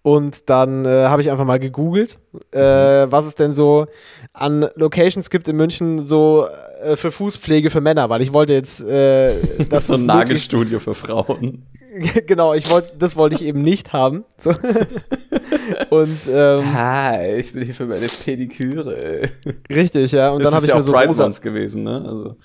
Und 0.02 0.48
dann 0.48 0.86
äh, 0.86 1.06
habe 1.06 1.20
ich 1.20 1.30
einfach 1.30 1.44
mal 1.44 1.60
gegoogelt, 1.60 2.18
äh, 2.52 2.58
was 2.58 3.26
es 3.26 3.34
denn 3.34 3.52
so 3.52 3.86
an 4.32 4.66
Locations 4.74 5.28
gibt 5.28 5.46
in 5.46 5.56
München 5.56 6.06
so 6.06 6.46
äh, 6.82 6.96
für 6.96 7.10
Fußpflege 7.10 7.68
für 7.68 7.82
Männer, 7.82 8.08
weil 8.08 8.22
ich 8.22 8.32
wollte 8.32 8.54
jetzt, 8.54 8.80
äh, 8.80 9.34
dass 9.68 9.88
so 9.88 9.94
ein 9.94 10.06
Nagelstudio 10.06 10.78
für 10.78 10.94
Frauen. 10.94 11.64
genau, 12.26 12.54
ich 12.54 12.70
wollte, 12.70 12.96
das 12.98 13.16
wollte 13.16 13.34
ich 13.34 13.42
eben 13.42 13.62
nicht 13.62 13.92
haben. 13.92 14.24
So. 14.38 14.54
Und 15.90 16.18
ähm, 16.32 16.74
Hi, 16.74 17.34
ich 17.40 17.52
bin 17.52 17.62
hier 17.64 17.74
für 17.74 17.84
meine 17.86 18.06
Pediküre. 18.06 19.28
richtig, 19.68 20.12
ja. 20.12 20.30
Und 20.30 20.42
das 20.44 20.50
dann 20.52 20.54
habe 20.54 20.56
ist 20.58 20.62
ich 20.62 20.68
ja 20.68 20.74
mir 20.76 20.80
auch 20.80 20.86
so 20.86 20.92
Pride 20.92 21.08
rosa, 21.08 21.22
Month 21.24 21.42
gewesen, 21.42 21.82
ne? 21.82 22.04
Also, 22.08 22.36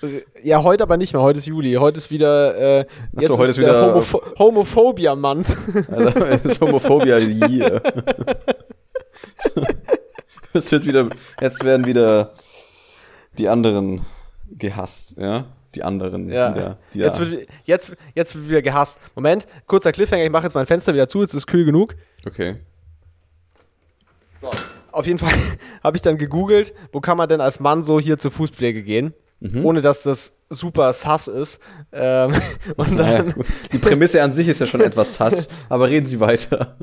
Ja, 0.44 0.64
heute 0.64 0.84
aber 0.84 0.98
nicht 0.98 1.14
mehr. 1.14 1.22
Heute 1.22 1.38
ist 1.40 1.46
Juli. 1.46 1.74
Heute 1.74 1.98
ist 1.98 2.10
wieder. 2.10 2.80
Äh, 2.80 2.86
jetzt 3.14 3.28
so, 3.28 3.38
heute 3.38 3.52
ist 3.52 3.58
ist 3.58 3.66
der 3.66 3.68
wieder- 3.68 3.94
Homopho 3.94 4.22
Homophobia-Month. 4.40 5.48
also 5.92 6.10
das 6.20 6.46
ist 6.46 6.62
Homophobia 6.62 7.18
hier. 7.18 7.82
Es 10.54 10.72
wird 10.72 10.86
wieder, 10.86 11.10
jetzt 11.42 11.64
werden 11.66 11.86
wieder 11.86 12.32
die 13.38 13.50
anderen 13.50 14.06
gehasst, 14.58 15.16
ja? 15.18 15.46
Die 15.76 15.84
anderen, 15.84 16.30
Ja. 16.30 16.52
die 16.54 16.60
da, 16.60 16.78
die 16.94 17.00
Jetzt, 17.00 17.20
wird, 17.20 17.48
jetzt, 17.66 17.94
jetzt 18.14 18.36
wird 18.36 18.50
wieder 18.50 18.62
gehasst. 18.62 19.00
Moment, 19.16 19.46
kurzer 19.68 19.92
Cliffhanger. 19.92 20.24
Ich 20.24 20.32
mache 20.32 20.44
jetzt 20.44 20.54
mein 20.54 20.66
Fenster 20.66 20.94
wieder 20.94 21.10
zu. 21.10 21.20
Jetzt 21.22 21.34
ist 21.34 21.46
kühl 21.48 21.66
genug. 21.66 21.96
Okay. 22.26 22.56
So. 24.52 24.60
Auf 24.92 25.06
jeden 25.08 25.20
Fall 25.20 25.34
habe 25.84 25.98
ich 25.98 26.02
dann 26.02 26.18
gegoogelt, 26.18 26.74
wo 26.94 27.02
kann 27.02 27.18
man 27.18 27.28
denn 27.30 27.42
als 27.42 27.60
Mann 27.60 27.84
so 27.84 28.00
hier 28.00 28.18
zur 28.18 28.32
Fußpflege 28.32 28.84
gehen, 28.84 29.14
Mhm. 29.42 29.66
ohne 29.66 29.82
dass 29.82 30.04
das 30.04 30.32
super 30.50 30.94
sass 30.94 31.28
ist. 31.28 31.60
Ähm, 31.92 32.34
Naja, 32.90 33.26
die 33.74 33.78
Prämisse 33.78 34.24
an 34.24 34.32
sich 34.32 34.48
ist 34.48 34.62
ja 34.62 34.66
schon 34.66 34.80
etwas 34.82 35.16
sass, 35.16 35.50
aber 35.70 35.90
reden 35.90 36.06
Sie 36.08 36.22
weiter. 36.22 36.78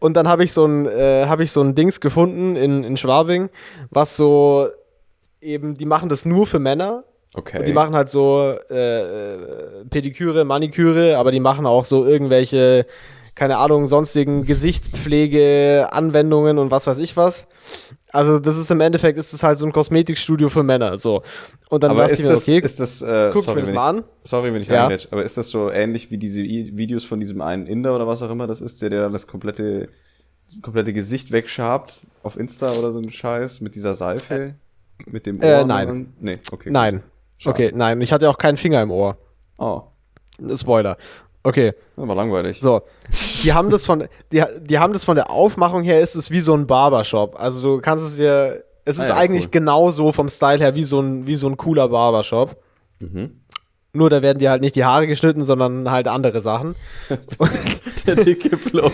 und 0.00 0.14
dann 0.14 0.26
habe 0.26 0.42
ich 0.42 0.52
so 0.52 0.64
ein, 0.66 0.86
äh, 0.86 1.26
habe 1.26 1.44
ich 1.44 1.52
so 1.52 1.62
ein 1.62 1.76
Dings 1.76 2.00
gefunden 2.00 2.56
in, 2.56 2.82
in 2.82 2.96
Schwabing, 2.96 3.50
was 3.90 4.16
so 4.16 4.66
eben, 5.40 5.74
die 5.76 5.86
machen 5.86 6.08
das 6.08 6.24
nur 6.24 6.46
für 6.48 6.58
Männer. 6.58 7.04
Okay. 7.34 7.60
Und 7.60 7.66
die 7.68 7.72
machen 7.72 7.94
halt 7.94 8.08
so 8.08 8.52
äh, 8.68 9.34
äh, 9.34 9.84
Pediküre, 9.88 10.44
Maniküre, 10.44 11.16
aber 11.18 11.30
die 11.30 11.38
machen 11.38 11.64
auch 11.66 11.84
so 11.84 12.04
irgendwelche, 12.04 12.84
keine 13.34 13.56
Ahnung, 13.58 13.86
sonstigen 13.86 14.44
Gesichtspflege-Anwendungen 14.44 16.58
und 16.58 16.70
was 16.70 16.86
weiß 16.86 16.98
ich 16.98 17.16
was. 17.16 17.46
Also 18.12 18.38
das 18.38 18.56
ist 18.58 18.70
im 18.70 18.80
Endeffekt, 18.80 19.18
ist 19.18 19.32
es 19.32 19.42
halt 19.42 19.58
so 19.58 19.66
ein 19.66 19.72
Kosmetikstudio 19.72 20.48
für 20.48 20.62
Männer. 20.62 20.98
So. 20.98 21.22
Und 21.68 21.82
dann 21.82 21.92
aber 21.92 22.00
dachte 22.00 22.14
ist 22.14 22.18
ich 22.20 22.24
mir, 22.26 22.32
das, 22.32 22.48
okay, 22.48 22.58
ist 22.58 22.80
das, 22.80 23.02
äh, 23.02 23.30
guck 23.32 23.44
sorry, 23.44 23.56
mir 23.56 23.60
das 23.62 23.68
wenn 23.68 23.74
mal 23.76 23.94
ich, 23.94 23.98
an. 24.00 24.04
sorry, 24.24 24.52
wenn 24.52 24.62
ich 24.62 24.68
Ja. 24.68 24.82
reingrätsch, 24.82 25.08
aber 25.10 25.24
ist 25.24 25.36
das 25.36 25.48
so 25.50 25.70
ähnlich 25.70 26.10
wie 26.10 26.18
diese 26.18 26.42
I 26.42 26.76
Videos 26.76 27.04
von 27.04 27.18
diesem 27.20 27.40
einen 27.40 27.66
Inder 27.66 27.94
oder 27.94 28.06
was 28.06 28.22
auch 28.22 28.30
immer 28.30 28.46
das 28.46 28.60
ist, 28.60 28.82
der 28.82 28.90
der 28.90 29.08
das 29.10 29.26
komplette, 29.26 29.88
das 30.48 30.60
komplette 30.62 30.92
Gesicht 30.92 31.30
wegschabt 31.30 32.06
auf 32.22 32.36
Insta 32.36 32.72
oder 32.72 32.90
so 32.92 32.98
ein 32.98 33.10
Scheiß 33.10 33.60
mit 33.60 33.74
dieser 33.74 33.94
Seife? 33.94 34.54
mit 35.06 35.24
dem 35.24 35.40
äh, 35.40 35.60
Ohr? 35.60 35.64
nein. 35.64 35.88
und- 35.88 36.22
Nee, 36.22 36.38
okay. 36.52 36.68
Nein. 36.70 37.02
Okay, 37.46 37.72
nein. 37.74 37.98
Ich 38.02 38.12
hatte 38.12 38.28
auch 38.28 38.36
keinen 38.36 38.58
Finger 38.58 38.82
im 38.82 38.90
Ohr. 38.90 39.16
Oh. 39.58 39.80
Spoiler. 40.56 40.98
Okay, 41.42 41.72
Das 41.96 42.06
war 42.08 42.14
langweilig. 42.14 42.60
so. 42.60 42.82
Die 43.44 43.52
haben 43.54 43.70
das 43.70 43.86
von, 43.86 44.06
die, 44.30 44.44
die 44.60 44.78
haben 44.78 44.92
das 44.92 45.04
von 45.04 45.16
der 45.16 45.30
Aufmachung 45.30 45.82
her, 45.82 46.00
ist 46.00 46.14
es 46.14 46.30
wie 46.30 46.40
so 46.40 46.52
ein 46.54 46.66
Barbershop. 46.66 47.38
Also 47.40 47.62
du 47.62 47.80
kannst 47.80 48.04
es 48.04 48.16
dir, 48.16 48.62
es 48.84 48.98
Ah 48.98 49.02
ist 49.04 49.08
ja, 49.08 49.16
eigentlich 49.16 49.44
cool. 49.44 49.50
genauso 49.52 50.12
vom 50.12 50.28
Style 50.28 50.58
her 50.58 50.74
wie 50.74 50.84
so 50.84 51.00
ein, 51.00 51.26
wie 51.26 51.36
so 51.36 51.48
ein 51.48 51.56
cooler 51.56 51.88
Barbershop. 51.88 52.56
Mhm. 52.98 53.40
Nur 53.92 54.10
da 54.10 54.20
werden 54.22 54.38
dir 54.38 54.50
halt 54.50 54.60
nicht 54.60 54.76
die 54.76 54.84
Haare 54.84 55.06
geschnitten, 55.06 55.44
sondern 55.44 55.90
halt 55.90 56.06
andere 56.08 56.40
Sachen. 56.42 56.76
Der 58.06 58.14
dicke 58.16 58.56
Float. 58.56 58.92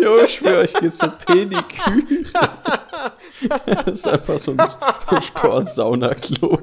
jo, 0.00 0.18
ich 0.24 0.34
schwöre, 0.34 0.64
ich 0.64 0.74
gehe 0.74 0.90
zur 0.90 1.08
Pediküre. 1.10 2.50
das 3.84 3.86
ist 3.94 4.08
einfach 4.08 4.38
so 4.38 4.52
ein, 4.52 4.58
so 4.58 5.16
ein 5.16 5.22
Sportsauna-Club. 5.22 6.62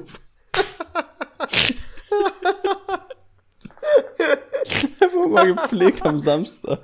Einfach 5.00 5.11
mal 5.28 5.54
gepflegt 5.54 6.04
am 6.04 6.18
Samstag 6.18 6.80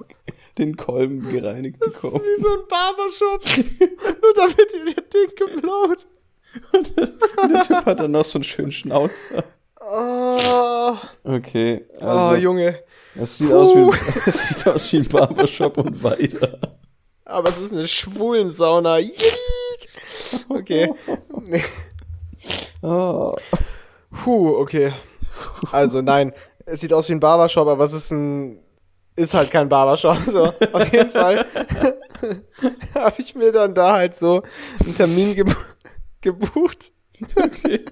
den 0.59 0.77
Kolben 0.77 1.29
gereinigt 1.31 1.77
Das 1.81 1.95
ist 1.95 2.03
bekommen. 2.03 2.23
wie 2.25 2.41
so 2.43 2.49
ein 2.49 2.67
Barbershop. 2.69 3.43
Nur 4.23 4.35
damit 4.35 4.67
ihr 4.75 4.95
der 4.95 5.05
Dicke 5.05 5.61
blaut. 5.61 6.07
Und 6.73 6.97
der, 6.97 7.09
und 7.43 7.53
der 7.53 7.63
Typ 7.63 7.87
hat 7.87 8.01
dann 8.01 8.11
noch 8.13 8.25
so 8.25 8.39
einen 8.39 8.45
schönen 8.45 8.73
Schnauzer. 8.73 9.45
Oh, 9.81 10.97
Okay, 11.25 11.85
oh 12.01 12.05
also 12.05 12.35
Junge. 12.37 12.79
es, 13.15 13.39
sieht 13.39 13.53
aus 13.53 13.75
wie, 13.75 13.91
es 14.27 14.49
sieht 14.49 14.67
aus 14.67 14.93
wie 14.93 14.97
ein 14.99 15.09
Barbershop 15.09 15.79
und 15.79 16.03
weiter. 16.03 16.59
Aber 17.25 17.49
es 17.51 17.59
ist 17.61 17.73
eine 17.73 17.87
Schwulensauna. 17.87 18.99
Okay. 20.49 20.93
Nee. 21.43 21.63
Oh. 22.81 23.33
Puh, 24.23 24.57
okay. 24.59 24.93
Also 25.73 26.01
nein, 26.01 26.33
es 26.71 26.81
sieht 26.81 26.93
aus 26.93 27.09
wie 27.09 27.13
ein 27.13 27.21
Barbershop, 27.21 27.69
aber 27.69 27.85
es 27.85 27.93
ist 27.93 28.11
ein 28.11 28.61
ist 29.17 29.35
halt 29.35 29.51
kein 29.51 29.69
Barbershop. 29.69 30.17
So, 30.27 30.53
auf 30.73 30.93
jeden 30.93 31.11
Fall 31.11 31.45
habe 32.95 33.15
ich 33.19 33.35
mir 33.35 33.53
dann 33.53 33.75
da 33.75 33.97
halt 33.97 34.15
so 34.15 34.43
einen 34.85 34.97
Termin 34.97 35.35
geb 35.35 35.55
gebucht 36.21 36.93
Okay. 37.35 37.85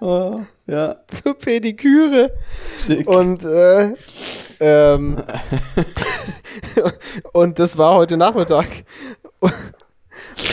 Oh, 0.00 0.40
ja, 0.66 0.96
zur 1.08 1.34
Pediküre 1.34 2.32
sick. 2.70 3.06
und 3.08 3.44
äh, 3.44 3.94
ähm, 4.60 5.22
und 7.32 7.58
das 7.58 7.76
war 7.76 7.96
heute 7.96 8.16
Nachmittag. 8.16 8.68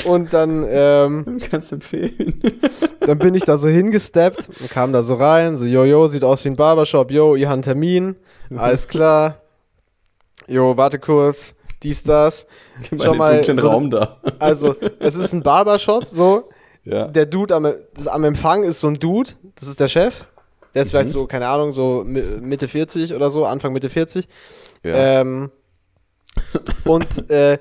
Und 0.06 0.34
dann 0.34 0.66
ähm, 0.70 1.38
Kannst 1.52 1.72
empfehlen. 1.74 2.42
Dann 3.00 3.20
bin 3.20 3.36
ich 3.36 3.44
da 3.44 3.58
so 3.58 3.68
hingesteppt 3.70 4.50
und 4.60 4.70
kam 4.70 4.92
da 4.92 5.02
so 5.02 5.16
rein, 5.16 5.58
so, 5.58 5.64
jojo, 5.66 6.08
sieht 6.08 6.26
aus 6.26 6.44
wie 6.44 6.50
ein 6.50 6.56
Barbershop, 6.58 7.10
jo, 7.10 7.36
ihr 7.36 7.48
habt 7.48 7.54
einen 7.54 7.62
Termin, 7.62 8.16
alles 8.56 8.88
klar. 8.90 9.38
Jo, 10.48 10.76
warte 10.76 11.00
kurz, 11.00 11.56
dies, 11.84 12.04
das. 12.04 12.48
Schau 13.02 13.14
mal, 13.14 13.44
so- 13.46 13.54
Raum 13.54 13.90
da. 13.90 14.18
Also, 14.40 14.76
es 15.00 15.16
ist 15.16 15.32
ein 15.34 15.42
Barbershop, 15.42 16.06
so. 16.10 16.50
Ja. 16.84 17.08
Der 17.08 17.26
Dude 17.26 17.56
am, 17.56 17.72
das, 17.94 18.08
am 18.08 18.24
Empfang 18.26 18.64
ist 18.64 18.82
so 18.82 18.88
ein 18.88 19.00
Dude, 19.00 19.32
das 19.56 19.70
ist 19.70 19.80
der 19.80 19.88
Chef. 19.88 20.26
Der 20.76 20.82
ist 20.82 20.90
vielleicht 20.92 21.10
Mhm. 21.10 21.14
so, 21.14 21.28
keine 21.28 21.48
Ahnung, 21.48 21.72
so 21.74 22.04
Mi- 22.06 22.24
Mitte 22.42 22.68
40 22.68 23.14
oder 23.14 23.30
so, 23.30 23.46
Anfang 23.46 23.72
Mitte 23.72 23.90
40. 23.90 24.28
ja. 24.84 25.22
Ähm, 25.22 25.50
und 26.86 27.30
äh, 27.32 27.58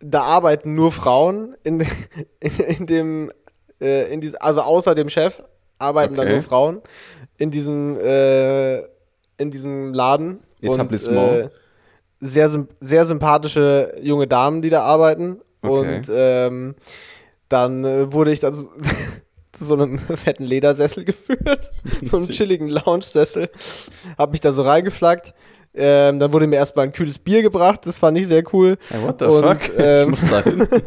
da 0.00 0.22
arbeiten 0.22 0.74
nur 0.74 0.92
Frauen 0.92 1.56
in, 1.64 1.80
in, 2.40 2.56
in 2.78 2.86
dem, 2.86 3.32
äh, 3.80 4.12
in 4.12 4.20
dies, 4.20 4.34
also 4.36 4.62
außer 4.62 4.94
dem 4.94 5.08
Chef 5.08 5.42
arbeiten 5.78 6.14
da 6.14 6.22
Okay. 6.22 6.32
nur 6.32 6.42
Frauen 6.42 6.82
in 7.36 7.50
diesem, 7.50 7.98
äh, 8.00 8.78
in 9.38 9.50
diesem 9.50 9.94
Laden. 9.94 10.40
Etablissement. 10.60 11.44
Und, 11.44 11.50
äh, 11.50 11.50
sehr, 12.20 12.66
sehr 12.80 13.06
sympathische 13.06 13.94
junge 14.02 14.26
Damen, 14.26 14.60
die 14.60 14.70
da 14.70 14.82
arbeiten. 14.82 15.40
Okay. 15.62 15.96
Und 15.98 16.10
ähm, 16.12 16.74
dann 17.48 17.84
äh, 17.84 18.12
wurde 18.12 18.32
ich 18.32 18.40
dann 18.40 18.54
so, 18.54 18.68
zu 19.52 19.64
so 19.64 19.74
einem 19.74 19.98
fetten 20.16 20.44
Ledersessel 20.44 21.04
geführt, 21.04 21.70
so 22.02 22.16
einem 22.16 22.28
chilligen 22.28 22.68
Lounge-Sessel. 22.68 23.48
Hab 24.16 24.32
mich 24.32 24.40
da 24.40 24.52
so 24.52 24.62
reingeflaggt. 24.62 25.34
Ähm, 25.78 26.18
dann 26.18 26.32
wurde 26.32 26.46
mir 26.46 26.56
erstmal 26.56 26.86
ein 26.86 26.92
kühles 26.92 27.18
Bier 27.18 27.42
gebracht, 27.42 27.86
das 27.86 27.98
fand 27.98 28.18
ich 28.18 28.26
sehr 28.26 28.42
cool. 28.52 28.76
Hey, 28.90 29.00
what 29.02 29.20
the 29.20 29.26
und, 29.26 29.44
fuck? 29.44 29.78
ähm, 29.78 30.14
ich 30.14 30.20
muss 30.20 30.30
da 30.30 30.42
hin. 30.42 30.68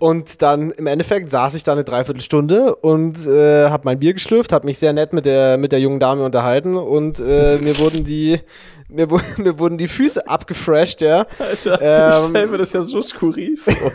Und 0.00 0.42
dann 0.42 0.70
im 0.72 0.86
Endeffekt 0.86 1.30
saß 1.30 1.54
ich 1.54 1.64
da 1.64 1.72
eine 1.72 1.84
Dreiviertelstunde 1.84 2.76
und 2.76 3.26
äh, 3.26 3.68
habe 3.68 3.82
mein 3.84 3.98
Bier 3.98 4.12
geschlürft, 4.14 4.52
habe 4.52 4.66
mich 4.66 4.78
sehr 4.78 4.92
nett 4.92 5.12
mit 5.12 5.24
der, 5.24 5.56
mit 5.56 5.72
der 5.72 5.80
jungen 5.80 5.98
Dame 6.00 6.24
unterhalten 6.24 6.76
und 6.76 7.18
äh, 7.20 7.58
mir 7.62 7.78
wurden 7.78 8.04
die 8.04 8.40
mir, 8.88 9.06
mir 9.36 9.58
wurden 9.58 9.76
die 9.78 9.88
Füße 9.88 10.26
abgefresht, 10.28 11.00
ja. 11.00 11.26
Alter, 11.38 11.78
ähm, 11.80 12.12
ich 12.22 12.28
stell 12.30 12.46
mir 12.46 12.58
das 12.58 12.72
ja 12.72 12.82
so 12.82 13.02
skurril 13.02 13.56
vor. 13.56 13.92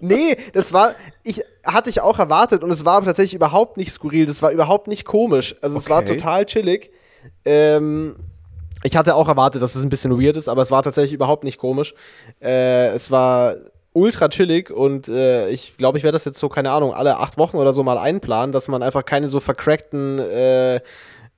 Nee, 0.00 0.36
das 0.52 0.72
war, 0.72 0.94
ich 1.24 1.40
hatte 1.64 1.90
ich 1.90 2.00
auch 2.00 2.18
erwartet 2.18 2.62
und 2.62 2.70
es 2.70 2.84
war 2.84 3.02
tatsächlich 3.04 3.34
überhaupt 3.34 3.76
nicht 3.76 3.92
skurril, 3.92 4.26
das 4.26 4.42
war 4.42 4.50
überhaupt 4.50 4.88
nicht 4.88 5.04
komisch. 5.04 5.54
Also 5.62 5.78
es 5.78 5.88
war 5.88 6.00
Okay. 6.00 6.16
total 6.16 6.44
chillig. 6.46 6.90
Ähm, 7.44 8.16
ich 8.82 8.96
hatte 8.96 9.14
auch 9.14 9.28
erwartet, 9.28 9.62
dass 9.62 9.74
es 9.74 9.82
ein 9.82 9.90
bisschen 9.90 10.20
weird 10.20 10.36
ist, 10.36 10.48
aber 10.48 10.62
es 10.62 10.70
war 10.70 10.82
tatsächlich 10.82 11.12
überhaupt 11.12 11.44
nicht 11.44 11.58
komisch. 11.58 11.94
Äh, 12.40 12.88
es 12.88 13.10
war 13.10 13.56
ultra 13.92 14.28
chillig 14.28 14.70
und 14.70 15.08
äh, 15.08 15.48
ich 15.50 15.76
glaube, 15.76 15.98
ich 15.98 16.04
werde 16.04 16.14
das 16.14 16.24
jetzt 16.24 16.38
so, 16.38 16.48
keine 16.48 16.70
Ahnung, 16.70 16.94
alle 16.94 17.16
acht 17.18 17.38
Wochen 17.38 17.56
oder 17.56 17.72
so 17.72 17.82
mal 17.82 17.98
einplanen, 17.98 18.52
dass 18.52 18.68
man 18.68 18.82
einfach 18.82 19.04
keine 19.04 19.26
so 19.26 19.40
vercrackten 19.40 20.18
äh, 20.18 20.80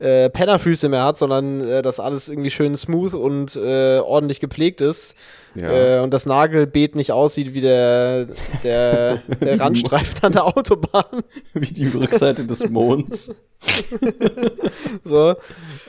äh, 0.02 0.28
Pennerfüße 0.30 0.88
mehr 0.88 1.04
hat, 1.04 1.16
sondern 1.16 1.60
äh, 1.66 1.82
dass 1.82 2.00
alles 2.00 2.28
irgendwie 2.28 2.50
schön 2.50 2.76
smooth 2.76 3.14
und 3.14 3.56
äh, 3.56 3.98
ordentlich 4.00 4.40
gepflegt 4.40 4.80
ist. 4.80 5.14
Ja. 5.54 5.98
Äh, 5.98 6.00
und 6.00 6.12
das 6.12 6.26
Nagelbeet 6.26 6.94
nicht 6.96 7.12
aussieht 7.12 7.54
wie 7.54 7.60
der, 7.60 8.26
der, 8.64 9.22
der 9.40 9.60
Randstreifen 9.60 10.18
an 10.22 10.32
der 10.32 10.44
Autobahn. 10.46 11.22
Wie 11.54 11.72
die 11.72 11.86
Rückseite 11.88 12.44
des 12.44 12.68
Monds. 12.70 13.34
So. 15.04 15.34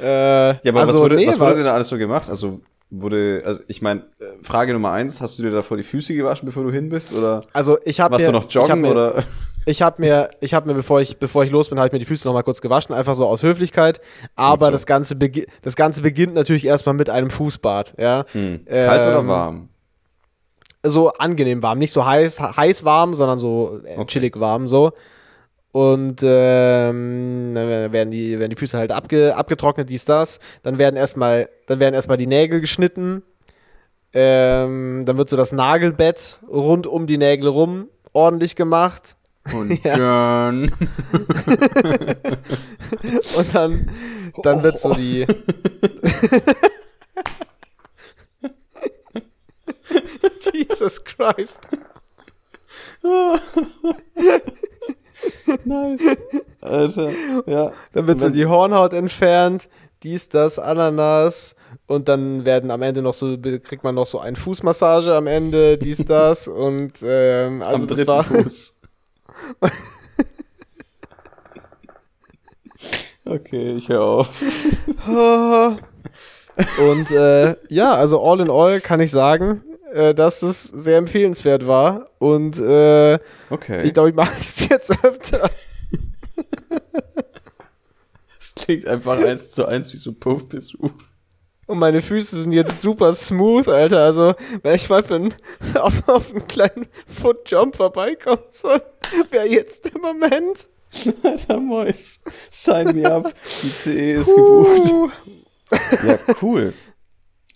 Äh, 0.02 0.06
Ja, 0.50 0.60
aber 0.68 0.82
was, 0.82 0.88
also, 0.90 1.02
wurde, 1.02 1.16
nee, 1.16 1.28
was 1.28 1.40
wurde 1.40 1.56
denn 1.56 1.66
da 1.66 1.74
alles 1.74 1.88
so 1.90 1.98
gemacht? 1.98 2.30
Also 2.30 2.62
wurde, 2.90 3.42
also 3.46 3.62
ich 3.68 3.82
meine, 3.82 4.04
Frage 4.44 4.74
Nummer 4.74 4.92
eins, 4.92 5.22
hast 5.22 5.40
du 5.40 5.44
dir 5.44 5.52
davor 5.52 5.78
die 5.78 5.84
Füße 5.84 6.14
gewaschen, 6.14 6.46
bevor 6.46 6.64
du 6.64 6.72
hin 6.72 6.90
bist? 6.90 7.14
Oder 7.14 7.42
Also 7.54 7.78
ich 7.86 8.00
habe 8.00 8.14
warst 8.14 8.26
mir, 8.26 8.32
du 8.32 8.38
noch 8.38 8.50
joggen? 8.52 8.82
mir, 8.82 8.92
oder? 8.92 9.24
Ich 9.66 9.82
habe 9.82 10.02
mir, 10.02 10.30
ich 10.42 10.54
habe 10.54 10.68
mir, 10.68 10.74
bevor 10.74 11.00
ich, 11.02 11.18
bevor 11.18 11.44
ich 11.44 11.52
los 11.52 11.70
bin, 11.70 11.78
habe 11.78 11.88
ich 11.88 11.94
mir 11.94 12.00
die 12.00 12.06
Füße 12.06 12.28
noch 12.28 12.34
mal 12.34 12.44
kurz 12.44 12.62
gewaschen, 12.62 12.94
einfach 12.94 13.16
so 13.16 13.26
aus 13.26 13.44
Höflichkeit. 13.44 14.02
Aber 14.36 14.68
so. 14.68 14.72
das 14.72 14.86
Ganze, 14.86 15.16
das 15.16 15.76
Ganze 15.76 16.02
beginnt 16.02 16.34
natürlich 16.34 16.66
erstmal 16.66 16.96
mit 16.96 17.10
einem 17.10 17.30
Fußbad, 17.30 17.96
ja. 17.98 18.26
Hm. 18.34 18.66
Kalt 18.66 19.02
oder 19.02 19.20
Ähm, 19.20 19.28
warm? 19.28 19.70
So 20.86 21.14
angenehm 21.14 21.64
warm, 21.64 21.80
nicht 21.80 21.94
so 21.94 22.06
heiß, 22.06 22.42
heiß 22.42 22.84
warm, 22.84 23.16
sondern 23.16 23.40
so 23.40 23.80
äh, 23.86 23.94
Okay. 23.94 24.06
chillig 24.08 24.40
warm 24.40 24.68
so. 24.68 24.92
Und 25.72 26.22
ähm, 26.24 27.52
dann 27.56 27.92
werden 27.92 28.12
die, 28.12 28.38
werden 28.38 28.52
die 28.52 28.56
Füße 28.56 28.78
halt 28.78 28.92
abge, 28.92 29.36
abgetrocknet, 29.36 29.90
dies, 29.90 30.06
das. 30.06 30.40
Dann 30.62 30.78
werden 30.78 30.98
erstmal, 30.98 31.50
dann 31.68 31.80
werden 31.80 31.96
erstmal 31.96 32.18
die 32.18 32.28
Nägel 32.28 32.62
geschnitten. 32.62 33.24
Ähm, 34.14 35.04
dann 35.06 35.18
wird 35.18 35.30
so 35.30 35.38
das 35.38 35.52
Nagelbett 35.52 36.42
rund 36.48 36.86
um 36.86 37.08
die 37.08 37.18
Nägel 37.18 37.48
rum 37.48 37.88
ordentlich 38.12 38.56
gemacht. 38.56 39.16
Und 39.52 39.72
ja. 39.84 39.98
dann 39.98 40.72
Und 43.38 43.54
dann, 43.54 43.92
dann 44.44 44.64
wird 44.64 44.78
so 44.78 44.94
die. 44.94 45.26
Jesus 50.54 51.04
Christ. 51.04 51.70
nice. 55.66 56.18
Alter, 56.62 57.10
ja. 57.46 57.72
Dann 57.94 58.08
wird 58.08 58.20
so 58.20 58.30
die 58.30 58.46
Hornhaut 58.46 58.94
entfernt, 58.94 59.68
dies, 60.04 60.30
das, 60.30 60.60
Ananas. 60.60 61.56
Und 61.86 62.08
dann 62.08 62.46
werden 62.46 62.72
am 62.72 62.82
Ende 62.82 63.02
noch 63.02 63.14
so, 63.14 63.38
kriegt 63.38 63.84
man 63.84 63.96
noch 63.96 64.06
so 64.06 64.20
eine 64.20 64.38
Fußmassage 64.38 65.14
am 65.14 65.28
Ende, 65.28 65.78
dies, 65.78 66.06
das. 66.06 66.48
Und 66.48 67.00
ähm, 67.04 67.62
also 67.62 67.82
am 67.82 67.88
das 67.88 68.08
war. 68.08 68.24
Fuß. 68.24 68.80
Okay, 73.26 73.76
ich 73.76 73.90
höre 73.90 74.02
auf. 74.04 74.42
Und 76.80 77.10
äh, 77.12 77.56
ja, 77.70 77.94
also 77.96 78.24
all 78.24 78.40
in 78.40 78.50
all 78.52 78.80
kann 78.80 79.00
ich 79.00 79.10
sagen, 79.12 79.64
äh, 79.92 80.14
dass 80.14 80.44
es 80.44 80.64
sehr 80.66 80.98
empfehlenswert 80.98 81.66
war. 81.66 82.06
Und 82.20 82.60
äh, 82.60 83.18
Okay. 83.50 83.84
ich 83.84 83.94
glaube, 83.94 84.10
ich 84.10 84.16
mache 84.16 84.40
es 84.40 84.68
jetzt 84.70 84.92
öfter. 85.04 85.50
Es 88.40 88.54
klingt 88.56 88.86
einfach 88.90 89.18
eins 89.24 89.52
zu 89.52 89.66
eins 89.66 89.94
wie 89.94 89.98
so 89.98 90.12
Puffbesuch. 90.12 90.92
Und 91.66 91.80
meine 91.80 92.02
Füße 92.02 92.42
sind 92.42 92.52
jetzt 92.52 92.82
super 92.82 93.14
smooth, 93.14 93.68
Alter. 93.68 94.04
Also, 94.04 94.34
wenn 94.62 94.76
ich 94.76 94.90
mal 94.90 95.04
für 95.04 95.16
einen, 95.16 95.34
auf, 95.80 96.08
auf 96.08 96.32
einen 96.32 96.48
kleinen 96.48 96.88
Foot-Jump 97.08 97.76
vorbeikommen 97.76 98.44
soll, 98.52 98.82
wäre 99.32 99.48
jetzt 99.48 99.86
der 99.86 100.00
Moment. 100.00 100.68
Alter 101.24 101.60
Mois, 101.60 102.20
sign 102.52 102.96
me 102.96 103.10
up. 103.10 103.34
Die 103.64 103.70
CE 103.70 104.14
ist 104.14 104.36
gebucht. 104.36 105.12
ja, 106.06 106.18
cool. 106.42 106.74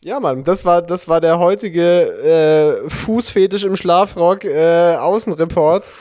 Ja, 0.01 0.19
Mann, 0.19 0.43
das 0.43 0.63
war, 0.63 0.81
das 0.81 1.07
war 1.07 1.19
der 1.19 1.37
heutige 1.37 2.83
äh, 2.83 2.89
Fußfetisch 2.89 3.63
im 3.63 3.75
Schlafrock 3.75 4.45
äh, 4.45 4.95
Außenreport 4.95 5.91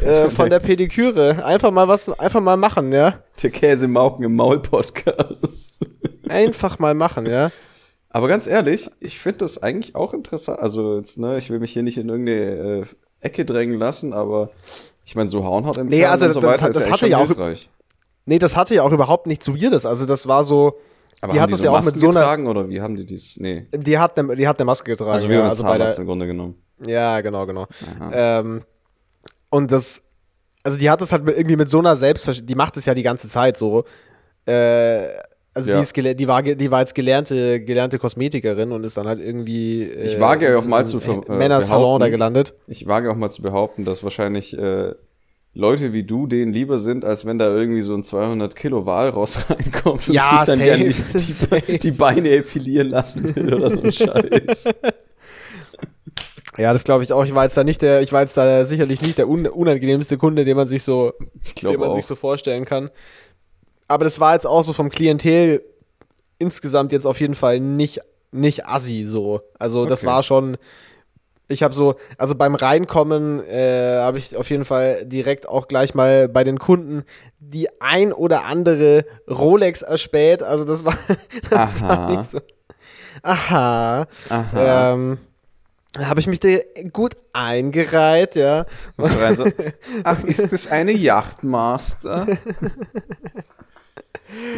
äh, 0.00 0.28
von 0.30 0.50
der 0.50 0.60
Pediküre. 0.60 1.44
Einfach 1.44 1.70
mal 1.70 1.88
was, 1.88 2.08
einfach 2.18 2.40
mal 2.40 2.56
machen, 2.56 2.92
ja. 2.92 3.20
Der 3.42 3.50
Käsemauken 3.50 4.24
im 4.24 4.36
Maul 4.36 4.60
Podcast. 4.60 5.78
Einfach 6.30 6.78
mal 6.78 6.94
machen, 6.94 7.26
ja. 7.26 7.50
Aber 8.10 8.28
ganz 8.28 8.46
ehrlich, 8.46 8.90
ich 9.00 9.18
finde 9.18 9.38
das 9.38 9.62
eigentlich 9.62 9.96
auch 9.96 10.14
interessant. 10.14 10.60
Also 10.60 10.96
jetzt, 10.98 11.18
ne, 11.18 11.36
ich 11.36 11.50
will 11.50 11.58
mich 11.58 11.72
hier 11.72 11.82
nicht 11.82 11.98
in 11.98 12.08
irgendeine 12.08 12.82
äh, 12.82 12.84
Ecke 13.20 13.44
drängen 13.44 13.78
lassen, 13.78 14.12
aber 14.12 14.50
ich 15.04 15.16
meine, 15.16 15.28
so 15.28 15.44
Hornhaut 15.44 15.76
empfangen 15.78 15.98
nee, 15.98 16.04
also 16.04 16.26
und 16.26 16.32
so 16.32 16.40
das, 16.40 16.50
weiter 16.50 16.66
das, 16.68 16.76
das 16.76 16.86
ja, 16.86 16.92
hatte 16.92 17.08
ja 17.08 17.18
auch, 17.18 17.56
Nee, 18.26 18.38
das 18.38 18.56
hatte 18.56 18.74
ja 18.74 18.82
auch 18.82 18.92
überhaupt 18.92 19.26
nichts 19.26 19.48
Weirdes. 19.48 19.84
Also 19.84 20.06
das 20.06 20.26
war 20.26 20.44
so, 20.44 20.78
aber 21.20 21.32
die 21.32 21.40
hat 21.40 21.52
das 21.52 21.60
so 21.60 21.66
ja 21.66 21.72
auch 21.72 21.84
mit 21.84 21.98
so 21.98 22.08
einer. 22.08 22.20
getragen 22.20 22.46
oder 22.46 22.68
wie 22.68 22.80
haben 22.80 22.96
die 22.96 23.04
dies? 23.04 23.36
Nee. 23.38 23.66
Die 23.74 23.98
hat 23.98 24.18
eine, 24.18 24.34
die 24.36 24.46
hat 24.46 24.58
eine 24.58 24.66
Maske 24.66 24.92
getragen. 24.92 25.10
Also 25.10 25.28
wie 25.28 25.34
ja, 25.34 25.48
also 25.48 25.62
bei 25.62 25.78
der, 25.78 25.96
im 25.96 26.06
Grunde 26.06 26.26
genommen. 26.26 26.54
Ja, 26.86 27.20
genau, 27.20 27.46
genau. 27.46 27.66
Ähm, 28.12 28.62
und 29.50 29.70
das, 29.72 30.02
also 30.62 30.78
die 30.78 30.90
hat 30.90 31.00
das 31.00 31.12
halt 31.12 31.28
irgendwie 31.28 31.56
mit 31.56 31.68
so 31.68 31.78
einer 31.78 31.96
Selbstverständlichkeit, 31.96 32.50
die 32.50 32.54
macht 32.58 32.76
es 32.76 32.86
ja 32.86 32.94
die 32.94 33.02
ganze 33.02 33.28
Zeit 33.28 33.56
so. 33.56 33.84
Äh, 34.46 35.06
also 35.54 35.70
ja. 35.70 35.76
die, 35.76 35.82
ist 35.82 35.96
die, 35.96 36.28
war, 36.28 36.42
die 36.42 36.70
war 36.70 36.80
jetzt 36.80 36.94
gelernte, 36.94 37.60
gelernte 37.60 37.98
Kosmetikerin 38.00 38.72
und 38.72 38.82
ist 38.82 38.96
dann 38.96 39.06
halt 39.06 39.20
irgendwie 39.20 39.82
äh, 39.84 40.04
Ich 40.04 40.18
wage 40.18 40.50
ja 40.50 40.58
auch 40.58 40.64
mal 40.64 40.84
zu 40.84 40.98
äh, 40.98 41.32
Männersalon 41.32 42.00
da 42.00 42.08
gelandet. 42.08 42.54
Ich 42.66 42.86
wage 42.88 43.10
auch 43.10 43.16
mal 43.16 43.30
zu 43.30 43.40
behaupten, 43.40 43.84
dass 43.84 44.02
wahrscheinlich 44.02 44.58
äh, 44.58 44.94
Leute 45.54 45.92
wie 45.92 46.02
du 46.02 46.26
denen 46.26 46.52
lieber 46.52 46.78
sind, 46.78 47.04
als 47.04 47.24
wenn 47.24 47.38
da 47.38 47.46
irgendwie 47.54 47.82
so 47.82 47.94
ein 47.94 48.02
200 48.02 48.56
Kilo 48.56 48.84
Walross 48.84 49.48
reinkommt 49.50 50.08
und 50.08 50.14
ja, 50.14 50.44
sich 50.44 50.54
dann 50.54 50.58
gerne 50.58 50.88
die, 50.88 51.62
die, 51.66 51.78
die, 51.78 51.90
Beine 51.92 52.30
epilieren 52.30 52.90
lassen 52.90 53.36
will 53.36 53.54
oder 53.54 53.70
so 53.70 53.80
ein 53.80 53.92
Scheiß. 53.92 54.68
Ja, 56.56 56.72
das 56.72 56.82
glaube 56.82 57.04
ich 57.04 57.12
auch. 57.12 57.24
Ich 57.24 57.34
war 57.34 57.44
jetzt 57.44 57.56
da 57.56 57.62
nicht 57.62 57.82
der, 57.82 58.00
ich 58.00 58.12
war 58.12 58.22
jetzt 58.22 58.36
da 58.36 58.64
sicherlich 58.64 59.02
nicht 59.02 59.18
der 59.18 59.28
un 59.28 59.46
unangenehmste 59.46 60.18
Kunde, 60.18 60.44
den 60.44 60.56
man 60.56 60.66
sich 60.66 60.82
so, 60.82 61.12
den 61.62 61.78
man 61.78 61.90
auch. 61.90 61.96
sich 61.96 62.06
so 62.06 62.16
vorstellen 62.16 62.64
kann. 62.64 62.90
Aber 63.88 64.04
das 64.04 64.20
war 64.20 64.34
jetzt 64.34 64.46
auch 64.46 64.62
so 64.62 64.72
vom 64.72 64.90
Klientel 64.90 65.62
insgesamt 66.38 66.92
jetzt 66.92 67.06
auf 67.06 67.20
jeden 67.20 67.34
Fall 67.34 67.60
nicht, 67.60 68.00
nicht 68.32 68.66
assi 68.66 69.04
so. 69.04 69.40
Also 69.58 69.80
okay. 69.80 69.90
das 69.90 70.04
war 70.04 70.22
schon, 70.22 70.56
ich 71.48 71.62
habe 71.62 71.74
so, 71.74 71.96
also 72.18 72.34
beim 72.34 72.54
Reinkommen 72.54 73.44
äh, 73.46 73.98
habe 73.98 74.18
ich 74.18 74.36
auf 74.36 74.50
jeden 74.50 74.64
Fall 74.64 75.04
direkt 75.04 75.48
auch 75.48 75.68
gleich 75.68 75.94
mal 75.94 76.28
bei 76.28 76.44
den 76.44 76.58
Kunden 76.58 77.04
die 77.38 77.68
ein 77.80 78.12
oder 78.12 78.44
andere 78.44 79.04
Rolex 79.28 79.82
erspäht. 79.82 80.42
Also 80.42 80.64
das 80.64 80.84
war, 80.84 80.94
das 81.50 81.76
Aha. 81.76 81.88
war 81.88 82.10
nicht 82.10 82.30
so. 82.30 82.40
Aha. 83.22 84.06
Aha. 84.28 84.92
Ähm, 84.92 85.18
habe 85.98 86.18
ich 86.18 86.26
mich 86.26 86.40
da 86.40 86.48
gut 86.92 87.16
eingereiht, 87.32 88.34
ja. 88.34 88.66
Also, 88.96 89.46
ach, 90.04 90.24
ist 90.24 90.52
das 90.52 90.66
eine 90.66 90.92
Yachtmaster? 90.92 92.26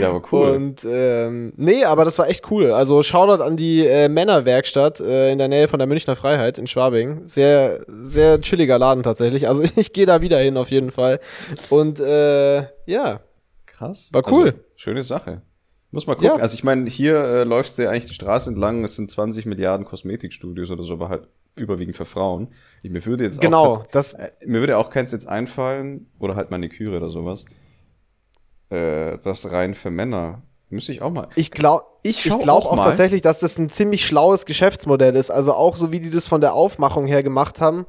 Ja, 0.01 0.11
aber 0.11 0.23
cool. 0.33 0.51
Und 0.51 0.85
ähm, 0.85 1.53
nee, 1.57 1.85
aber 1.85 2.05
das 2.05 2.19
war 2.19 2.29
echt 2.29 2.51
cool. 2.51 2.71
Also 2.71 3.03
Shoutout 3.03 3.43
an 3.43 3.57
die 3.57 3.87
äh, 3.87 4.09
Männerwerkstatt 4.09 5.01
äh, 5.01 5.33
in 5.33 5.39
der 5.39 5.49
Nähe 5.49 5.69
von 5.69 5.79
der 5.79 5.87
Münchner 5.87 6.17
Freiheit 6.17 6.59
in 6.59 6.67
Schwabing. 6.67 7.27
Sehr, 7.27 7.85
sehr 7.89 8.41
chilliger 8.41 8.79
Laden 8.79 9.03
tatsächlich. 9.03 9.49
Also 9.49 9.63
ich 9.77 9.93
gehe 9.93 10.07
da 10.07 10.21
wieder 10.21 10.39
hin 10.39 10.57
auf 10.57 10.71
jeden 10.71 10.91
Fall. 10.91 11.21
Und 11.71 12.01
äh, 12.01 12.67
ja. 12.87 13.21
Krass. 13.67 14.11
War 14.13 14.31
cool. 14.33 14.47
Also, 14.47 14.59
schöne 14.77 15.03
Sache. 15.03 15.43
Muss 15.91 16.07
mal 16.07 16.15
gucken. 16.15 16.37
Ja. 16.37 16.43
Also 16.43 16.55
ich 16.55 16.65
meine, 16.65 16.89
hier 16.89 17.17
äh, 17.17 17.45
läufst 17.45 17.79
du 17.79 17.83
ja 17.83 17.91
eigentlich 17.91 18.07
die 18.07 18.15
Straße 18.15 18.51
entlang. 18.51 18.85
Es 18.85 18.97
sind 18.97 19.11
20 19.11 19.47
Milliarden 19.47 19.87
Kosmetikstudios 19.87 20.71
oder 20.71 20.83
so, 20.83 20.95
aber 20.95 21.09
halt 21.09 21.29
überwiegend 21.57 21.97
für 21.97 22.05
Frauen. 22.05 22.49
Ich, 22.83 22.91
mir 22.91 23.05
würde 23.07 23.25
jetzt 23.25 23.41
genau, 23.41 23.65
auch 23.65 23.87
das, 23.87 24.15
äh, 24.15 24.31
mir 24.45 24.61
würde 24.61 24.77
auch 24.77 24.91
keins 24.91 25.13
jetzt 25.13 25.27
einfallen 25.27 26.07
oder 26.19 26.37
halt 26.37 26.51
Maniküre 26.51 26.97
oder 26.97 27.09
sowas 27.09 27.47
äh, 28.71 29.19
das 29.19 29.51
rein 29.51 29.75
für 29.75 29.91
Männer. 29.91 30.43
Müsste 30.69 30.93
ich 30.93 31.01
auch 31.01 31.11
mal. 31.11 31.29
Ich 31.37 31.53
glaube 31.53 31.85
ich, 32.03 32.27
ich 32.27 32.39
glaub 32.39 32.65
auch, 32.65 32.73
auch 32.73 32.85
tatsächlich, 32.85 33.23
dass 33.23 33.41
das 33.41 33.59
ein 33.59 33.69
ziemlich 33.69 34.05
schlaues 34.05 34.47
Geschäftsmodell 34.47 35.17
ist. 35.17 35.31
Also 35.31 35.55
auch 35.55 35.77
so 35.77 35.93
wie 35.93 36.01
die 36.01 36.11
das 36.11 36.29
von 36.29 36.41
der 36.41 36.55
Aufmachung 36.55 37.07
her 37.07 37.23
gemacht 37.23 37.61
haben, 37.61 37.87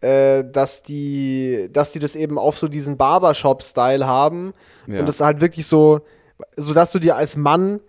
äh, 0.00 0.44
dass 0.44 0.82
die, 0.82 1.68
dass 1.72 1.92
die 1.92 1.98
das 1.98 2.16
eben 2.16 2.38
auf 2.38 2.56
so 2.56 2.68
diesen 2.68 2.96
Barbershop-Style 2.96 4.06
haben 4.06 4.52
ja. 4.86 5.00
und 5.00 5.08
das 5.08 5.20
halt 5.20 5.40
wirklich 5.40 5.66
so, 5.66 6.00
so 6.56 6.72
dass 6.72 6.92
du 6.92 6.98
dir 6.98 7.16
als 7.16 7.36
Mann, 7.36 7.80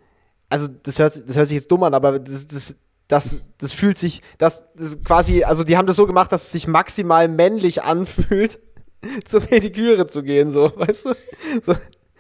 also 0.50 0.68
das 0.68 1.00
hört, 1.00 1.30
das 1.30 1.38
hört 1.38 1.48
sich 1.48 1.58
jetzt 1.58 1.72
dumm 1.72 1.84
an, 1.84 1.94
aber 1.94 2.20
das, 2.20 2.48
das, 2.48 2.76
das, 3.08 3.42
das 3.58 3.74
fühlt 3.74 3.98
sich, 3.98 4.22
das, 4.38 4.66
das 4.76 5.02
quasi, 5.04 5.44
also 5.44 5.64
die 5.64 5.78
haben 5.78 5.88
das 5.88 5.96
so 5.96 6.08
gemacht, 6.08 6.32
dass 6.32 6.46
es 6.46 6.52
sich 6.52 6.68
maximal 6.68 7.28
männlich 7.28 7.84
anfühlt, 7.84 8.60
zur 9.26 9.42
Pediküre 9.42 10.08
zu 10.08 10.24
gehen, 10.24 10.52
so, 10.52 10.72
weißt 10.76 11.06
du? 11.06 11.14
So, 11.62 11.74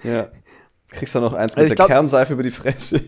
ja. 0.04 0.28
Kriegst 0.90 1.14
du 1.14 1.20
noch 1.20 1.34
eins 1.34 1.54
also 1.54 1.62
mit 1.62 1.70
der 1.70 1.76
glaub, 1.76 1.90
Kernseife 1.90 2.34
über 2.34 2.44
die 2.44 2.52
Fresse. 2.52 3.00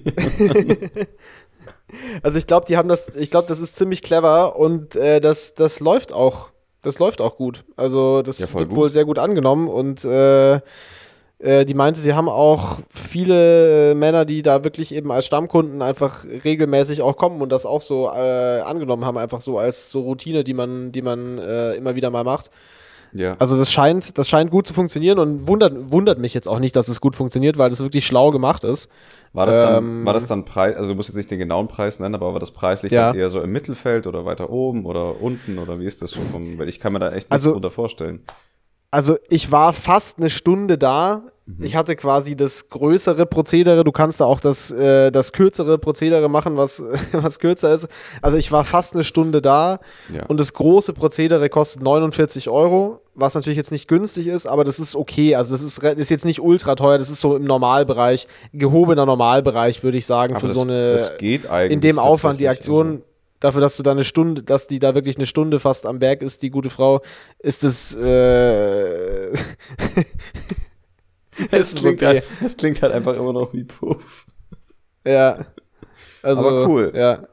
also 2.23 2.37
ich 2.37 2.45
glaube, 2.45 2.67
die 2.67 2.77
haben 2.77 2.87
das, 2.87 3.09
ich 3.15 3.31
glaube, 3.31 3.47
das 3.47 3.59
ist 3.59 3.75
ziemlich 3.75 4.03
clever 4.03 4.55
und 4.55 4.95
äh, 4.95 5.19
das, 5.19 5.55
das 5.55 5.79
läuft 5.79 6.13
auch. 6.13 6.51
Das 6.83 6.99
läuft 6.99 7.21
auch 7.21 7.37
gut. 7.37 7.63
Also 7.75 8.21
das 8.21 8.39
ja, 8.39 8.51
wird 8.53 8.69
gut. 8.69 8.77
wohl 8.77 8.91
sehr 8.91 9.05
gut 9.05 9.19
angenommen 9.19 9.67
und 9.67 10.05
äh, 10.05 10.59
äh, 11.41 11.65
die 11.65 11.73
meinte, 11.73 11.99
sie 11.99 12.13
haben 12.13 12.29
auch 12.29 12.77
viele 12.89 13.95
Männer, 13.95 14.25
die 14.25 14.43
da 14.43 14.63
wirklich 14.63 14.93
eben 14.93 15.11
als 15.11 15.25
Stammkunden 15.25 15.81
einfach 15.81 16.23
regelmäßig 16.23 17.01
auch 17.01 17.17
kommen 17.17 17.41
und 17.41 17.51
das 17.51 17.65
auch 17.65 17.81
so 17.81 18.09
äh, 18.09 18.61
angenommen 18.61 19.05
haben, 19.05 19.17
einfach 19.17 19.41
so 19.41 19.57
als 19.57 19.89
so 19.89 20.01
Routine, 20.01 20.43
die 20.43 20.53
man, 20.53 20.91
die 20.91 21.01
man 21.01 21.39
äh, 21.39 21.73
immer 21.73 21.95
wieder 21.95 22.11
mal 22.11 22.23
macht. 22.23 22.51
Ja. 23.13 23.35
Also 23.39 23.57
das 23.57 23.71
scheint, 23.71 24.17
das 24.17 24.29
scheint 24.29 24.51
gut 24.51 24.67
zu 24.67 24.73
funktionieren 24.73 25.19
und 25.19 25.47
wundert, 25.47 25.91
wundert 25.91 26.19
mich 26.19 26.33
jetzt 26.33 26.47
auch 26.47 26.59
nicht, 26.59 26.75
dass 26.75 26.87
es 26.87 27.01
gut 27.01 27.15
funktioniert, 27.15 27.57
weil 27.57 27.69
das 27.69 27.79
wirklich 27.79 28.05
schlau 28.05 28.31
gemacht 28.31 28.63
ist. 28.63 28.89
War 29.33 29.45
das 29.45 29.55
dann, 29.55 29.83
ähm, 29.83 30.05
war 30.05 30.13
das 30.13 30.27
dann 30.27 30.45
Preis, 30.45 30.75
also 30.75 30.91
du 30.91 30.95
musst 30.95 31.09
jetzt 31.09 31.15
nicht 31.15 31.31
den 31.31 31.39
genauen 31.39 31.67
Preis 31.67 31.99
nennen, 31.99 32.15
aber 32.15 32.33
war 32.33 32.39
das 32.39 32.51
preislich 32.51 32.91
ja. 32.91 33.13
eher 33.13 33.29
so 33.29 33.41
im 33.41 33.51
Mittelfeld 33.51 34.07
oder 34.07 34.25
weiter 34.25 34.49
oben 34.49 34.85
oder 34.85 35.21
unten 35.21 35.57
oder 35.57 35.79
wie 35.79 35.85
ist 35.85 36.01
das 36.01 36.11
so 36.11 36.19
vom, 36.31 36.57
weil 36.57 36.69
ich 36.69 36.79
kann 36.79 36.93
mir 36.93 36.99
da 36.99 37.07
echt 37.07 37.29
nichts 37.29 37.31
also, 37.31 37.51
drunter 37.51 37.71
vorstellen. 37.71 38.21
Also 38.91 39.17
ich 39.29 39.51
war 39.51 39.71
fast 39.71 40.17
eine 40.17 40.29
Stunde 40.29 40.77
da 40.77 41.23
Mhm. 41.57 41.65
Ich 41.65 41.75
hatte 41.75 41.95
quasi 41.95 42.35
das 42.35 42.69
größere 42.69 43.25
Prozedere. 43.25 43.83
Du 43.83 43.91
kannst 43.91 44.21
da 44.21 44.25
auch 44.25 44.39
das, 44.39 44.71
äh, 44.71 45.11
das 45.11 45.33
kürzere 45.33 45.77
Prozedere 45.77 46.29
machen, 46.29 46.57
was, 46.57 46.83
was 47.11 47.39
kürzer 47.39 47.73
ist. 47.73 47.87
Also 48.21 48.37
ich 48.37 48.51
war 48.51 48.63
fast 48.63 48.93
eine 48.93 49.03
Stunde 49.03 49.41
da 49.41 49.79
ja. 50.13 50.25
und 50.27 50.39
das 50.39 50.53
große 50.53 50.93
Prozedere 50.93 51.49
kostet 51.49 51.81
49 51.81 52.49
Euro, 52.49 53.00
was 53.13 53.35
natürlich 53.35 53.57
jetzt 53.57 53.71
nicht 53.71 53.87
günstig 53.87 54.27
ist, 54.27 54.47
aber 54.47 54.63
das 54.63 54.79
ist 54.79 54.95
okay. 54.95 55.35
Also 55.35 55.53
das 55.53 55.61
ist, 55.61 55.83
ist 55.83 56.09
jetzt 56.09 56.25
nicht 56.25 56.41
ultra 56.41 56.75
teuer, 56.75 56.97
das 56.97 57.09
ist 57.09 57.19
so 57.19 57.35
im 57.35 57.43
Normalbereich, 57.43 58.27
gehobener 58.53 59.05
Normalbereich, 59.05 59.83
würde 59.83 59.97
ich 59.97 60.05
sagen, 60.05 60.33
aber 60.33 60.41
für 60.41 60.47
das, 60.47 60.55
so 60.55 60.63
eine 60.63 60.91
das 60.93 61.17
geht 61.17 61.47
eigentlich 61.47 61.73
in 61.73 61.81
dem 61.81 61.99
Aufwand 61.99 62.39
die 62.39 62.47
Aktion. 62.47 62.87
Also 62.87 63.01
dafür, 63.39 63.61
dass 63.61 63.75
du 63.75 63.83
da 63.83 63.91
eine 63.91 64.03
Stunde, 64.03 64.43
dass 64.43 64.67
die 64.67 64.79
da 64.79 64.95
wirklich 64.95 65.17
eine 65.17 65.25
Stunde 65.25 65.59
fast 65.59 65.85
am 65.85 65.99
Werk 65.99 66.21
ist, 66.21 66.41
die 66.41 66.49
gute 66.49 66.69
Frau, 66.69 67.01
ist 67.39 67.63
es 67.63 67.95
äh, 67.95 69.31
es, 71.51 71.75
klingt 71.75 72.01
okay. 72.01 72.05
halt, 72.05 72.23
es 72.43 72.57
klingt 72.57 72.81
halt 72.81 72.93
einfach 72.93 73.15
immer 73.15 73.33
noch 73.33 73.53
wie 73.53 73.63
Puff. 73.63 74.25
Ja. 75.05 75.45
Also, 76.21 76.47
Aber 76.47 76.67
cool. 76.67 76.91
Ja. 76.95 77.23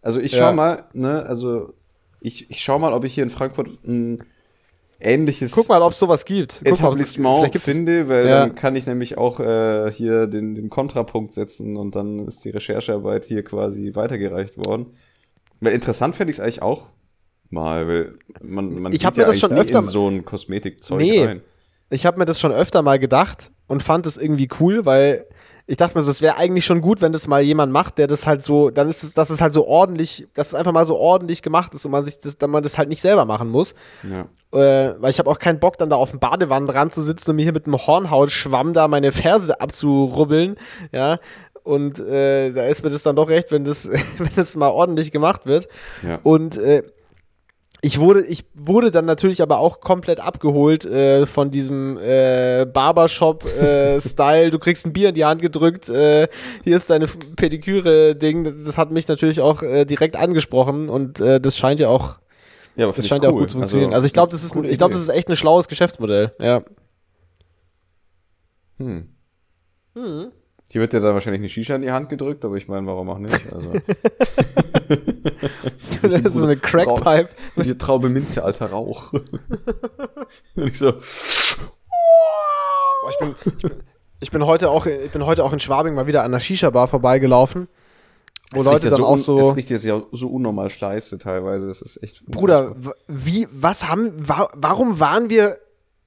Also 0.00 0.20
ich 0.20 0.32
schau 0.32 0.38
ja. 0.38 0.52
mal, 0.52 0.84
ne, 0.94 1.24
also 1.26 1.74
ich, 2.20 2.50
ich 2.50 2.62
schau 2.62 2.78
mal, 2.78 2.92
ob 2.92 3.04
ich 3.04 3.14
hier 3.14 3.24
in 3.24 3.30
Frankfurt 3.30 3.68
ein 3.84 4.24
ähnliches 5.00 5.52
Guck 5.52 5.68
mal, 5.68 5.82
ob 5.82 5.92
es 5.92 5.98
sowas 5.98 6.24
gibt. 6.24 6.60
Guck 6.64 6.74
Etablissement 6.74 7.54
mal, 7.54 7.60
finde, 7.60 8.08
weil 8.08 8.26
ja. 8.26 8.40
dann 8.40 8.54
kann 8.54 8.76
ich 8.76 8.86
nämlich 8.86 9.18
auch 9.18 9.40
äh, 9.40 9.90
hier 9.92 10.26
den, 10.26 10.54
den 10.54 10.70
Kontrapunkt 10.70 11.32
setzen 11.32 11.76
und 11.76 11.94
dann 11.94 12.26
ist 12.26 12.44
die 12.44 12.50
Recherchearbeit 12.50 13.24
hier 13.24 13.42
quasi 13.42 13.92
weitergereicht 13.94 14.56
worden. 14.58 14.86
Weil 15.60 15.72
interessant 15.72 16.16
fände 16.16 16.30
ich 16.30 16.38
es 16.38 16.40
eigentlich 16.40 16.62
auch 16.62 16.86
mal, 17.50 17.88
weil 17.88 18.18
man, 18.42 18.80
man 18.80 18.92
ich 18.92 19.02
mir 19.02 19.12
ja 19.16 19.24
das 19.24 19.40
schon 19.40 19.52
öfter 19.52 19.78
in 19.78 19.84
so 19.84 20.08
ein 20.08 20.24
Kosmetikzeug 20.24 20.98
nee. 20.98 21.24
rein 21.24 21.42
ich 21.90 22.06
habe 22.06 22.18
mir 22.18 22.26
das 22.26 22.40
schon 22.40 22.52
öfter 22.52 22.82
mal 22.82 22.98
gedacht 22.98 23.50
und 23.66 23.82
fand 23.82 24.06
es 24.06 24.16
irgendwie 24.16 24.48
cool, 24.60 24.84
weil 24.84 25.26
ich 25.70 25.76
dachte 25.76 25.98
mir 25.98 26.02
so, 26.02 26.10
es 26.10 26.22
wäre 26.22 26.38
eigentlich 26.38 26.64
schon 26.64 26.80
gut, 26.80 27.02
wenn 27.02 27.12
das 27.12 27.28
mal 27.28 27.42
jemand 27.42 27.70
macht, 27.70 27.98
der 27.98 28.06
das 28.06 28.26
halt 28.26 28.42
so, 28.42 28.70
dann 28.70 28.88
ist 28.88 29.02
es, 29.02 29.12
dass 29.12 29.28
es 29.28 29.42
halt 29.42 29.52
so 29.52 29.66
ordentlich, 29.66 30.26
dass 30.32 30.48
es 30.48 30.54
einfach 30.54 30.72
mal 30.72 30.86
so 30.86 30.96
ordentlich 30.96 31.42
gemacht 31.42 31.74
ist 31.74 31.84
und 31.84 31.92
man 31.92 32.04
sich 32.04 32.18
das, 32.20 32.38
dann 32.38 32.50
man 32.50 32.62
das 32.62 32.78
halt 32.78 32.88
nicht 32.88 33.02
selber 33.02 33.26
machen 33.26 33.50
muss. 33.50 33.74
Ja. 34.02 34.22
Äh, 34.58 34.94
weil 34.98 35.10
ich 35.10 35.18
habe 35.18 35.28
auch 35.28 35.38
keinen 35.38 35.60
Bock, 35.60 35.76
dann 35.76 35.90
da 35.90 35.96
auf 35.96 36.10
dem 36.10 36.20
Badewannenrand 36.20 36.94
zu 36.94 37.02
sitzen 37.02 37.30
und 37.30 37.36
mir 37.36 37.42
hier 37.42 37.52
mit 37.52 37.66
einem 37.66 37.76
Hornhautschwamm 37.76 38.72
da 38.72 38.88
meine 38.88 39.12
Ferse 39.12 39.60
abzurubbeln, 39.60 40.56
ja. 40.90 41.18
Und 41.64 41.98
äh, 41.98 42.50
da 42.52 42.64
ist 42.64 42.82
mir 42.82 42.88
das 42.88 43.02
dann 43.02 43.14
doch 43.14 43.28
recht, 43.28 43.52
wenn 43.52 43.66
das, 43.66 43.90
wenn 44.18 44.30
das 44.36 44.56
mal 44.56 44.70
ordentlich 44.70 45.12
gemacht 45.12 45.44
wird. 45.44 45.68
Ja. 46.02 46.18
Und 46.22 46.56
äh, 46.56 46.82
ich 47.80 48.00
wurde, 48.00 48.24
ich 48.26 48.44
wurde 48.54 48.90
dann 48.90 49.04
natürlich 49.04 49.40
aber 49.40 49.60
auch 49.60 49.80
komplett 49.80 50.18
abgeholt 50.18 50.84
äh, 50.84 51.26
von 51.26 51.50
diesem 51.50 51.96
äh, 51.98 52.66
Barbershop-Style. 52.66 54.50
du 54.50 54.58
kriegst 54.58 54.84
ein 54.84 54.92
Bier 54.92 55.10
in 55.10 55.14
die 55.14 55.24
Hand 55.24 55.40
gedrückt, 55.42 55.88
äh, 55.88 56.28
hier 56.64 56.76
ist 56.76 56.90
deine 56.90 57.06
Pediküre-Ding. 57.06 58.64
Das 58.64 58.76
hat 58.76 58.90
mich 58.90 59.06
natürlich 59.06 59.40
auch 59.40 59.62
äh, 59.62 59.84
direkt 59.84 60.16
angesprochen 60.16 60.88
und 60.88 61.20
äh, 61.20 61.40
das 61.40 61.56
scheint 61.56 61.78
ja 61.78 61.88
auch, 61.88 62.18
Ja, 62.74 62.90
das 62.90 63.06
scheint 63.06 63.22
ja 63.22 63.30
auch 63.30 63.34
cool. 63.34 63.42
gut 63.42 63.50
zu 63.50 63.58
funktionieren. 63.58 63.94
Also, 63.94 64.06
ich 64.06 64.12
glaube, 64.12 64.32
das 64.32 64.42
ist, 64.42 64.56
ein, 64.56 64.64
ich 64.64 64.78
glaube, 64.78 64.94
das 64.94 65.02
ist 65.02 65.08
echt 65.08 65.28
ein 65.28 65.36
schlaues 65.36 65.68
Geschäftsmodell. 65.68 66.32
Ja. 66.40 66.62
Hm. 68.78 69.08
Hm. 69.94 70.32
Hier 70.70 70.80
wird 70.80 70.92
dir 70.92 71.00
dann 71.00 71.14
wahrscheinlich 71.14 71.40
eine 71.40 71.48
Shisha 71.48 71.76
in 71.76 71.82
die 71.82 71.92
Hand 71.92 72.08
gedrückt, 72.08 72.44
aber 72.44 72.56
ich 72.56 72.68
meine, 72.68 72.86
warum 72.86 73.08
auch 73.08 73.18
nicht? 73.18 73.52
Also, 73.52 73.72
das 76.02 76.12
ist 76.12 76.34
so 76.34 76.44
eine 76.44 76.56
Crackpipe. 76.56 77.28
und 77.56 77.64
hier 77.64 77.78
Traube 77.78 78.08
Minze, 78.08 78.44
alter 78.44 78.66
Rauch. 78.66 79.12
und 79.12 79.24
ich 80.56 80.78
so, 80.78 80.92
Boah, 83.00 83.10
ich, 83.10 83.18
bin, 83.18 83.34
ich, 83.44 83.62
bin, 83.62 83.72
ich, 84.20 84.30
bin 84.30 84.46
heute 84.46 84.70
auch, 84.70 84.86
ich 84.86 85.10
bin 85.10 85.24
heute 85.24 85.44
auch 85.44 85.52
in 85.52 85.60
Schwabing 85.60 85.94
mal 85.94 86.06
wieder 86.06 86.24
an 86.24 86.32
der 86.32 86.40
Shisha-Bar 86.40 86.88
vorbeigelaufen. 86.88 87.68
Wo 88.52 88.60
es 88.60 88.64
Leute 88.64 88.76
riecht 88.76 88.84
ja 88.84 88.90
dann 88.90 88.98
so 88.98 89.06
auch 89.06 89.18
so. 89.18 89.40
Es 89.40 89.56
riecht 89.56 89.70
jetzt 89.70 89.84
ja 89.84 90.02
so 90.12 90.28
unnormal 90.28 90.70
scheiße 90.70 91.18
teilweise. 91.18 91.66
Das 91.66 91.82
ist 91.82 92.02
echt. 92.02 92.24
Bruder, 92.26 92.76
wie, 93.06 93.46
was 93.52 93.88
haben, 93.88 94.12
wa 94.16 94.48
warum 94.54 95.00
waren 95.00 95.28
wir 95.28 95.58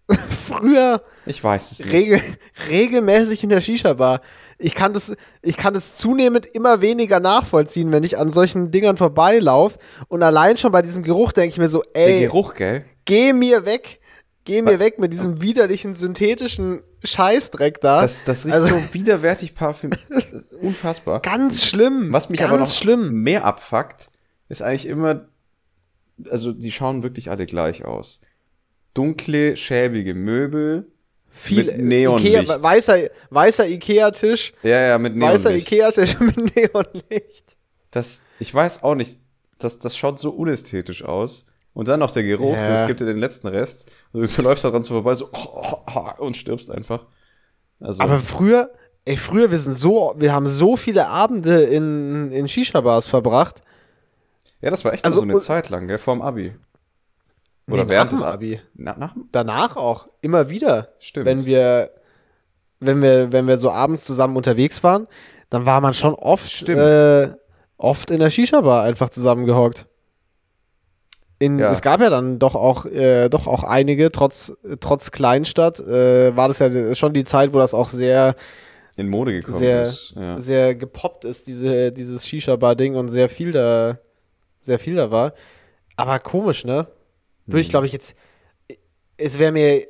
früher 0.48 1.04
Ich 1.26 1.44
weiß 1.44 1.72
es 1.72 1.80
nicht. 1.80 1.94
regel, 1.94 2.22
regelmäßig 2.70 3.44
in 3.44 3.50
der 3.50 3.62
Shisha-Bar? 3.62 4.22
Ich 4.62 4.76
kann 4.76 4.94
das, 4.94 5.16
ich 5.42 5.58
kann 5.58 5.74
das 5.74 5.96
zunehmend 5.96 6.46
immer 6.46 6.82
weniger 6.82 7.20
nachvollziehen, 7.20 7.92
wenn 7.92 8.04
ich 8.04 8.18
an 8.18 8.32
solchen 8.32 8.72
Dingern 8.72 8.96
vorbeilaufe. 8.98 9.80
Und 10.08 10.22
allein 10.24 10.58
schon 10.58 10.72
bei 10.72 10.82
diesem 10.82 11.04
Geruch 11.04 11.32
denke 11.32 11.50
ich 11.50 11.58
mir 11.58 11.68
so, 11.70 11.84
Der 11.96 12.08
ey, 12.08 12.20
Geruch, 12.22 12.54
gell? 12.54 12.86
geh 13.06 13.34
mir 13.34 13.66
weg. 13.66 14.00
Geh 14.44 14.62
mir 14.64 14.80
weg 14.80 14.98
mit 14.98 15.14
diesem 15.14 15.42
widerlichen 15.42 15.94
synthetischen 15.94 16.82
Scheißdreck 17.04 17.80
da. 17.82 18.02
Das, 18.02 18.24
das 18.24 18.46
riecht 18.46 18.56
Also- 18.56 18.76
so 18.76 18.94
widerwärtig 18.94 19.54
parfüm. 19.56 19.92
Unfassbar. 20.62 21.22
ganz 21.22 21.64
schlimm. 21.66 22.12
Was 22.12 22.30
mich 22.30 22.40
ganz 22.40 22.52
aber 22.52 22.60
noch 22.60 22.68
schlimm. 22.72 23.22
mehr 23.24 23.46
abfuckt, 23.46 24.10
ist 24.50 24.62
eigentlich 24.64 24.88
immer, 24.88 25.26
also 26.30 26.52
die 26.54 26.72
schauen 26.72 27.04
wirklich 27.04 27.30
alle 27.30 27.46
gleich 27.46 27.86
aus. 27.86 28.22
Dunkle, 28.94 29.56
schäbige 29.58 30.14
Möbel. 30.16 30.92
Viel 31.32 31.66
mit 31.66 31.78
Neonlicht. 31.82 32.26
Ikea, 32.44 32.62
weißer, 32.64 32.98
weißer 33.30 33.68
Ikea-Tisch. 33.68 34.54
Ja, 34.64 34.82
ja, 34.88 34.98
mit 34.98 35.20
Weißer 35.20 35.50
Neonlicht. 35.50 35.72
Ikea-Tisch 35.72 36.20
mit 36.20 36.56
Neonlicht. 36.56 37.58
Das, 37.92 38.22
ich 38.40 38.54
weiß 38.54 38.84
auch 38.84 38.96
nicht, 38.96 39.18
das, 39.58 39.80
das 39.80 39.98
schaut 39.98 40.20
so 40.20 40.32
unästhetisch 40.32 41.04
aus. 41.04 41.46
Und 41.74 41.88
dann 41.88 42.00
noch 42.02 42.12
der 42.12 42.24
Geruch, 42.24 42.54
Ja. 42.56 42.70
das 42.70 42.86
gibt 42.88 43.00
dir 43.00 43.06
den 43.06 43.18
letzten 43.18 43.48
Rest. 43.48 43.86
Also, 44.14 44.28
du 44.42 44.42
läufst 44.48 44.66
da 44.66 44.70
dran 44.72 44.84
so 44.84 44.94
vorbei, 44.94 45.16
so 45.16 45.30
oh, 45.32 45.48
oh, 45.64 45.78
oh, 45.96 46.26
und 46.26 46.36
stirbst 46.36 46.70
einfach. 46.70 47.06
Also, 47.80 48.02
Aber 48.04 48.20
früher, 48.20 48.72
ey, 49.06 49.16
früher, 49.16 49.50
wir 49.52 49.58
sind 49.58 49.76
so, 49.78 50.14
wir 50.18 50.34
haben 50.34 50.48
so 50.48 50.76
viele 50.76 51.08
Abende 51.08 51.62
in, 51.64 52.32
in 52.32 52.48
Shisha-Bars 52.50 53.08
verbracht. 53.08 53.62
ja, 54.60 54.70
das 54.70 54.84
war 54.84 54.94
echt 54.94 55.06
also, 55.06 55.18
so 55.20 55.24
eine 55.24 55.36
und- 55.36 55.42
Zeit 55.42 55.70
lang, 55.70 55.88
gell, 55.88 55.98
vorm 55.98 56.22
Abi. 56.22 56.54
Oder 57.70 57.84
Nee, 57.84 57.90
während 57.90 58.12
des 58.12 58.22
Abi. 58.22 58.60
Na, 58.76 58.96
nach? 58.98 59.16
Danach 59.32 59.76
auch, 59.78 60.08
immer 60.22 60.50
wieder. 60.50 60.90
Stimmt. 61.00 61.26
Wenn 61.26 61.46
wir, 61.46 61.92
wenn 62.80 63.02
wir, 63.02 63.32
wenn 63.32 63.48
wir 63.48 63.58
so 63.58 63.72
abends 63.72 64.04
zusammen 64.04 64.36
unterwegs 64.36 64.84
waren, 64.84 65.08
dann 65.50 65.66
war 65.66 65.82
man 65.82 65.94
schon 65.94 66.14
oft, 66.16 66.68
äh, 66.70 67.30
oft 67.78 68.10
in 68.10 68.20
der 68.20 68.30
Shisha-Bar 68.30 68.84
einfach 68.84 69.10
zusammengehockt. 69.10 69.86
In, 71.40 71.60
Ja. 71.60 71.72
Es 71.72 71.82
gab 71.82 72.02
ja 72.02 72.10
dann 72.10 72.40
doch 72.40 72.56
auch, 72.56 72.86
äh, 72.86 73.28
doch 73.30 73.48
auch 73.48 73.64
einige, 73.64 74.12
trotz, 74.12 74.54
trotz 74.80 75.12
Kleinstadt, 75.12 75.80
äh, 75.80 76.36
war 76.36 76.48
das 76.48 76.60
ja 76.60 76.94
schon 76.96 77.14
die 77.14 77.24
Zeit, 77.24 77.54
wo 77.54 77.58
das 77.58 77.74
auch 77.74 77.90
sehr, 77.90 78.36
In 78.96 79.10
Mode 79.10 79.34
gekommen 79.34 79.58
sehr, 79.58 79.84
ist. 79.84 80.14
Ja. 80.16 80.40
sehr 80.40 80.76
gepoppt 80.76 81.26
ist, 81.26 81.48
diese, 81.48 81.92
dieses 81.92 82.28
Shisha-Bar-Ding 82.28 82.96
und 82.96 83.10
sehr 83.10 83.28
viel 83.30 83.52
da, 83.52 83.98
sehr 84.62 84.78
viel 84.80 84.96
da 84.96 85.10
war. 85.12 85.34
Aber 85.96 86.20
komisch, 86.20 86.64
ne? 86.64 86.88
Würde 87.46 87.58
Mhm. 87.58 87.62
ich, 87.62 87.70
glaube 87.70 87.86
ich, 87.86 87.92
jetzt, 87.94 88.16
es 89.18 89.40
wäre 89.40 89.52
mir, 89.52 89.86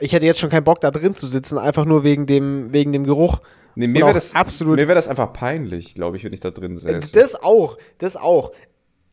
ich 0.00 0.12
hätte 0.12 0.26
jetzt 0.26 0.40
schon 0.40 0.50
keinen 0.50 0.64
Bock, 0.64 0.80
da 0.80 0.90
drin 0.90 1.14
zu 1.14 1.26
sitzen, 1.26 1.58
einfach 1.58 1.84
nur 1.84 2.04
wegen 2.04 2.26
dem, 2.26 2.72
wegen 2.72 2.92
dem 2.92 3.04
Geruch. 3.04 3.40
Nee, 3.74 3.86
mir 3.86 4.02
wäre 4.02 4.12
das, 4.14 4.34
absolut- 4.34 4.76
mir 4.78 4.86
wär 4.88 4.94
das 4.94 5.08
einfach 5.08 5.32
peinlich, 5.32 5.94
glaube 5.94 6.16
ich, 6.16 6.24
wenn 6.24 6.32
ich 6.32 6.40
da 6.40 6.50
drin 6.50 6.72
Äh, 6.72 6.76
säße. 6.76 7.12
Das 7.12 7.34
auch, 7.42 7.78
das 7.98 8.16
auch. 8.16 8.52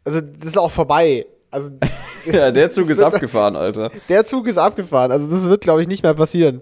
Also, 0.03 0.21
das 0.21 0.43
ist 0.43 0.57
auch 0.57 0.71
vorbei. 0.71 1.25
Also, 1.51 1.71
ja, 2.25 2.51
der 2.51 2.69
Zug 2.71 2.89
ist 2.89 3.01
abgefahren, 3.01 3.55
Alter. 3.55 3.89
der 4.09 4.25
Zug 4.25 4.47
ist 4.47 4.57
abgefahren. 4.57 5.11
Also, 5.11 5.29
das 5.29 5.45
wird, 5.47 5.61
glaube 5.61 5.81
ich, 5.81 5.87
nicht 5.87 6.03
mehr 6.03 6.13
passieren. 6.13 6.61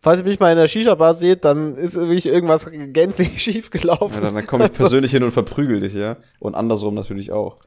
Falls 0.00 0.20
ihr 0.20 0.24
mich 0.26 0.40
mal 0.40 0.50
in 0.50 0.58
der 0.58 0.66
Shisha-Bar 0.66 1.14
seht, 1.14 1.44
dann 1.44 1.76
ist 1.76 1.94
wirklich 1.96 2.26
irgendwas 2.26 2.68
gänzlich 2.92 3.40
schief 3.40 3.70
gelaufen. 3.70 4.14
Ja, 4.16 4.20
dann, 4.20 4.34
dann 4.34 4.46
komme 4.46 4.64
ich 4.66 4.72
persönlich 4.72 5.12
hin 5.12 5.22
und 5.22 5.30
verprügel 5.30 5.78
dich, 5.80 5.94
ja. 5.94 6.16
Und 6.40 6.54
andersrum 6.56 6.94
natürlich 6.94 7.30
auch. 7.30 7.58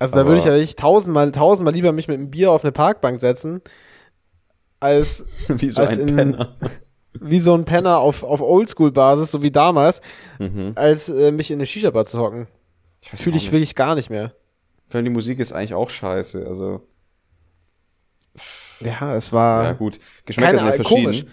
Also 0.00 0.16
da 0.16 0.26
würde 0.26 0.38
ich 0.38 0.44
ja 0.46 0.52
wirklich 0.52 0.74
tausendmal, 0.76 1.30
tausendmal 1.30 1.72
lieber 1.74 1.92
mich 1.92 2.08
mit 2.08 2.18
einem 2.18 2.30
Bier 2.30 2.50
auf 2.50 2.64
eine 2.64 2.72
Parkbank 2.72 3.20
setzen, 3.20 3.60
als 4.80 5.26
Wie 5.48 5.70
so 5.70 5.80
Als 5.82 5.92
ein 5.98 6.08
in- 6.08 6.16
Penner. 6.16 6.56
wie 7.20 7.40
so 7.40 7.52
ein 7.54 7.64
Penner 7.64 7.98
auf, 7.98 8.22
auf 8.22 8.40
Oldschool-Basis, 8.40 9.30
so 9.30 9.42
wie 9.42 9.50
damals, 9.50 10.00
Mhm. 10.38 10.72
als 10.76 11.08
äh, 11.08 11.30
mich 11.32 11.50
in 11.50 11.58
eine 11.58 11.66
Shisha-Bar 11.66 12.04
zu 12.06 12.18
hocken. 12.18 12.46
Fühle 13.02 13.36
ich 13.36 13.44
nicht. 13.44 13.52
wirklich 13.52 13.74
gar 13.74 13.94
nicht 13.94 14.10
mehr. 14.10 14.32
Vor 14.88 14.98
allem 14.98 15.04
die 15.04 15.10
Musik 15.10 15.38
ist 15.40 15.52
eigentlich 15.52 15.74
auch 15.74 15.90
scheiße. 15.90 16.46
Also, 16.46 16.80
Ja, 18.80 19.14
es 19.16 19.32
war 19.32 19.64
ja 19.64 19.72
gut. 19.72 19.98
Geschmäcker 20.24 20.58
sind 20.58 20.66
ja 20.68 20.72
verschieden. 20.74 21.02
komisch. 21.04 21.24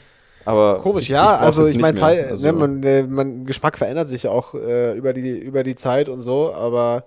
Aber 0.45 0.80
komisch, 0.82 1.03
ich- 1.03 1.09
ja. 1.09 1.24
ich 1.24 1.30
brauch's 1.30 1.43
also 1.45 1.65
ich 1.68 1.74
nicht 1.78 1.82
meine, 1.82 2.01
Also, 2.01 2.45
ne, 2.45 2.53
man, 2.53 2.84
äh, 2.84 3.03
man, 3.03 3.45
Geschmack 3.45 3.78
verändert 3.78 4.09
sich 4.09 4.24
ja 4.24 4.32
auch 4.32 4.53
äh, 4.55 4.93
über, 4.97 5.13
die, 5.13 5.38
über 5.39 5.63
die 5.63 5.76
Zeit 5.76 6.09
und 6.09 6.22
so, 6.22 6.53
aber 6.53 7.05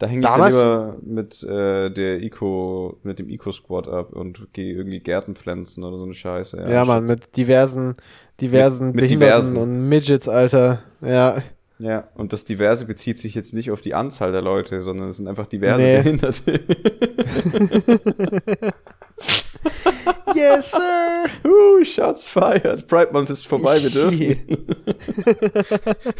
da 0.00 0.08
hänge 0.08 0.20
ich 0.22 0.26
damals- 0.26 0.56
lieber 0.56 0.96
mit 1.02 1.42
äh, 1.44 1.90
der 1.90 2.20
Eco, 2.22 2.98
mit 3.04 3.20
dem 3.20 3.28
Eco-Squad 3.28 3.86
ab 3.86 4.12
und 4.12 4.48
gehe 4.52 4.72
irgendwie 4.74 4.98
Gärten 4.98 5.36
pflanzen 5.36 5.84
oder 5.84 5.98
so 5.98 6.04
eine 6.04 6.14
Scheiße. 6.14 6.66
ja, 6.68 6.84
Mann, 6.84 7.06
mit 7.06 7.36
diversen, 7.36 7.94
diversen 8.40 8.86
Mit- 8.86 8.94
mit 8.96 9.04
Behinderten 9.04 9.50
diversen. 9.50 9.56
und 9.58 9.88
Midgets, 9.88 10.28
Alter. 10.28 10.80
Ja. 11.02 11.40
Ja, 11.78 12.08
und 12.14 12.34
das 12.34 12.44
Diverse 12.44 12.84
bezieht 12.84 13.16
sich 13.16 13.34
jetzt 13.34 13.54
nicht 13.54 13.70
auf 13.70 13.80
die 13.80 13.94
Anzahl 13.94 14.32
der 14.32 14.42
Leute, 14.42 14.82
sondern 14.82 15.08
es 15.08 15.16
sind 15.16 15.28
einfach 15.28 15.46
diverse 15.46 15.80
Nee. 15.82 15.96
Behinderte. 15.96 16.60
yes, 20.34 20.72
sir! 20.72 21.24
uh, 21.44 21.84
Shots 21.84 22.26
fired. 22.26 22.86
Pride 22.86 23.12
Month 23.12 23.30
ist 23.30 23.46
vorbei, 23.46 23.82
wir 23.82 23.90
dürfen. 23.90 24.66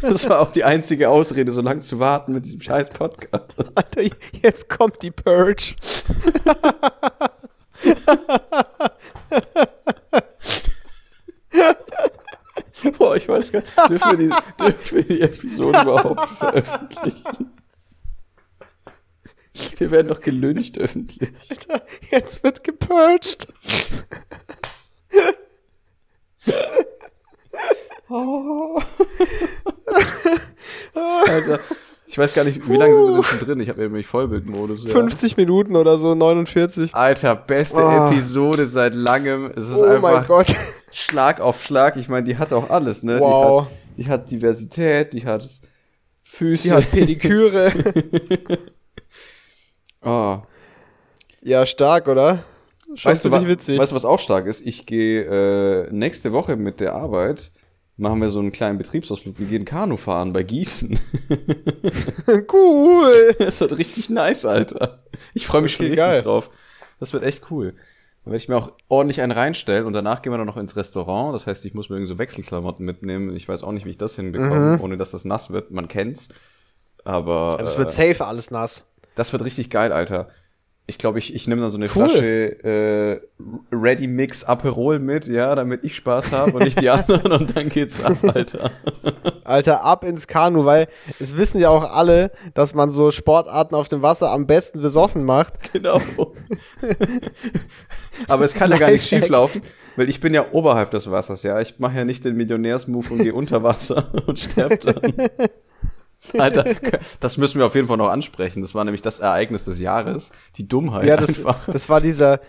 Das 0.02 0.28
war 0.28 0.40
auch 0.40 0.50
die 0.50 0.64
einzige 0.64 1.08
Ausrede, 1.08 1.52
so 1.52 1.60
lange 1.60 1.80
zu 1.80 1.98
warten 1.98 2.32
mit 2.32 2.44
diesem 2.44 2.60
scheiß 2.60 2.90
Podcast. 2.90 3.44
Alter, 3.74 4.02
jetzt 4.42 4.68
kommt 4.68 5.02
die 5.02 5.10
Purge. 5.10 5.74
Boah, 12.98 13.16
ich 13.16 13.28
weiß 13.28 13.52
gar 13.52 13.60
nicht, 13.60 13.90
dürfen 13.90 14.18
wir 14.18 14.28
die, 14.28 14.64
dürfen 14.64 14.96
wir 14.96 15.04
die 15.04 15.20
Episode 15.20 15.82
überhaupt 15.82 16.28
veröffentlichen? 16.38 17.50
Wir 19.78 19.90
werden 19.90 20.08
doch 20.08 20.20
gelüncht 20.20 20.78
öffentlich. 20.78 21.30
Alter, 21.50 21.84
jetzt 22.10 22.42
wird 22.42 22.64
gepurged. 22.64 23.48
Alter, 30.94 31.58
ich 32.06 32.18
weiß 32.18 32.34
gar 32.34 32.44
nicht, 32.44 32.68
wie 32.68 32.76
lange 32.76 32.94
sind 32.94 33.04
wir 33.06 33.14
denn 33.14 33.22
schon 33.24 33.38
drin? 33.38 33.60
Ich 33.60 33.68
habe 33.68 33.80
nämlich 33.82 34.06
Vollbildmodus. 34.06 34.84
Ja. 34.84 34.90
50 34.90 35.36
Minuten 35.36 35.76
oder 35.76 35.98
so, 35.98 36.14
49. 36.14 36.94
Alter, 36.94 37.36
beste 37.36 37.76
Oh. 37.78 38.08
Episode 38.08 38.66
seit 38.66 38.94
langem. 38.94 39.52
Es 39.56 39.68
ist 39.68 39.76
oh 39.76 39.82
mein 39.82 39.92
einfach 39.96 40.26
Gott. 40.26 40.46
Schlag 40.90 41.40
auf 41.40 41.62
Schlag. 41.64 41.96
Ich 41.96 42.08
meine, 42.08 42.24
die 42.24 42.36
hat 42.36 42.52
auch 42.52 42.70
alles, 42.70 43.02
ne? 43.02 43.20
Wow. 43.20 43.66
Die, 43.96 44.04
hat, 44.06 44.08
die 44.08 44.08
hat 44.08 44.30
Diversität, 44.30 45.12
die 45.12 45.24
hat 45.24 45.48
Füße. 46.24 46.68
Die 46.68 46.74
hat 46.74 46.90
Pediküre. 46.90 47.72
oh. 50.04 50.38
ja, 51.42 51.66
stark, 51.66 52.08
oder? 52.08 52.44
Schon 52.94 53.10
Weißt 53.12 53.24
du, 53.24 53.28
ziemlich 53.28 53.46
wa- 53.46 53.52
witzig. 53.52 53.78
weißt 53.78 53.92
du, 53.92 53.96
was 53.96 54.04
auch 54.04 54.18
stark 54.18 54.46
ist? 54.46 54.66
Ich 54.66 54.84
gehe 54.86 55.84
äh, 55.86 55.92
nächste 55.92 56.32
Woche 56.32 56.56
mit 56.56 56.80
der 56.80 56.94
Arbeit, 56.94 57.52
machen 57.96 58.20
wir 58.20 58.28
so 58.28 58.40
einen 58.40 58.50
kleinen 58.52 58.78
Betriebsausflug. 58.78 59.38
Wir 59.38 59.46
gehen 59.46 59.64
Kanu 59.64 59.96
fahren 59.96 60.32
bei 60.32 60.42
Gießen. 60.42 60.98
cool. 62.52 63.34
Das 63.38 63.60
wird 63.60 63.76
richtig 63.78 64.10
nice, 64.10 64.44
Alter. 64.44 65.04
Ich 65.34 65.46
freue 65.46 65.62
mich 65.62 65.72
schon 65.72 65.86
Okay, 65.86 65.92
richtig 65.94 66.12
geil. 66.12 66.22
drauf. 66.22 66.50
Das 66.98 67.12
wird 67.12 67.22
echt 67.24 67.50
cool. 67.50 67.74
Dann 68.24 68.32
werde 68.32 68.36
ich 68.42 68.48
mir 68.48 68.56
auch 68.56 68.72
ordentlich 68.88 69.20
einen 69.22 69.32
reinstellen 69.32 69.86
und 69.86 69.92
danach 69.94 70.20
gehen 70.22 70.32
wir 70.32 70.36
dann 70.38 70.46
noch 70.46 70.56
ins 70.58 70.76
Restaurant. 70.76 71.34
Das 71.34 71.46
heißt, 71.46 71.64
ich 71.64 71.74
muss 71.74 71.88
mir 71.88 71.96
irgendwie 71.96 72.12
so 72.12 72.18
Wechselklamotten 72.18 72.84
mitnehmen. 72.84 73.34
Ich 73.34 73.48
weiß 73.48 73.62
auch 73.62 73.72
nicht, 73.72 73.86
wie 73.86 73.90
ich 73.90 73.98
das 73.98 74.16
hinbekomme, 74.16 74.76
Mhm. 74.76 74.80
ohne 74.82 74.96
dass 74.96 75.10
das 75.12 75.24
nass 75.24 75.50
wird. 75.50 75.70
Man 75.70 75.88
kennt's. 75.88 76.28
Aber 77.04 77.56
Das 77.58 77.76
äh, 77.76 77.78
wird 77.78 77.90
safe 77.90 78.26
alles 78.26 78.50
nass. 78.50 78.84
Das 79.14 79.32
wird 79.32 79.44
richtig 79.44 79.70
geil, 79.70 79.92
Alter. 79.92 80.28
Ich 80.86 80.98
glaube, 80.98 81.20
ich, 81.20 81.36
ich 81.36 81.46
nehme 81.46 81.60
dann 81.60 81.70
so 81.70 81.76
eine 81.76 81.86
Cool. 81.86 82.08
Flasche 82.08 82.64
äh, 82.64 83.20
Ready 83.70 84.08
Mix 84.08 84.42
Aperol 84.42 84.98
mit, 84.98 85.28
ja, 85.28 85.54
damit 85.54 85.84
ich 85.84 85.94
Spaß 85.94 86.32
habe 86.32 86.50
und 86.52 86.64
nicht 86.64 86.80
die 86.80 86.90
anderen 86.90 87.30
und 87.30 87.56
dann 87.56 87.68
geht's 87.68 88.02
ab, 88.02 88.16
Alter. 88.34 88.72
Alter, 89.44 89.84
ab 89.84 90.02
ins 90.02 90.26
Kanu, 90.26 90.64
weil 90.64 90.88
es 91.20 91.36
wissen 91.36 91.60
ja 91.60 91.68
auch 91.68 91.84
alle, 91.84 92.32
dass 92.54 92.74
man 92.74 92.90
so 92.90 93.12
Sportarten 93.12 93.76
auf 93.76 93.86
dem 93.86 94.02
Wasser 94.02 94.32
am 94.32 94.48
besten 94.48 94.82
besoffen 94.82 95.24
macht. 95.24 95.72
Genau. 95.72 96.00
Aber 98.26 98.44
es 98.44 98.54
kann 98.54 98.70
ja 98.72 98.78
gar 98.78 98.90
nicht 98.90 99.06
schief 99.06 99.28
laufen, 99.28 99.62
weil 99.94 100.08
ich 100.08 100.20
bin 100.20 100.34
ja 100.34 100.46
oberhalb 100.50 100.90
des 100.90 101.08
Wassers, 101.08 101.44
ja. 101.44 101.60
Ich 101.60 101.78
mache 101.78 101.98
ja 101.98 102.04
nicht 102.04 102.24
den 102.24 102.36
Millionärsmove 102.36 103.12
und 103.12 103.18
gehe 103.22 103.34
unter 103.34 103.62
Wasser 103.62 104.10
und 104.26 104.40
sterb 104.40 104.80
dann. 104.80 105.14
Alter, 106.38 106.64
das 107.20 107.36
müssen 107.36 107.58
wir 107.58 107.66
auf 107.66 107.74
jeden 107.74 107.88
Fall 107.88 107.96
noch 107.96 108.10
ansprechen. 108.10 108.62
Das 108.62 108.74
war 108.74 108.84
nämlich 108.84 109.02
das 109.02 109.20
Ereignis 109.20 109.64
des 109.64 109.80
Jahres. 109.80 110.32
Die 110.56 110.68
Dummheit 110.68 111.04
Ja, 111.04 111.16
das, 111.16 111.38
einfach. 111.38 111.66
das 111.72 111.88
war 111.88 112.00
dieser, 112.00 112.40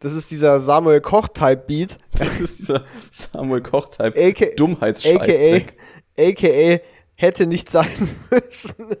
das 0.00 0.14
ist 0.14 0.30
dieser 0.30 0.60
Samuel 0.60 1.00
Koch-Type-Beat, 1.00 1.98
Das 2.16 2.40
ist 2.40 2.60
dieser 2.60 2.84
Samuel 3.10 3.60
Koch-Type 3.60 4.14
aka, 4.18 4.46
Dummheitsscheißdreck. 4.56 5.76
aka 6.18 6.80
hätte 7.16 7.46
nicht 7.46 7.70
sein 7.70 8.08
müssen. 8.30 8.96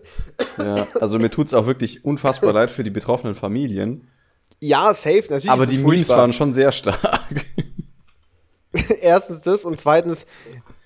Ja, 0.58 0.86
also 1.00 1.18
mir 1.18 1.30
tut's 1.30 1.54
auch 1.54 1.66
wirklich 1.66 2.04
unfassbar 2.04 2.52
leid 2.52 2.70
für 2.70 2.82
die 2.82 2.90
betroffenen 2.90 3.34
Familien. 3.34 4.08
Ja, 4.60 4.92
safe, 4.92 5.22
natürlich. 5.30 5.50
Aber 5.50 5.64
die 5.64 5.76
es 5.76 5.82
Memes 5.82 6.08
waren 6.10 6.34
schon 6.34 6.52
sehr 6.52 6.70
stark. 6.70 7.46
Erstens 9.00 9.40
das 9.40 9.64
und 9.64 9.78
zweitens, 9.78 10.26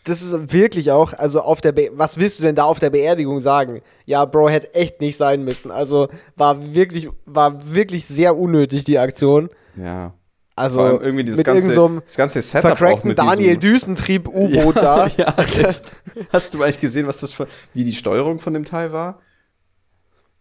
das 0.05 0.23
ist 0.23 0.53
wirklich 0.53 0.91
auch, 0.91 1.13
also 1.15 1.41
auf 1.41 1.61
der, 1.61 1.73
Be 1.73 1.91
was 1.95 2.19
willst 2.19 2.39
du 2.39 2.45
denn 2.45 2.55
da 2.55 2.65
auf 2.65 2.79
der 2.79 2.91
Beerdigung 2.91 3.41
sagen? 3.41 3.81
Ja, 4.05 4.25
Bro, 4.25 4.51
hätte 4.51 4.75
echt 4.75 5.01
nicht 5.01 5.17
sein 5.17 5.45
müssen. 5.45 5.71
Also 5.71 6.09
war 6.37 6.75
wirklich, 6.75 7.09
war 7.25 7.73
wirklich 7.73 8.05
sehr 8.07 8.37
unnötig, 8.37 8.85
die 8.85 8.99
Aktion. 8.99 9.49
Ja. 9.77 10.13
Also 10.57 10.79
Vor 10.79 10.87
allem 10.87 11.03
irgendwie 11.03 11.25
dieses 11.25 11.39
mit 11.39 11.47
ganze, 11.47 11.73
so 11.73 12.01
das 12.05 12.17
ganze 12.17 12.41
Setup 12.41 12.73
auch 12.73 12.79
vercrackten 12.79 13.09
mit 13.09 13.19
Daniel 13.19 13.57
diesem, 13.57 13.61
Düsentrieb-U-Boot 13.61 14.77
da. 14.81 15.07
Ja, 15.17 15.35
echt. 15.39 15.93
Hast 16.33 16.55
du 16.55 16.63
eigentlich 16.63 16.81
gesehen, 16.81 17.07
was 17.09 17.21
das 17.21 17.33
für, 17.33 17.49
wie 17.73 17.83
die 17.83 17.95
Steuerung 17.95 18.39
von 18.39 18.55
dem 18.55 18.65
Teil 18.65 18.93
war? 18.93 19.21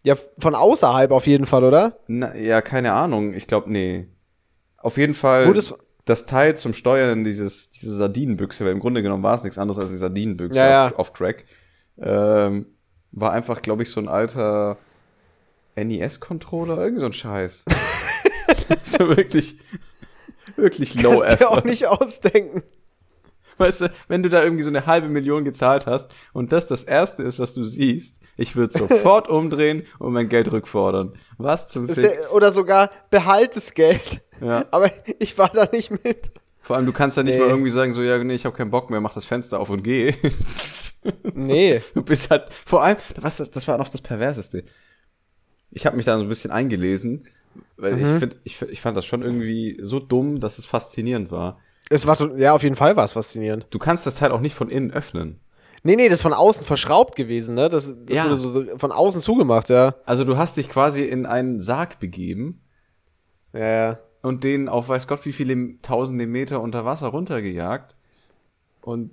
Ja, 0.04 0.14
von 0.38 0.54
außerhalb 0.54 1.10
auf 1.10 1.26
jeden 1.26 1.46
Fall, 1.46 1.64
oder? 1.64 1.98
Na, 2.06 2.34
ja, 2.36 2.60
keine 2.60 2.92
Ahnung. 2.92 3.32
Ich 3.32 3.46
glaube, 3.46 3.72
nee. 3.72 4.06
Auf 4.76 4.98
jeden 4.98 5.14
Fall 5.14 5.46
Gut, 5.46 5.56
es- 5.56 5.74
das 6.04 6.26
Teil 6.26 6.56
zum 6.56 6.74
Steuern, 6.74 7.24
dieses, 7.24 7.70
diese 7.70 7.94
Sardinenbüchse, 7.94 8.64
weil 8.64 8.72
im 8.72 8.80
Grunde 8.80 9.02
genommen 9.02 9.22
war 9.22 9.34
es 9.34 9.44
nichts 9.44 9.58
anderes 9.58 9.78
als 9.78 9.88
eine 9.88 9.98
Sardinenbüchse 9.98 10.58
Ja, 10.58 10.86
auf, 10.86 10.90
ja. 10.92 10.98
auf 10.98 11.12
Crack, 11.12 11.44
ähm, 11.98 12.66
war 13.12 13.32
einfach, 13.32 13.62
glaube 13.62 13.82
ich, 13.82 13.90
so 13.90 14.00
ein 14.00 14.08
alter 14.08 14.76
NES-Controller, 15.76 16.78
irgend 16.78 17.00
so 17.00 17.06
ein 17.06 17.12
Scheiß. 17.12 17.64
so 18.84 19.08
wirklich, 19.16 19.58
wirklich 20.56 21.00
low 21.00 21.20
Kannst 21.20 21.40
dir 21.40 21.50
auch 21.50 21.58
effort. 21.58 21.64
nicht 21.66 21.86
ausdenken. 21.86 22.62
Weißt 23.56 23.82
du, 23.82 23.92
wenn 24.08 24.22
du 24.22 24.28
da 24.28 24.42
irgendwie 24.42 24.64
so 24.64 24.68
eine 24.68 24.86
halbe 24.86 25.08
Million 25.08 25.44
gezahlt 25.44 25.86
hast 25.86 26.10
und 26.32 26.50
das 26.52 26.66
das 26.66 26.82
erste 26.82 27.22
ist, 27.22 27.38
was 27.38 27.54
du 27.54 27.62
siehst, 27.62 28.16
ich 28.36 28.56
würde 28.56 28.72
sofort 28.72 29.28
umdrehen 29.30 29.84
und 30.00 30.12
mein 30.12 30.28
Geld 30.28 30.50
rückfordern. 30.50 31.12
Was 31.38 31.68
zum 31.68 31.88
Fick? 31.88 32.10
oder 32.32 32.50
sogar 32.50 32.90
behalt 33.10 33.54
das 33.54 33.72
Geld. 33.72 34.22
Ja. 34.40 34.64
Aber 34.70 34.90
ich 35.18 35.36
war 35.38 35.48
da 35.48 35.68
nicht 35.72 35.90
mit. 35.90 36.30
Vor 36.60 36.76
allem, 36.76 36.86
du 36.86 36.92
kannst 36.92 37.16
ja 37.16 37.22
nicht 37.22 37.34
Nee. 37.34 37.40
mal 37.40 37.48
irgendwie 37.50 37.70
sagen, 37.70 37.92
so, 37.94 38.02
ja, 38.02 38.22
nee, 38.22 38.34
ich 38.34 38.44
habe 38.46 38.56
keinen 38.56 38.70
Bock 38.70 38.88
mehr, 38.90 39.00
mach 39.00 39.12
das 39.14 39.24
Fenster 39.24 39.60
auf 39.60 39.70
und 39.70 39.82
geh. 39.82 40.14
Nee. 41.34 41.82
Du 41.92 42.02
bist 42.02 42.30
halt, 42.30 42.44
vor 42.50 42.82
allem, 42.82 42.96
was, 43.20 43.36
das, 43.36 43.68
war 43.68 43.76
noch 43.76 43.88
das 43.90 44.00
Perverseste. 44.00 44.64
Ich 45.70 45.84
habe 45.84 45.96
mich 45.96 46.06
da 46.06 46.16
so 46.16 46.22
ein 46.22 46.28
bisschen 46.30 46.50
eingelesen, 46.50 47.26
weil 47.76 48.00
ich, 48.00 48.08
find, 48.08 48.36
ich, 48.44 48.62
ich 48.62 48.80
fand 48.80 48.96
das 48.96 49.04
schon 49.04 49.20
irgendwie 49.20 49.78
so 49.82 50.00
dumm, 50.00 50.40
dass 50.40 50.56
es 50.58 50.64
faszinierend 50.64 51.30
war. 51.30 51.58
Es 51.90 52.06
war, 52.06 52.18
ja, 52.38 52.54
auf 52.54 52.62
jeden 52.62 52.76
Fall 52.76 52.96
war 52.96 53.04
es 53.04 53.12
faszinierend. 53.12 53.66
Du 53.70 53.78
kannst 53.78 54.06
das 54.06 54.14
Teil 54.14 54.32
auch 54.32 54.40
nicht 54.40 54.54
von 54.54 54.70
innen 54.70 54.90
öffnen. 54.92 55.40
Nee, 55.82 55.96
nee, 55.96 56.08
das 56.08 56.20
ist 56.20 56.22
von 56.22 56.32
außen 56.32 56.64
verschraubt 56.64 57.16
gewesen, 57.16 57.54
ne? 57.54 57.68
Das, 57.68 57.94
das 58.06 58.16
Ja. 58.16 58.24
wurde 58.24 58.38
so 58.38 58.78
von 58.78 58.90
außen 58.90 59.20
zugemacht, 59.20 59.68
ja. 59.68 59.94
Also 60.06 60.24
du 60.24 60.38
hast 60.38 60.56
dich 60.56 60.70
quasi 60.70 61.04
in 61.04 61.26
einen 61.26 61.60
Sarg 61.60 62.00
begeben 62.00 62.62
Ja, 63.52 63.60
ja. 63.60 63.98
Und 64.24 64.42
den 64.42 64.68
auf 64.68 64.88
weiß 64.88 65.06
Gott 65.06 65.24
wie 65.26 65.32
viele 65.32 65.80
tausende 65.82 66.26
Meter 66.26 66.60
unter 66.62 66.84
Wasser 66.84 67.08
runtergejagt. 67.08 67.96
Und 68.80 69.10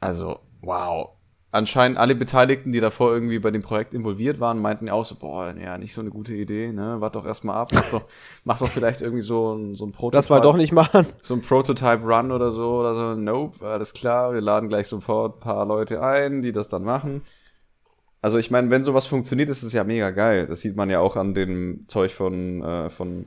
also, 0.00 0.40
wow. 0.60 1.10
Anscheinend 1.52 1.98
alle 1.98 2.14
Beteiligten, 2.14 2.72
die 2.72 2.80
davor 2.80 3.12
irgendwie 3.12 3.38
bei 3.38 3.50
dem 3.50 3.62
Projekt 3.62 3.94
involviert 3.94 4.40
waren, 4.40 4.58
meinten 4.58 4.86
ja 4.86 4.94
auch 4.94 5.04
so, 5.04 5.14
boah, 5.14 5.54
ja, 5.54 5.76
nicht 5.78 5.92
so 5.92 6.00
eine 6.00 6.10
gute 6.10 6.34
Idee, 6.34 6.72
ne? 6.72 6.96
Wart 7.00 7.14
doch 7.14 7.26
erstmal 7.26 7.56
ab, 7.56 7.68
mach 7.74 7.90
doch, 7.90 8.04
mach 8.44 8.58
doch 8.58 8.68
vielleicht 8.68 9.02
irgendwie 9.02 9.22
so 9.22 9.52
ein, 9.52 9.74
so 9.74 9.84
ein 9.84 9.92
Prototype. 9.92 10.16
Lass 10.16 10.28
mal 10.30 10.40
doch 10.40 10.56
nicht 10.56 10.72
machen. 10.72 11.06
So 11.22 11.34
ein 11.34 11.42
Prototype-Run 11.42 12.32
oder 12.32 12.50
so, 12.50 12.80
oder 12.80 12.94
so, 12.94 13.14
nope, 13.14 13.64
alles 13.64 13.92
klar, 13.92 14.32
wir 14.32 14.40
laden 14.40 14.68
gleich 14.68 14.88
sofort 14.88 15.36
ein 15.36 15.40
paar 15.40 15.66
Leute 15.66 16.02
ein, 16.02 16.42
die 16.42 16.52
das 16.52 16.68
dann 16.68 16.82
machen. 16.82 17.22
Also 18.22 18.38
ich 18.38 18.50
meine, 18.52 18.70
wenn 18.70 18.84
sowas 18.84 19.06
funktioniert, 19.06 19.50
ist 19.50 19.64
es 19.64 19.74
ja 19.74 19.84
mega 19.84 20.10
geil. 20.10 20.46
Das 20.48 20.62
sieht 20.62 20.76
man 20.76 20.90
ja 20.90 21.00
auch 21.00 21.16
an 21.16 21.34
dem 21.34 21.86
Zeug 21.88 22.12
von, 22.12 22.62
äh, 22.62 22.90
von, 22.90 23.26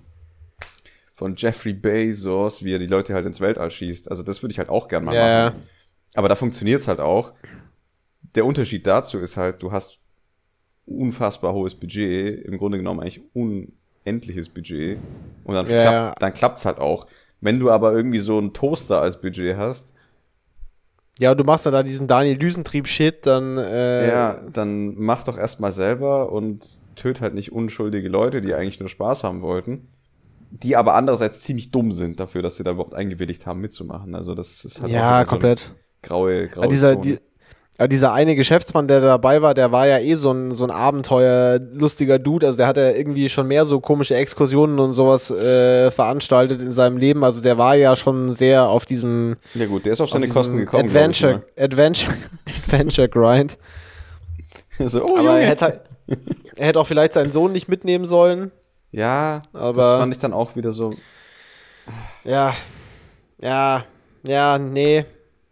von 1.15 1.35
Jeffrey 1.37 1.73
Bezos, 1.73 2.63
wie 2.63 2.73
er 2.75 2.79
die 2.79 2.87
Leute 2.87 3.13
halt 3.13 3.25
ins 3.25 3.41
Weltall 3.41 3.71
schießt. 3.71 4.09
Also 4.09 4.23
das 4.23 4.43
würde 4.43 4.53
ich 4.53 4.59
halt 4.59 4.69
auch 4.69 4.87
gern 4.87 5.05
mal 5.05 5.15
Ja, 5.15 5.17
machen. 5.17 5.69
Aber 6.15 6.29
da 6.29 6.35
funktioniert 6.35 6.81
es 6.81 6.87
halt 6.87 7.01
auch. 7.01 7.33
Der 8.35 8.45
Unterschied 8.45 8.87
dazu 8.87 9.19
ist 9.19 9.37
halt, 9.37 9.63
du 9.63 9.71
hast 9.73 10.01
unfassbar 10.85 11.53
hohes 11.53 11.75
Budget, 11.75 12.45
im 12.45 12.57
Grunde 12.57 12.79
genommen 12.79 13.01
eigentlich 13.01 13.23
unendliches 13.33 14.49
Budget. 14.49 14.99
Und 15.45 15.55
dann, 15.55 15.67
Ja, 15.67 15.77
klappt, 15.81 16.21
dann 16.23 16.33
klappt's 16.35 16.65
halt 16.65 16.79
auch. 16.79 17.07
Wenn 17.41 17.59
du 17.61 17.71
aber 17.71 17.93
irgendwie 17.93 18.19
so 18.19 18.39
einen 18.39 18.53
Toaster 18.53 19.01
als 19.01 19.21
Budget 19.21 19.57
hast, 19.57 19.94
Ja, 21.19 21.31
und 21.31 21.39
du 21.39 21.43
machst 21.43 21.65
dann 21.65 21.73
da 21.73 21.83
diesen 21.83 22.07
Daniel 22.07 22.37
Düsentrieb-Shit, 22.37 23.25
dann, 23.25 23.57
äh, 23.57 24.07
ja, 24.09 24.41
dann 24.51 24.95
mach 24.95 25.23
doch 25.23 25.37
erstmal 25.37 25.71
selber 25.71 26.31
und 26.31 26.79
töt 26.95 27.21
halt 27.21 27.33
nicht 27.33 27.51
unschuldige 27.51 28.09
Leute, 28.09 28.41
die 28.41 28.53
eigentlich 28.53 28.79
nur 28.79 28.89
Spaß 28.89 29.23
haben 29.23 29.41
wollten. 29.41 29.87
Die 30.51 30.75
aber 30.75 30.95
andererseits 30.95 31.41
ziemlich 31.41 31.71
dumm 31.71 31.91
sind 31.91 32.19
dafür, 32.19 32.41
dass 32.41 32.57
sie 32.57 32.63
da 32.63 32.71
überhaupt 32.71 32.93
eingewilligt 32.93 33.45
haben, 33.45 33.61
mitzumachen. 33.61 34.15
Also 34.15 34.35
das 34.35 34.63
ist 34.63 34.81
halt 34.81 34.91
ja, 34.91 35.19
wieder 35.19 35.25
so 35.25 35.29
komplett. 35.29 35.75
graue, 36.01 36.47
graue 36.47 36.63
Ja, 36.63 36.69
dieser, 36.69 36.95
die, 36.95 37.19
ja, 37.79 37.87
dieser 37.87 38.13
eine 38.13 38.35
Geschäftsmann, 38.35 38.87
der 38.87 39.01
dabei 39.01 39.41
war, 39.41 39.53
der 39.53 39.71
war 39.71 39.85
ja 39.87 39.99
eh 39.99 40.15
so 40.15 40.31
ein, 40.31 40.51
so 40.51 40.63
ein 40.63 40.71
abenteuerlustiger 40.71 42.19
Dude. 42.19 42.47
Also 42.47 42.57
der 42.57 42.67
hat 42.67 42.77
ja 42.77 42.91
irgendwie 42.91 43.27
schon 43.29 43.47
mehr 43.47 43.65
so 43.65 43.79
komische 43.81 44.15
Exkursionen 44.15 44.79
und 44.79 44.93
sowas 44.93 45.29
äh, 45.31 45.91
veranstaltet 45.91 46.61
in 46.61 46.71
seinem 46.71 46.97
Leben. 46.97 47.23
Also 47.23 47.41
der 47.41 47.57
war 47.57 47.75
ja 47.75 47.95
schon 47.95 48.33
sehr 48.33 48.67
auf 48.69 48.85
diesem, 48.85 49.35
ja 49.55 49.65
gut, 49.65 49.85
der 49.85 49.93
ist 49.93 50.01
auf 50.01 50.05
auf 50.05 50.11
seine 50.11 50.25
diesem 50.25 50.35
Kosten 50.35 50.57
gekommen. 50.57 50.83
glaub 50.89 50.91
ich, 50.91 50.95
Adventure, 51.23 51.43
Adventure, 51.59 52.13
Adventure 52.67 53.09
Grind. 53.09 53.57
ne? 54.79 54.87
so, 54.89 55.05
oh, 55.05 55.17
Aber 55.17 55.39
er 55.39 55.47
hätte, 55.47 55.81
er 56.55 56.67
hätte 56.67 56.79
auch 56.79 56.87
vielleicht 56.87 57.13
seinen 57.13 57.31
Sohn 57.31 57.51
nicht 57.51 57.67
mitnehmen 57.67 58.05
sollen. 58.05 58.51
ja, 58.91 59.41
Aber- 59.53 59.73
das 59.81 59.99
fand 59.99 60.13
ich 60.13 60.19
dann 60.19 60.31
auch 60.33 60.55
wieder 60.55 60.71
so, 60.71 60.91
Ja, 62.23 62.55
ja, 63.41 63.83
ja, 64.25 64.57
nee, 64.57 65.05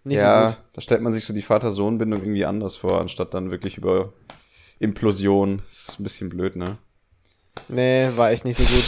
nicht 0.04 0.20
ja, 0.20 0.50
so 0.50 0.56
gut. 0.56 0.64
da 0.74 0.82
stellt 0.82 1.02
man 1.02 1.12
sich 1.14 1.26
so 1.26 1.34
die 1.34 1.42
Vater-Sohn-Bindung 1.42 2.22
irgendwie 2.22 2.46
anders 2.46 2.76
vor, 2.76 3.00
anstatt 3.00 3.34
dann 3.34 3.52
wirklich 3.52 3.78
über 3.78 4.14
Implosion. 4.80 5.62
Das 5.70 5.90
ist 5.90 6.00
ein 6.00 6.04
bisschen 6.04 6.30
blöd, 6.30 6.56
ne? 6.56 6.78
Nee, 7.70 8.10
war 8.16 8.32
echt 8.32 8.46
nicht 8.46 8.58
so 8.58 8.64
gut. 8.64 8.84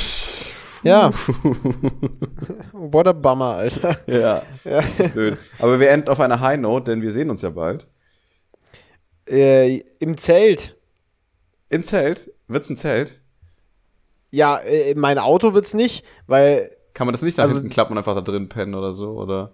Ja. 0.83 1.11
What 2.73 3.07
a 3.07 3.13
Bummer, 3.13 3.55
Alter. 3.55 3.97
Ja, 4.07 4.41
Ja. 4.63 4.81
blöd. 5.13 5.37
Aber 5.59 5.79
wir 5.79 5.89
enden 5.89 6.09
auf 6.09 6.19
einer 6.19 6.39
High 6.39 6.59
Note, 6.59 6.91
denn 6.91 7.01
wir 7.01 7.11
sehen 7.11 7.29
uns 7.29 7.41
ja 7.41 7.49
bald. 7.49 7.87
Äh, 9.27 9.77
Im 9.99 10.17
Zelt. 10.17 10.75
Im 11.69 11.83
Zelt? 11.83 12.31
Wird's 12.47 12.69
ein 12.69 12.77
Zelt? 12.77 13.21
Ja, 14.31 14.57
äh, 14.57 14.93
mein 14.95 15.17
Auto 15.17 15.53
wird's 15.53 15.73
nicht, 15.73 16.05
weil, 16.27 16.69
Kann 16.93 17.07
man 17.07 17.13
das 17.13 17.21
nicht 17.23 17.37
nach 17.37 17.45
Also- 17.45 17.55
hinten 17.55 17.69
klappen 17.71 17.93
und 17.93 17.97
einfach 17.97 18.15
da 18.15 18.21
drin 18.21 18.49
pennen 18.49 18.75
oder 18.75 18.93
so? 18.93 19.11
Oder? 19.13 19.53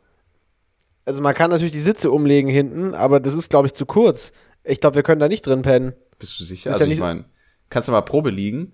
Also 1.06 1.22
man 1.22 1.34
kann 1.34 1.50
natürlich 1.50 1.72
die 1.74 1.80
Sitze 1.80 2.12
umlegen 2.12 2.50
hinten, 2.50 2.94
aber 2.94 3.20
das 3.20 3.34
ist, 3.34 3.50
glaube 3.50 3.68
ich, 3.68 3.74
zu 3.74 3.86
kurz. 3.86 4.32
Ich 4.64 4.80
glaube, 4.80 4.96
wir 4.96 5.04
können 5.04 5.20
da 5.20 5.28
nicht 5.28 5.46
drin 5.46 5.62
pennen. 5.64 5.94
Bist 6.20 6.40
du 6.40 6.44
sicher? 6.44 6.70
Ist 6.70 6.76
also 6.76 6.86
ja 6.86 6.92
ich 6.92 7.00
meine, 7.00 7.26
kannst 7.70 7.88
du 7.88 7.92
mal 7.92 8.02
Probe 8.02 8.30
liegen? 8.30 8.74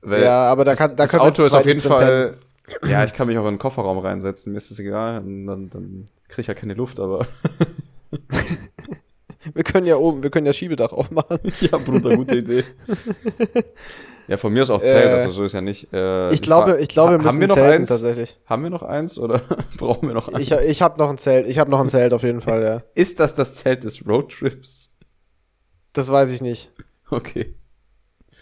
Weil 0.00 0.22
Ja, 0.22 0.44
aber 0.50 0.64
da 0.64 0.72
das, 0.72 0.78
kann- 0.78 0.96
da 0.96 1.04
das 1.04 1.14
Auto 1.14 1.44
ist 1.44 1.52
auf 1.54 1.66
jeden 1.66 1.80
Fall. 1.80 2.38
Ja, 2.88 3.04
ich 3.04 3.12
kann 3.12 3.26
mich 3.26 3.36
auch 3.38 3.44
in 3.46 3.54
den 3.54 3.58
Kofferraum 3.58 3.98
reinsetzen, 3.98 4.52
mir 4.52 4.58
ist 4.58 4.70
das 4.70 4.78
egal. 4.78 5.18
Und 5.18 5.46
dann, 5.46 5.68
dann 5.68 6.06
kriege 6.28 6.40
ich 6.42 6.46
ja 6.46 6.54
keine 6.54 6.74
Luft, 6.74 7.00
aber. 7.00 7.26
Wir 9.54 9.64
können 9.64 9.86
ja 9.86 9.96
oben, 9.96 10.22
wir 10.22 10.30
können 10.30 10.46
ja 10.46 10.52
Schiebedach 10.52 10.92
aufmachen. 10.92 11.38
ja, 11.60 11.76
Bruder, 11.76 12.16
gute 12.16 12.38
Idee. 12.38 12.62
ja, 14.28 14.36
von 14.36 14.52
mir 14.52 14.62
aus 14.62 14.70
auch 14.70 14.80
Zelt, 14.82 15.06
Äh, 15.10 15.12
also 15.12 15.30
so 15.30 15.44
ist 15.44 15.52
ja 15.52 15.60
nicht. 15.60 15.92
Äh, 15.92 16.32
Ich 16.32 16.42
glaube, 16.42 16.80
ich 16.80 16.88
glaube, 16.88 17.12
wir 17.12 17.18
müssen 17.18 17.28
haben 17.28 17.40
wir 17.40 17.48
noch 17.48 17.54
zelten 17.56 17.80
eins? 17.82 17.88
tatsächlich. 17.88 18.38
Haben 18.46 18.62
wir 18.62 18.70
noch 18.70 18.82
eins 18.82 19.18
oder 19.18 19.40
brauchen 19.78 20.08
wir 20.08 20.14
noch 20.14 20.28
eins? 20.28 20.40
Ich, 20.40 20.52
ich 20.52 20.82
habe 20.82 20.98
noch 20.98 21.10
ein 21.10 21.18
Zelt. 21.18 21.46
Ich 21.46 21.58
habe 21.58 21.70
noch 21.70 21.80
ein 21.80 21.88
Zelt 21.88 22.12
auf 22.12 22.22
jeden 22.22 22.40
Fall, 22.40 22.62
ja. 22.62 22.82
ist 22.94 23.18
das 23.20 23.34
das 23.34 23.54
Zelt 23.54 23.84
des 23.84 24.06
Roadtrips? 24.06 24.90
Das 25.92 26.10
weiß 26.10 26.32
ich 26.32 26.40
nicht. 26.40 26.70
Okay. 27.10 27.54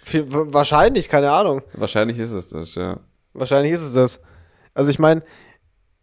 Viel- 0.04 0.26
Wahrscheinlich, 0.28 1.08
keine 1.08 1.30
Ahnung. 1.32 1.62
Wahrscheinlich 1.74 2.18
ist 2.18 2.30
es 2.32 2.48
das, 2.48 2.74
ja. 2.74 3.00
Wahrscheinlich 3.32 3.72
ist 3.72 3.82
es 3.82 3.92
das. 3.94 4.20
Also 4.74 4.90
ich 4.90 4.98
meine, 4.98 5.22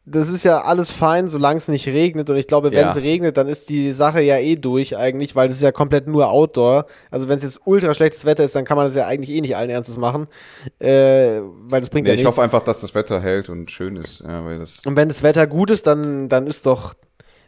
das 0.09 0.29
ist 0.29 0.45
ja 0.45 0.61
alles 0.61 0.89
fein, 0.91 1.27
solange 1.27 1.57
es 1.57 1.67
nicht 1.67 1.85
regnet. 1.87 2.29
Und 2.29 2.37
ich 2.37 2.47
glaube, 2.47 2.71
wenn 2.71 2.79
Ja. 2.79 2.89
es 2.91 2.95
regnet, 2.95 3.35
dann 3.35 3.49
ist 3.49 3.67
die 3.67 3.91
Sache 3.91 4.21
ja 4.21 4.37
eh 4.37 4.55
durch 4.55 4.95
eigentlich, 4.95 5.35
weil 5.35 5.49
es 5.49 5.57
ist 5.57 5.61
ja 5.63 5.73
komplett 5.73 6.07
nur 6.07 6.29
Outdoor. 6.31 6.85
Also 7.11 7.27
wenn 7.27 7.37
es 7.37 7.43
jetzt 7.43 7.59
ultra 7.65 7.93
schlechtes 7.93 8.23
Wetter 8.23 8.45
ist, 8.45 8.55
dann 8.55 8.63
kann 8.63 8.77
man 8.77 8.87
das 8.87 8.95
ja 8.95 9.05
eigentlich 9.05 9.35
eh 9.35 9.41
nicht 9.41 9.57
allen 9.57 9.69
Ernstes 9.69 9.97
machen. 9.97 10.27
Äh, 10.79 11.41
weil 11.41 11.81
das 11.81 11.89
bringt 11.89 12.05
Nee, 12.05 12.11
ja 12.11 12.13
ich 12.15 12.19
nichts. 12.21 12.29
hoffe 12.29 12.41
einfach, 12.41 12.63
dass 12.63 12.79
das 12.79 12.95
Wetter 12.95 13.21
hält 13.21 13.49
und 13.49 13.69
schön 13.69 13.97
ist. 13.97 14.21
Ja, 14.21 14.41
das 14.57 14.85
Und 14.85 14.95
wenn 14.95 15.09
das 15.09 15.23
Wetter 15.23 15.45
gut 15.45 15.69
ist, 15.71 15.85
dann, 15.87 16.29
dann 16.29 16.47
ist 16.47 16.65
doch, 16.65 16.93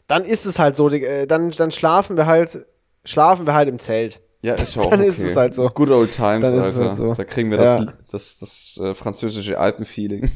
dann 0.08 0.26
ist 0.26 0.46
es 0.46 0.60
halt 0.60 0.76
so, 0.76 0.90
äh, 0.90 1.28
dann, 1.28 1.52
dann 1.52 1.72
schlafen 1.72 2.18
wir 2.18 2.26
halt, 2.26 2.66
schlafen 3.06 3.48
wir 3.48 3.54
halt 3.54 3.70
im 3.70 3.80
Zelt. 3.80 4.22
ja, 4.42 4.56
ist 4.56 4.76
ja 4.76 4.82
auch 4.84 4.90
Dann 4.90 5.00
okay. 5.00 5.10
ist 5.10 5.20
es 5.20 5.36
halt 5.38 5.54
so. 5.54 5.70
Good 5.70 5.92
old 5.92 6.12
times, 6.12 6.42
Dann 6.44 6.60
Alter. 6.60 6.86
halt 6.88 6.96
so. 6.96 7.14
Da 7.14 7.24
kriegen 7.24 7.52
wir 7.52 7.62
Ja. 7.62 7.86
das, 8.10 8.38
das, 8.38 8.38
das 8.40 8.80
äh, 8.84 8.94
französische 8.96 9.58
Alpenfeeling. 9.58 10.30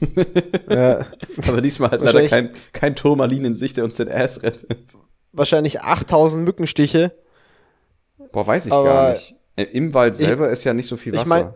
Ja, 0.70 1.06
Aber 1.48 1.60
diesmal 1.60 1.90
hat 1.90 2.00
leider 2.00 2.20
Wahrscheinlich- 2.20 2.30
kein, 2.30 2.50
kein 2.72 2.96
Turmalin 2.96 3.44
in 3.44 3.54
sich, 3.54 3.72
der 3.74 3.84
uns 3.84 3.96
den 3.96 4.10
Ass 4.10 4.42
rettet. 4.42 4.66
wahrscheinlich 5.32 5.80
8000 5.82 6.44
Mückenstiche. 6.44 7.12
Boah, 8.32 8.46
weiß 8.46 8.66
ich 8.66 8.72
Aber 8.72 8.84
gar 8.84 9.12
nicht. 9.12 9.34
Äh, 9.56 9.64
Im 9.64 9.92
Wald 9.94 10.14
ich- 10.18 10.26
selber 10.26 10.50
ist 10.50 10.64
ja 10.64 10.72
nicht 10.74 10.86
so 10.86 10.96
viel 10.96 11.12
Wasser. 11.12 11.22
ich 11.22 11.28
mein- 11.28 11.54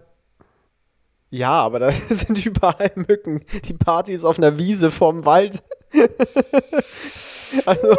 Ja, 1.31 1.51
aber 1.53 1.79
da 1.79 1.93
sind 2.11 2.45
überall 2.45 2.91
Mücken. 2.95 3.45
Die 3.65 3.75
Party 3.75 4.13
ist 4.13 4.25
auf 4.25 4.39
einer 4.39 4.59
Wiese 4.59 4.91
vorm 4.91 5.25
Wald. 5.25 5.63
also, 7.67 7.97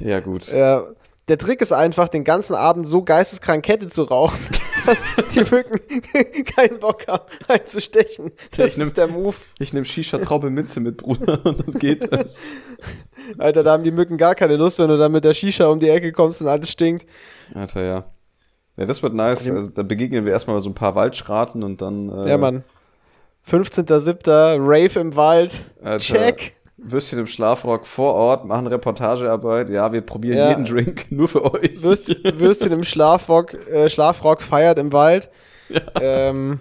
ja, 0.00 0.20
gut. 0.20 0.48
ja, 0.52 0.86
der 1.28 1.38
Trick 1.38 1.60
ist 1.60 1.72
einfach, 1.72 2.08
den 2.08 2.24
ganzen 2.24 2.54
Abend 2.54 2.86
so 2.86 3.02
geisteskrank 3.02 3.64
Kette 3.64 3.88
zu 3.88 4.02
rauchen, 4.02 4.38
dass 5.16 5.28
die 5.28 5.40
Mücken 5.40 5.80
keinen 6.44 6.78
Bock 6.80 7.06
haben, 7.08 7.24
einzustechen. 7.48 8.32
Das 8.56 8.72
Ich 8.72 8.78
nehm- 8.78 8.86
ist 8.88 8.96
der 8.98 9.06
Move. 9.08 9.34
Ich 9.58 9.72
nehme 9.72 9.86
Shisha-Traube 9.86 10.50
Minze 10.50 10.80
mit, 10.80 10.98
Bruder, 10.98 11.40
und 11.46 11.66
dann 11.66 11.72
geht 11.78 12.12
das. 12.12 12.42
Alter, 13.38 13.62
da 13.62 13.72
haben 13.72 13.84
die 13.84 13.90
Mücken 13.92 14.16
gar 14.18 14.34
keine 14.34 14.56
Lust, 14.56 14.78
wenn 14.78 14.88
du 14.88 14.98
dann 14.98 15.12
mit 15.12 15.24
der 15.24 15.32
Shisha 15.34 15.66
um 15.66 15.80
die 15.80 15.88
Ecke 15.88 16.12
kommst 16.12 16.42
und 16.42 16.48
alles 16.48 16.70
stinkt. 16.70 17.06
Alter, 17.54 17.82
ja. 17.82 18.04
Ja, 18.76 18.86
das 18.86 19.02
wird 19.02 19.14
nice. 19.14 19.48
Also, 19.48 19.70
da 19.70 19.82
begegnen 19.84 20.24
wir 20.26 20.32
erstmal 20.32 20.60
so 20.60 20.68
ein 20.68 20.74
paar 20.74 20.94
Waldschraten 20.96 21.62
und 21.62 21.80
dann. 21.80 22.08
Äh, 22.24 22.30
Ja, 22.30 22.36
Mann. 22.38 22.64
15.07. 23.48 24.56
Rave 24.58 25.00
im 25.00 25.16
Wald. 25.16 25.60
Alter, 25.82 25.98
Check. 25.98 26.56
Würstchen 26.76 27.18
im 27.20 27.26
Schlafrock 27.26 27.86
vor 27.86 28.14
Ort, 28.14 28.44
machen 28.46 28.66
Reportagearbeit. 28.66 29.70
Ja, 29.70 29.92
wir 29.92 30.00
probieren 30.00 30.38
Ja. 30.38 30.48
jeden 30.50 30.64
Drink 30.64 31.06
nur 31.10 31.28
für 31.28 31.44
euch. 31.54 31.82
Würstchen, 31.82 32.40
Würstchen 32.40 32.72
im 32.72 32.82
Schlafrock, 32.84 33.54
äh, 33.68 33.88
Schlafrock 33.88 34.42
feiert 34.42 34.78
im 34.78 34.92
Wald. 34.92 35.30
Ähm, 36.00 36.60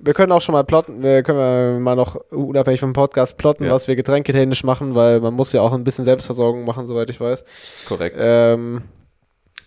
wir 0.00 0.14
können 0.14 0.32
auch 0.32 0.40
schon 0.40 0.54
mal 0.54 0.64
plotten, 0.64 1.02
wir 1.02 1.22
können 1.22 1.82
mal 1.82 1.96
noch 1.96 2.14
unabhängig 2.30 2.80
vom 2.80 2.92
Podcast 2.94 3.36
plotten, 3.36 3.64
Ja. 3.64 3.72
was 3.72 3.88
wir 3.88 3.96
getränketechnisch 3.96 4.64
machen, 4.64 4.94
weil 4.94 5.20
man 5.20 5.34
muss 5.34 5.52
ja 5.52 5.60
auch 5.60 5.72
ein 5.72 5.84
bisschen 5.84 6.04
Selbstversorgung 6.06 6.64
machen, 6.64 6.86
soweit 6.86 7.10
ich 7.10 7.20
weiß. 7.20 7.44
Korrekt. 7.88 8.16
Ähm, 8.18 8.82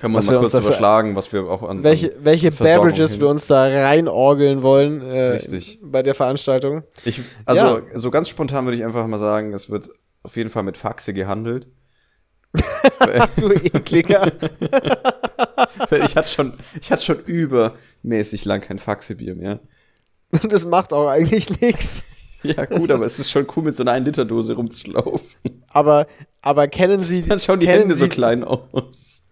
Können 0.04 0.16
wir 0.16 0.22
mal 0.22 0.32
wir 0.34 0.39
kurz 0.39 0.54
überschlagen, 0.54 1.16
was 1.16 1.32
wir 1.32 1.45
auch 1.45 1.64
an. 1.64 1.82
welche 1.82 2.14
welche 2.22 2.51
Versorgung 2.51 2.88
Beverages 2.88 3.12
hin. 3.14 3.22
wir 3.22 3.30
uns 3.30 3.47
da 3.47 3.64
reinorgeln 3.68 4.62
wollen 4.62 5.01
äh, 5.01 5.30
Richtig. 5.30 5.80
bei 5.82 6.04
der 6.04 6.14
Veranstaltung. 6.14 6.80
an, 6.80 6.84
ich, 7.06 7.22
also, 7.45 7.66
Ja. 7.78 7.82
so 7.95 8.12
ganz 8.12 8.28
spontan 8.28 8.66
würde 8.66 8.76
ich 8.78 8.84
einfach 8.84 9.08
mal 9.08 9.18
sagen, 9.18 9.54
es 9.54 9.70
wird 9.70 9.89
auf 10.24 10.36
jeden 10.36 10.49
Fall 10.49 10.64
mit 10.64 10.76
Faxe 10.76 11.14
gehandelt. 11.14 11.68
Du 13.38 13.51
ekliger. 13.54 14.30
Ich 16.06 16.16
hatte 16.18 16.28
schon, 16.28 16.54
ich 16.82 16.91
hatte 16.91 17.01
schon 17.04 17.20
übermäßig 17.20 18.43
lang 18.45 18.60
kein 18.60 18.80
Faxebier 18.80 19.36
mehr. 19.36 19.60
Und 20.32 20.51
das 20.51 20.66
macht 20.66 20.91
auch 20.91 21.08
eigentlich 21.08 21.62
nichts. 21.62 22.04
Ja, 22.43 22.66
gut, 22.66 22.91
aber 22.91 23.06
es 23.06 23.20
ist 23.20 23.32
schon 23.32 23.47
cool, 23.56 23.64
mit 23.64 23.74
so 23.74 23.84
einer 23.84 23.93
1-Liter-Dose 23.93 24.56
rumzulaufen. 24.56 25.64
Aber, 25.70 26.08
aber 26.41 26.68
kennen 26.68 27.01
Sie, 27.01 27.22
Dann 27.22 27.39
schauen 27.39 27.62
die 27.62 27.70
Hände 27.70 27.95
so 27.95 28.04
Sie, 28.04 28.10
klein 28.10 28.43
aus. 28.43 29.22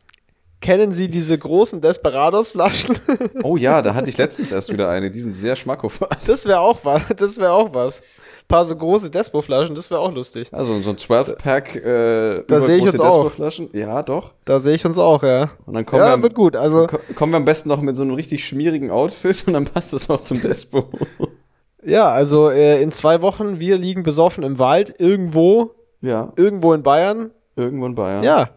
Kennen 0.62 0.94
Sie 0.94 1.10
diese 1.10 1.38
großen 1.38 1.82
Desperados-Flaschen? 1.82 2.96
Oh 3.44 3.58
ja, 3.58 3.82
da 3.82 3.94
hatte 3.96 4.10
ich 4.10 4.18
letztens 4.18 4.52
erst 4.52 4.72
wieder 4.72 4.88
eine. 4.90 5.10
Die 5.12 5.22
sind 5.22 5.36
sehr 5.36 5.56
schmackhaft. 5.56 6.02
Das 6.28 6.46
wäre 6.46 6.60
auch 6.60 6.80
was. 6.84 7.02
Das 7.18 7.38
wäre 7.38 7.52
auch 7.54 7.74
was. 7.74 8.00
Ein 8.00 8.48
paar 8.48 8.66
so 8.66 8.76
große 8.76 9.10
Despo-Flaschen, 9.10 9.76
das 9.76 9.90
wäre 9.90 10.00
auch 10.02 10.14
lustig. 10.14 10.50
Also 10.52 10.80
so 10.82 10.90
ein 10.90 10.98
12-Pack 10.98 11.76
äh, 11.78 12.44
Da 12.48 12.62
sehe 12.62 12.78
ich 12.78 12.84
uns 12.84 13.00
auch. 13.00 13.32
Ja, 13.74 14.04
doch. 14.04 14.34
Da 14.46 14.60
sehe 14.60 14.76
ich 14.76 14.86
uns 14.86 14.98
auch, 14.98 15.24
ja. 15.24 15.52
Und 15.66 15.74
dann 15.74 15.86
kommen, 15.86 16.02
Ja, 16.04 16.16
wir, 16.18 16.24
wird 16.24 16.36
gut. 16.36 16.56
Also, 16.56 16.88
ko- 16.88 16.98
kommen 17.16 17.32
wir 17.34 17.38
am 17.38 17.46
besten 17.46 17.70
noch 17.70 17.82
mit 17.82 17.96
so 17.96 18.04
einem 18.04 18.14
richtig 18.14 18.46
schmierigen 18.46 18.92
Outfit 18.92 19.44
und 19.48 19.54
dann 19.54 19.66
passt 19.66 19.94
das 19.94 20.10
auch 20.10 20.20
zum 20.22 20.42
Despo. 20.42 20.90
ja, 21.86 22.10
also 22.10 22.50
äh, 22.50 22.82
in 22.82 22.92
zwei 22.92 23.22
Wochen, 23.22 23.60
wir 23.60 23.78
liegen 23.78 24.04
besoffen 24.04 24.44
im 24.44 24.60
Wald, 24.60 24.96
irgendwo, 25.00 25.72
ja, 26.02 26.34
irgendwo 26.36 26.74
in 26.74 26.84
Bayern. 26.84 27.32
irgendwo 27.56 27.86
in 27.86 27.96
Bayern. 27.96 28.24
Ja. 28.24 28.50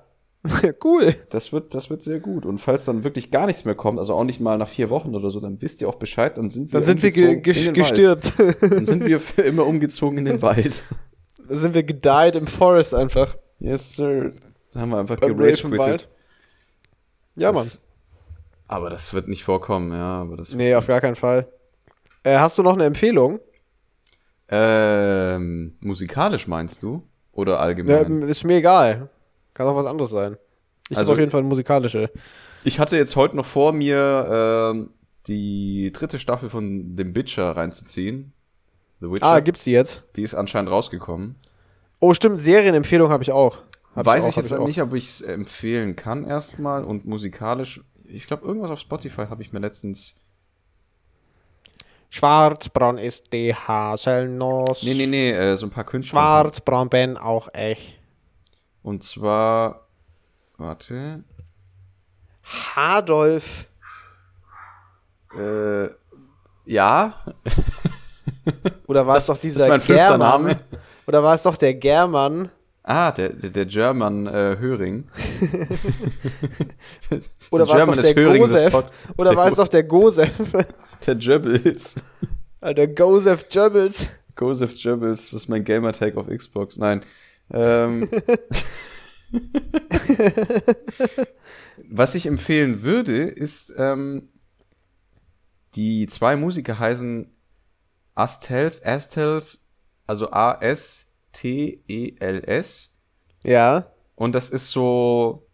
Cool. 0.84 1.14
Das 1.30 1.52
wird, 1.52 1.74
das 1.74 1.90
wird 1.90 2.02
sehr 2.02 2.20
gut. 2.20 2.44
Und 2.46 2.58
falls 2.58 2.84
dann 2.84 3.04
wirklich 3.04 3.30
gar 3.30 3.46
nichts 3.46 3.64
mehr 3.64 3.74
kommt, 3.74 3.98
also 3.98 4.14
auch 4.14 4.24
nicht 4.24 4.40
mal 4.40 4.58
nach 4.58 4.68
vier 4.68 4.90
Wochen 4.90 5.14
oder 5.14 5.30
so, 5.30 5.40
dann 5.40 5.60
wisst 5.62 5.80
ihr 5.80 5.88
auch 5.88 5.94
Bescheid, 5.96 6.36
dann 6.36 6.50
sind 6.50 6.72
wir 6.72 6.80
Dann 6.80 6.82
sind 6.82 7.02
wir 7.02 7.10
ge 7.10 7.36
ge 7.40 7.72
gestirbt. 7.72 8.32
Dann 8.60 8.84
sind 8.84 9.04
wir 9.06 9.18
für 9.20 9.42
immer 9.42 9.66
umgezogen 9.66 10.18
in 10.18 10.24
den 10.26 10.42
Wald. 10.42 10.84
Dann 11.46 11.56
sind 11.56 11.74
wir 11.74 11.82
gedied 11.82 12.34
im 12.34 12.46
Forest 12.46 12.94
einfach. 12.94 13.36
Yes, 13.58 13.96
sir. 13.96 14.32
Da 14.72 14.80
haben 14.80 14.90
wir 14.90 14.98
einfach 14.98 15.18
gerage. 15.18 16.04
Ja, 17.36 17.52
Mann. 17.52 17.64
Das- 17.64 17.80
Aber 18.68 18.90
das 18.90 19.14
wird 19.14 19.28
nicht 19.28 19.44
vorkommen, 19.44 19.92
ja. 19.92 20.20
Aber 20.20 20.36
das 20.36 20.54
Nee, 20.54 20.74
auf 20.74 20.86
gar 20.86 21.00
keinen 21.00 21.16
Fall. 21.16 21.46
Äh, 22.22 22.38
hast 22.38 22.58
du 22.58 22.62
noch 22.62 22.74
eine 22.74 22.84
Empfehlung? 22.84 23.40
Ähm, 24.48 25.76
musikalisch 25.80 26.46
meinst 26.48 26.82
du? 26.82 27.02
Oder 27.32 27.52
Ja, 27.54 27.58
allgemein? 27.60 28.22
ist 28.22 28.44
mir 28.44 28.56
egal. 28.58 29.08
Kann 29.54 29.66
auch 29.66 29.76
was 29.76 29.86
anderes 29.86 30.10
sein. 30.10 30.36
Ich 30.90 30.96
Also- 30.98 31.08
habe 31.10 31.14
auf 31.14 31.18
jeden 31.20 31.30
Fall 31.30 31.40
eine 31.40 31.48
musikalische. 31.48 32.10
Ich 32.64 32.78
hatte 32.78 32.96
jetzt 32.96 33.16
heute 33.16 33.36
noch 33.36 33.46
vor 33.46 33.72
mir, 33.72 34.72
ähm, 34.74 34.90
die 35.26 35.90
dritte 35.92 36.18
Staffel 36.18 36.48
von 36.50 36.94
The 36.98 37.14
Witcher 37.16 37.52
reinzuziehen. 37.56 38.32
The 39.00 39.10
Witcher. 39.10 39.26
Ah, 39.26 39.40
gibt's 39.40 39.64
die 39.64 39.70
jetzt? 39.72 40.04
die 40.16 40.22
ist 40.22 40.34
anscheinend 40.34 40.70
rausgekommen. 40.70 41.36
Oh, 42.00 42.12
stimmt, 42.12 42.40
Serienempfehlung 42.40 43.10
habe 43.10 43.22
ich 43.22 43.32
auch. 43.32 43.58
Hab 43.94 44.04
Weiß 44.06 44.24
auch, 44.24 44.28
ich 44.28 44.36
jetzt 44.36 44.52
auch. 44.52 44.66
nicht, 44.66 44.82
ob 44.82 44.92
ich 44.92 45.04
es 45.04 45.20
empfehlen 45.22 45.94
kann 45.96 46.24
erstmal 46.24 46.84
und 46.84 47.06
musikalisch. 47.06 47.80
Ich 48.06 48.26
glaube, 48.26 48.44
irgendwas 48.44 48.70
auf 48.72 48.80
Spotify 48.80 49.26
habe 49.30 49.42
ich 49.42 49.52
mir 49.52 49.60
letztens. 49.60 50.16
Schwarzbraun 52.10 52.98
ist 52.98 53.32
die 53.32 53.54
Haselnuss. 53.54 54.82
Nee, 54.84 54.94
nee, 54.94 55.06
nee, 55.06 55.30
äh, 55.32 55.56
so 55.56 55.66
ein 55.66 55.70
paar 55.70 55.84
Künstler. 55.84 56.20
Schwarzbraun 56.20 56.88
bin 56.88 57.16
auch 57.16 57.48
echt. 57.54 57.98
Und 58.84 59.02
zwar. 59.02 59.88
Warte. 60.56 61.24
Hadolf. 62.44 63.66
Äh, 65.36 65.88
ja, 66.66 67.14
Oder 68.86 69.06
war 69.06 69.16
es 69.16 69.26
doch 69.26 69.34
das 69.34 69.40
dieser 69.40 69.64
ist 69.64 69.68
mein 69.68 69.80
fünfter 69.80 70.10
German? 70.10 70.42
Name. 70.42 70.60
Oder 71.06 71.22
war 71.22 71.34
es 71.34 71.42
doch 71.42 71.56
der 71.56 71.74
German? 71.74 72.50
Ah, 72.82 73.10
der, 73.10 73.30
der, 73.30 73.50
der 73.50 73.66
German 73.66 74.26
äh, 74.26 74.56
Höring. 74.58 75.08
Oder 77.50 77.66
war 77.68 77.80
es 77.80 77.86
doch 77.86 77.96
der 77.96 78.14
Höring, 78.14 78.42
das 78.42 78.50
Gosef? 78.50 78.84
Oder 79.16 79.30
der 79.30 79.38
war 79.38 79.48
es 79.48 79.54
doch 79.56 79.68
der 79.68 79.82
Gosef? 79.82 80.30
Der 81.06 81.14
Goebbels. 81.16 81.96
Alter, 82.60 82.86
Gosef 82.86 83.48
Goebbels. 83.48 84.08
Joseph 84.38 84.74
Goebbels, 84.82 85.30
das 85.30 85.32
ist 85.32 85.48
mein 85.48 85.64
Gamertag 85.64 86.16
auf 86.16 86.26
Xbox. 86.28 86.76
Nein. 86.76 87.02
Ähm, 87.50 88.08
was 91.90 92.14
ich 92.14 92.26
empfehlen 92.26 92.82
würde, 92.82 93.24
ist, 93.24 93.72
ähm, 93.76 94.28
die 95.74 96.06
zwei 96.06 96.36
Musiker 96.36 96.78
heißen 96.78 97.30
Astels, 98.14 98.84
Astels, 98.84 99.66
also 100.06 100.30
A-S-T-E-L-S. 100.30 101.10
Ja. 103.42 103.86
Und 104.14 104.34
das 104.34 104.50
ist 104.50 104.70
so 104.70 105.46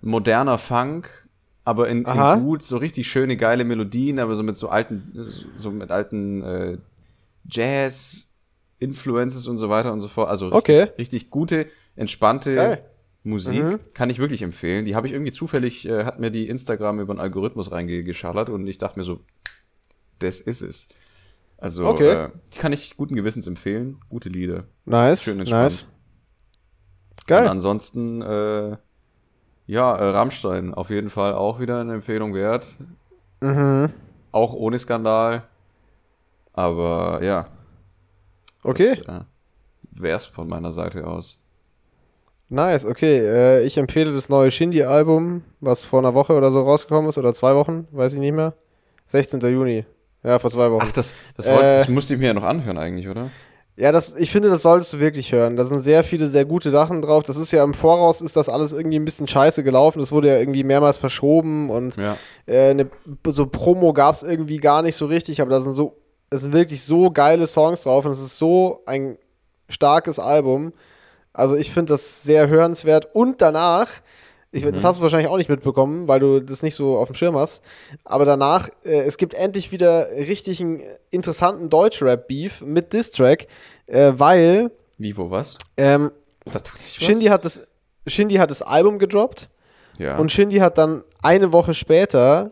moderner 0.00 0.56
Funk, 0.56 1.10
aber 1.64 1.88
in, 1.88 2.04
in 2.04 2.40
gut, 2.42 2.62
so 2.62 2.78
richtig 2.78 3.08
schöne, 3.08 3.36
geile 3.36 3.64
Melodien, 3.64 4.18
aber 4.18 4.34
so 4.34 4.42
mit 4.42 4.56
so 4.56 4.70
alten, 4.70 5.12
so 5.52 5.70
mit 5.70 5.90
alten 5.90 6.42
äh, 6.42 6.78
Jazz-Influences 8.80 9.46
und 9.46 9.56
so 9.56 9.68
weiter 9.68 9.92
und 9.92 10.00
so 10.00 10.08
fort. 10.08 10.28
Also 10.28 10.48
richtig, 10.48 10.80
Okay. 10.80 10.92
richtig 10.98 11.30
gute, 11.30 11.66
entspannte 11.96 12.54
Geil. 12.54 12.84
Musik. 13.22 13.62
Mhm. 13.62 13.78
Kann 13.92 14.08
ich 14.10 14.18
wirklich 14.18 14.42
empfehlen. 14.42 14.84
Die 14.86 14.94
habe 14.96 15.06
ich 15.06 15.12
irgendwie 15.12 15.32
zufällig, 15.32 15.86
äh, 15.86 16.04
hat 16.04 16.18
mir 16.18 16.30
die 16.30 16.48
Instagram 16.48 17.00
über 17.00 17.12
einen 17.12 17.20
Algorithmus 17.20 17.70
reingeschallert 17.70 18.48
und 18.48 18.66
ich 18.66 18.78
dachte 18.78 18.98
mir 18.98 19.04
so, 19.04 19.20
das 20.18 20.40
ist 20.40 20.62
es. 20.62 20.88
Also, 21.58 21.86
Okay. 21.86 22.08
äh, 22.10 22.28
die 22.54 22.58
kann 22.58 22.72
ich 22.72 22.96
guten 22.96 23.14
Gewissens 23.16 23.46
empfehlen. 23.46 23.98
Gute 24.08 24.30
Lieder. 24.30 24.64
Nice. 24.86 25.24
Schön 25.24 25.38
entspannt. 25.40 25.62
nice. 25.64 25.82
Und 27.20 27.26
Geil. 27.26 27.48
ansonsten, 27.48 28.22
äh, 28.22 28.76
Ja, 29.66 29.94
äh, 29.94 30.08
Rammstein, 30.10 30.74
auf 30.74 30.90
jeden 30.90 31.10
Fall 31.10 31.32
auch 31.34 31.60
wieder 31.60 31.80
eine 31.80 31.94
Empfehlung 31.94 32.34
wert. 32.34 32.66
Mhm. 33.40 33.92
Auch 34.32 34.52
ohne 34.52 34.76
Skandal. 34.80 35.44
Aber 36.52 37.22
ja. 37.22 37.46
Okay. 38.62 38.94
Das, 39.06 39.16
äh, 39.16 39.24
wär's 39.92 40.26
von 40.26 40.48
meiner 40.48 40.72
Seite 40.72 41.06
aus. 41.06 41.38
Nice, 42.48 42.84
okay. 42.84 43.18
Äh, 43.18 43.62
ich 43.64 43.78
empfehle 43.78 44.12
das 44.12 44.28
neue 44.28 44.50
Shindy-Album, 44.50 45.42
was 45.60 45.84
vor 45.84 46.00
einer 46.00 46.14
Woche 46.14 46.32
oder 46.34 46.50
so 46.50 46.62
rausgekommen 46.62 47.08
ist, 47.08 47.18
oder 47.18 47.32
zwei 47.32 47.54
Wochen, 47.54 47.86
weiß 47.92 48.14
ich 48.14 48.18
nicht 48.20 48.34
mehr. 48.34 48.54
16. 49.06 49.40
Juni. 49.40 49.84
Ja, 50.22 50.38
vor 50.38 50.50
zwei 50.50 50.70
Wochen. 50.70 50.84
Ach, 50.86 50.92
das, 50.92 51.14
das, 51.36 51.46
wollt, 51.46 51.60
Äh. 51.62 51.78
das 51.78 51.88
musste 51.88 52.14
ich 52.14 52.20
mir 52.20 52.26
ja 52.26 52.34
noch 52.34 52.42
anhören 52.42 52.76
eigentlich, 52.76 53.08
oder? 53.08 53.30
Ja, 53.76 53.92
das, 53.92 54.14
ich 54.16 54.30
finde, 54.30 54.50
das 54.50 54.62
solltest 54.62 54.92
du 54.92 54.98
wirklich 55.00 55.32
hören. 55.32 55.56
Da 55.56 55.64
sind 55.64 55.80
sehr 55.80 56.04
viele 56.04 56.26
sehr 56.26 56.44
gute 56.44 56.70
Sachen 56.70 57.00
drauf. 57.00 57.22
Das 57.22 57.36
ist 57.38 57.50
ja 57.52 57.64
im 57.64 57.72
Voraus, 57.72 58.20
ist 58.20 58.36
das 58.36 58.48
alles 58.50 58.72
irgendwie 58.72 58.98
ein 58.98 59.04
bisschen 59.06 59.26
scheiße 59.26 59.62
gelaufen. 59.64 60.00
Das 60.00 60.12
wurde 60.12 60.28
ja 60.28 60.38
irgendwie 60.38 60.64
mehrmals 60.64 60.98
verschoben 60.98 61.70
und 61.70 61.96
Ja. 61.96 62.16
äh, 62.46 62.74
ne, 62.74 62.90
so 63.28 63.46
Promo 63.46 63.92
gab 63.94 64.14
es 64.16 64.22
irgendwie 64.22 64.58
gar 64.58 64.82
nicht 64.82 64.96
so 64.96 65.06
richtig, 65.06 65.40
aber 65.40 65.50
da 65.50 65.60
sind 65.60 65.72
so, 65.72 65.96
es 66.30 66.42
sind 66.42 66.52
wirklich 66.52 66.82
so 66.82 67.10
geile 67.10 67.46
Songs 67.46 67.82
drauf 67.82 68.04
und 68.04 68.12
es 68.12 68.20
ist 68.20 68.38
so 68.38 68.82
ein 68.86 69.18
starkes 69.68 70.18
Album. 70.18 70.72
Also 71.32 71.56
ich 71.56 71.70
finde 71.70 71.92
das 71.92 72.22
sehr 72.22 72.48
hörenswert 72.48 73.08
und 73.14 73.40
danach, 73.40 73.88
ich, 74.52 74.64
das 74.64 74.84
hast 74.84 74.98
du 74.98 75.02
wahrscheinlich 75.02 75.28
auch 75.28 75.36
nicht 75.36 75.48
mitbekommen, 75.48 76.08
weil 76.08 76.18
du 76.18 76.40
das 76.40 76.62
nicht 76.62 76.74
so 76.74 76.98
auf 76.98 77.08
dem 77.08 77.14
Schirm 77.14 77.36
hast, 77.36 77.62
aber 78.04 78.24
danach, 78.24 78.68
äh, 78.84 79.02
es 79.02 79.16
gibt 79.16 79.34
endlich 79.34 79.70
wieder 79.70 80.10
richtig 80.10 80.60
einen 80.60 80.82
interessanten 81.10 81.70
Deutschrap-Beef 81.70 82.62
mit 82.62 82.92
Distrack, 82.92 83.46
äh, 83.86 84.12
weil 84.16 84.72
Wie, 84.98 85.16
wo, 85.16 85.30
was? 85.30 85.58
ähm, 85.76 86.10
Da 86.46 86.58
tut 86.58 86.82
sich 86.82 86.98
was? 87.00 87.06
Shindy, 87.06 87.26
hat 87.26 87.44
das, 87.44 87.62
Shindy 88.08 88.36
hat 88.36 88.50
das 88.50 88.62
Album 88.62 88.98
gedroppt 88.98 89.48
ja. 89.98 90.16
und 90.16 90.32
Shindy 90.32 90.58
hat 90.58 90.78
dann 90.78 91.04
eine 91.22 91.52
Woche 91.52 91.74
später 91.74 92.50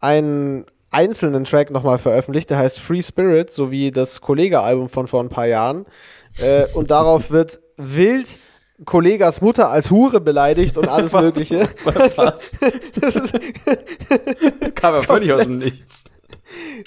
einen 0.00 0.66
einzelnen 0.96 1.44
Track 1.44 1.70
nochmal 1.70 1.98
veröffentlicht, 1.98 2.48
der 2.48 2.56
heißt 2.58 2.80
Free 2.80 3.02
Spirit, 3.02 3.50
sowie 3.50 3.90
das 3.90 4.22
Kollega-Album 4.22 4.88
von 4.88 5.06
vor 5.06 5.22
ein 5.22 5.28
paar 5.28 5.46
Jahren. 5.46 5.84
Äh, 6.38 6.64
und 6.72 6.90
darauf 6.90 7.30
wird 7.30 7.60
wild 7.76 8.38
Kollegas 8.84 9.40
Mutter 9.40 9.70
als 9.70 9.90
Hure 9.90 10.20
beleidigt 10.20 10.76
und 10.78 10.88
alles 10.88 11.12
Mögliche. 11.14 11.68
was? 11.84 12.56
Das 13.00 13.14
ist, 13.16 13.38
Kam 14.74 14.94
ja 14.94 15.02
völlig 15.02 15.32
aus 15.32 15.42
dem 15.42 15.58
Nichts. 15.58 16.04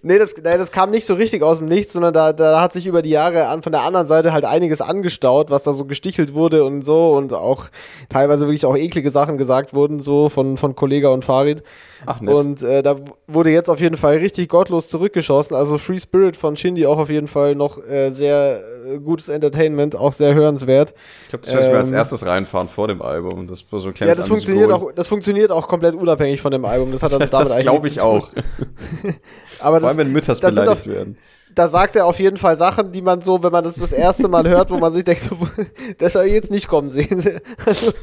Nee, 0.04 0.18
das, 0.18 0.36
nee, 0.36 0.58
das 0.58 0.72
kam 0.72 0.92
nicht 0.92 1.06
so 1.06 1.14
richtig 1.14 1.44
aus 1.44 1.58
dem 1.60 1.68
Nichts, 1.68 1.94
sondern 1.94 2.14
da, 2.14 2.34
da 2.34 2.62
hat 2.62 2.74
sich 2.74 2.86
über 2.86 3.02
die 3.02 3.10
Jahre 3.10 3.48
an, 3.48 3.62
von 3.62 3.72
der 3.72 3.82
anderen 3.82 4.08
Seite 4.08 4.34
halt 4.34 4.46
einiges 4.46 4.82
angestaut, 4.82 5.50
was 5.50 5.64
da 5.64 5.74
so 5.74 5.86
gestichelt 5.86 6.34
wurde 6.34 6.64
und 6.64 6.86
so 6.86 7.14
und 7.14 7.34
auch 7.34 7.66
teilweise 8.10 8.46
wirklich 8.48 8.66
auch 8.66 8.76
eklige 8.76 9.12
Sachen 9.12 9.38
gesagt 9.38 9.74
wurden, 9.74 10.02
so 10.02 10.30
von, 10.30 10.58
von 10.58 10.76
Kollega 10.76 11.10
und 11.10 11.26
Farid. 11.26 11.64
Ach, 12.06 12.22
nett. 12.22 12.34
Und 12.34 12.62
äh, 12.64 12.82
da 12.82 12.96
wurde 13.28 13.52
jetzt 13.52 13.70
auf 13.70 13.80
jeden 13.80 13.98
Fall 13.98 14.18
richtig 14.18 14.50
gottlos 14.50 14.90
zurückgeschossen. 14.90 15.56
Also 15.56 15.78
Free 15.78 16.00
Spirit 16.00 16.38
von 16.38 16.56
Shindy 16.56 16.86
auch 16.86 16.98
auf 16.98 17.10
jeden 17.10 17.28
Fall 17.28 17.56
noch 17.56 17.84
äh, 17.84 18.12
sehr 18.12 18.62
gutes 19.04 19.30
Entertainment, 19.30 19.96
auch 19.96 20.14
sehr 20.14 20.34
hörenswert. 20.34 20.94
ich 21.24 21.30
glaube, 21.30 21.46
das 21.46 21.54
werde 21.54 21.66
ich 21.68 21.72
mir 21.74 21.78
als 21.80 21.90
ähm, 21.90 21.96
erstes 21.96 22.26
reinfahren 22.26 22.68
vor 22.68 22.88
dem 22.88 23.02
Album. 23.02 23.48
Das 23.48 23.64
war 23.72 23.80
so 23.80 23.88
ein 23.88 23.92
Ja, 23.92 23.98
kleines 23.98 24.18
das 24.18 24.28
funktioniert, 24.28 24.72
auch, 24.72 24.92
das 24.94 25.08
funktioniert 25.08 25.52
auch 25.52 25.68
komplett 25.68 25.96
unabhängig 25.96 26.42
von 26.42 26.52
dem 26.52 26.66
Album. 26.66 26.92
Das 26.92 27.04
hat 27.04 27.14
also 27.14 27.26
damit 27.32 27.34
Das 27.34 27.52
eigentlich 27.52 27.64
glaube 27.66 27.84
nichts 27.84 27.98
ich 27.98 28.02
auch. 28.02 28.30
Aber 29.60 29.80
Vor 29.80 29.80
das, 29.82 29.90
allem, 29.90 29.98
wenn 29.98 30.12
Mütters 30.12 30.40
das 30.40 30.54
beleidigt 30.56 30.82
auf- 30.82 30.88
werden. 30.88 31.18
Da 31.56 31.68
sagt 31.68 31.96
er 31.96 32.06
auf 32.06 32.20
jeden 32.20 32.38
Fall 32.38 32.58
Sachen, 32.58 32.92
die 32.92 33.02
man 33.02 33.22
so, 33.22 33.42
wenn 33.44 33.52
man 33.52 33.64
das 33.64 33.76
das 33.76 33.92
erste 33.92 34.28
Mal 34.28 34.48
hört, 34.48 34.70
wo 34.72 34.78
man 34.78 34.94
sich 34.94 35.04
denkt, 35.04 35.22
so, 35.22 35.38
das 35.98 36.14
soll 36.14 36.26
jetzt 36.26 36.52
nicht 36.52 36.68
kommen 36.68 36.90
sehen. 36.92 37.42
Also, 37.66 37.92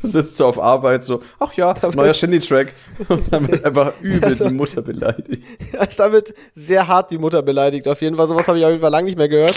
Du 0.00 0.08
sitzt 0.08 0.36
so 0.36 0.46
auf 0.46 0.58
Arbeit 0.58 1.04
so, 1.04 1.20
ach 1.38 1.52
ja, 1.52 1.74
neuer 1.94 2.14
Shindy-Track. 2.14 2.72
Und 3.08 3.30
wird 3.30 3.64
einfach 3.64 3.92
übel 4.00 4.24
Also- 4.24 4.48
die 4.48 4.54
Mutter 4.54 4.80
beleidigt. 4.82 5.44
er 5.72 5.86
ist 5.88 6.00
damit 6.00 6.34
sehr 6.54 6.86
hart 6.88 7.10
die 7.10 7.18
Mutter 7.18 7.42
beleidigt. 7.42 7.86
Auf 7.86 8.00
jeden 8.00 8.16
Fall, 8.16 8.26
sowas 8.26 8.48
habe 8.48 8.58
ich 8.58 8.64
auf 8.64 8.70
jeden 8.70 8.80
Fall 8.80 8.90
lange 8.90 9.04
nicht 9.04 9.18
mehr 9.18 9.28
gehört. 9.28 9.54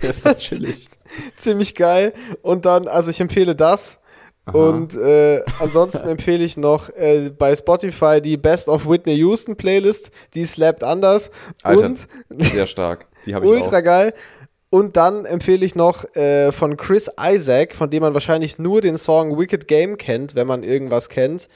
Das 0.00 0.16
ist 0.18 0.26
doch 0.26 0.36
chillig. 0.36 0.88
Ziemlich 1.38 1.74
geil. 1.74 2.12
Und 2.42 2.66
dann, 2.66 2.88
also 2.88 3.10
ich 3.10 3.20
empfehle 3.20 3.56
das. 3.56 3.98
Aha. 4.50 4.68
Und 4.68 4.94
äh, 4.94 5.42
ansonsten 5.60 6.06
empfehle 6.08 6.44
ich 6.44 6.56
noch 6.56 6.90
äh, 6.90 7.30
bei 7.36 7.54
Spotify 7.56 8.20
die 8.20 8.36
Best 8.36 8.68
of 8.68 8.88
Whitney 8.88 9.14
Houston 9.16 9.56
Playlist. 9.56 10.10
Die 10.34 10.44
slappt 10.44 10.84
anders. 10.84 11.30
Alter, 11.62 11.86
Und 11.86 12.08
Sehr 12.38 12.66
stark. 12.66 13.06
Die 13.26 13.34
habe 13.34 13.44
ich 13.46 13.50
ultra 13.52 13.78
auch. 13.78 13.82
geil. 13.84 14.14
Und 14.72 14.96
dann 14.96 15.24
empfehle 15.24 15.64
ich 15.66 15.74
noch 15.74 16.04
äh, 16.14 16.52
von 16.52 16.76
Chris 16.76 17.10
Isaac, 17.20 17.74
von 17.74 17.90
dem 17.90 18.02
man 18.02 18.14
wahrscheinlich 18.14 18.58
nur 18.60 18.80
den 18.80 18.96
Song 18.98 19.36
Wicked 19.36 19.66
Game 19.66 19.96
kennt, 19.98 20.36
wenn 20.36 20.46
man 20.46 20.62
irgendwas 20.62 21.08
kennt. 21.08 21.48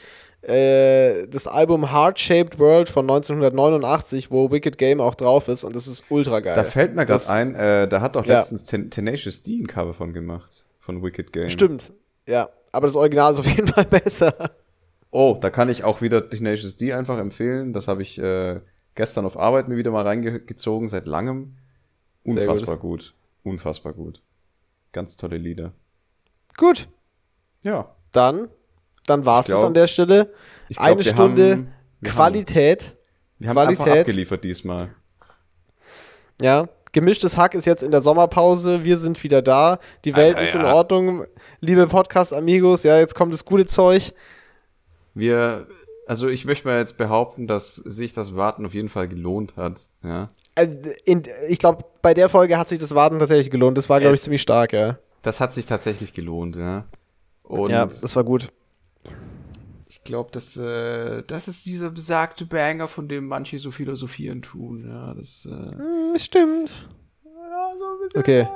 Äh, 0.42 1.26
das 1.28 1.46
Album 1.46 1.90
Heart 1.92 2.18
Shaped 2.18 2.58
World 2.58 2.88
von 2.90 3.04
1989, 3.08 4.30
wo 4.30 4.50
Wicked 4.50 4.76
Game 4.78 5.00
auch 5.00 5.14
drauf 5.14 5.48
ist 5.48 5.64
und 5.64 5.74
das 5.74 5.86
ist 5.86 6.04
ultra 6.10 6.40
geil. 6.40 6.54
Da 6.54 6.64
fällt 6.64 6.94
mir 6.94 7.06
gerade 7.06 7.26
ein, 7.30 7.54
äh, 7.54 7.88
da 7.88 8.00
hat 8.00 8.16
doch 8.16 8.26
Ja. 8.26 8.38
letztens 8.38 8.66
Ten 8.66 8.90
Tenacious 8.90 9.40
D 9.42 9.58
ein 9.60 9.66
Cover 9.66 9.94
von 9.94 10.12
gemacht. 10.12 10.66
Von 10.80 11.02
Wicked 11.02 11.32
Game. 11.32 11.48
Stimmt, 11.48 11.92
ja. 12.28 12.50
Aber 12.74 12.86
das 12.86 12.96
Original 12.96 13.32
ist 13.32 13.38
auf 13.38 13.46
jeden 13.46 13.68
Fall 13.68 13.84
besser. 13.84 14.50
Oh, 15.10 15.38
da 15.40 15.48
kann 15.50 15.68
ich 15.68 15.84
auch 15.84 16.00
wieder 16.00 16.28
Tenacious 16.28 16.76
D 16.76 16.92
einfach 16.92 17.18
empfehlen. 17.18 17.72
Das 17.72 17.86
habe 17.88 18.02
ich 18.02 18.18
äh, 18.18 18.60
gestern 18.96 19.24
auf 19.24 19.38
Arbeit 19.38 19.68
mir 19.68 19.76
wieder 19.76 19.90
mal 19.92 20.02
reingezogen, 20.06 20.88
seit 20.88 21.06
langem. 21.06 21.56
Unfassbar 22.24 22.76
gut. 22.76 23.14
Unfassbar 23.44 23.92
gut. 23.92 24.22
Ganz 24.92 25.16
tolle 25.16 25.36
Lieder. 25.38 25.72
Gut, 26.56 26.88
Ja. 27.62 27.94
dann, 28.12 28.48
dann 29.06 29.24
war 29.26 29.40
es 29.40 29.50
an 29.52 29.74
der 29.74 29.86
Stelle. 29.86 30.32
Ich 30.68 30.76
glaub, 30.76 30.86
Eine 30.88 30.96
wir 31.04 31.04
Stunde 31.12 31.50
haben- 31.52 31.68
wir 32.00 32.10
Qualität. 32.10 32.82
Haben, 32.84 32.94
wir 33.38 33.48
haben 33.50 33.58
einfach 33.58 33.84
Qualität. 33.84 34.00
abgeliefert 34.06 34.44
diesmal. 34.44 34.90
Ja, 36.40 36.68
gemischtes 36.94 37.36
Hack 37.36 37.54
ist 37.54 37.66
jetzt 37.66 37.82
in 37.82 37.90
der 37.90 38.00
Sommerpause. 38.00 38.84
Wir 38.84 38.96
sind 38.96 39.22
wieder 39.22 39.42
da. 39.42 39.78
Die 40.06 40.16
Welt 40.16 40.36
Alter, 40.36 40.48
ist 40.48 40.54
in 40.54 40.62
ja. 40.62 40.72
Ordnung. 40.72 41.26
Liebe 41.60 41.86
Podcast-Amigos, 41.86 42.84
ja, 42.84 42.98
jetzt 42.98 43.14
kommt 43.14 43.34
das 43.34 43.44
gute 43.44 43.66
Zeug. 43.66 44.14
Wir, 45.12 45.66
also 46.06 46.28
ich 46.28 46.46
möchte 46.46 46.66
mal 46.66 46.78
jetzt 46.78 46.96
behaupten, 46.96 47.46
dass 47.46 47.74
sich 47.74 48.14
das 48.14 48.34
Warten 48.34 48.64
auf 48.64 48.72
jeden 48.72 48.88
Fall 48.88 49.08
gelohnt 49.08 49.56
hat. 49.56 49.88
Ja. 50.02 50.28
Also, 50.54 50.74
in, 51.04 51.24
ich 51.50 51.58
glaube, 51.58 51.84
bei 52.00 52.14
der 52.14 52.30
Folge 52.30 52.56
hat 52.56 52.68
sich 52.68 52.78
das 52.78 52.94
Warten 52.94 53.18
tatsächlich 53.18 53.50
gelohnt. 53.50 53.76
Das 53.76 53.90
war, 53.90 54.00
glaube 54.00 54.14
ich, 54.14 54.22
ziemlich 54.22 54.42
stark, 54.42 54.72
ja. 54.72 54.98
Das 55.22 55.40
hat 55.40 55.52
sich 55.52 55.66
tatsächlich 55.66 56.14
gelohnt, 56.14 56.56
ja. 56.56 56.84
Und 57.42 57.70
ja, 57.70 57.84
das 57.86 58.16
war 58.16 58.24
gut. 58.24 58.48
Ich 60.04 60.10
glaube, 60.10 60.28
das, 60.32 60.54
äh, 60.58 61.22
das 61.26 61.48
ist 61.48 61.64
dieser 61.64 61.88
besagte 61.90 62.44
Banger, 62.44 62.88
von 62.88 63.08
dem 63.08 63.26
manche 63.26 63.58
so 63.58 63.70
philosophieren 63.70 64.42
tun. 64.42 64.84
Ja, 64.86 65.14
das, 65.14 65.46
äh, 65.46 65.50
Hm, 65.50 66.16
stimmt. 66.16 66.88
ja, 67.24 67.70
so 67.78 67.84
ein 67.84 67.98
bisschen. 68.02 68.20
Okay. 68.20 68.48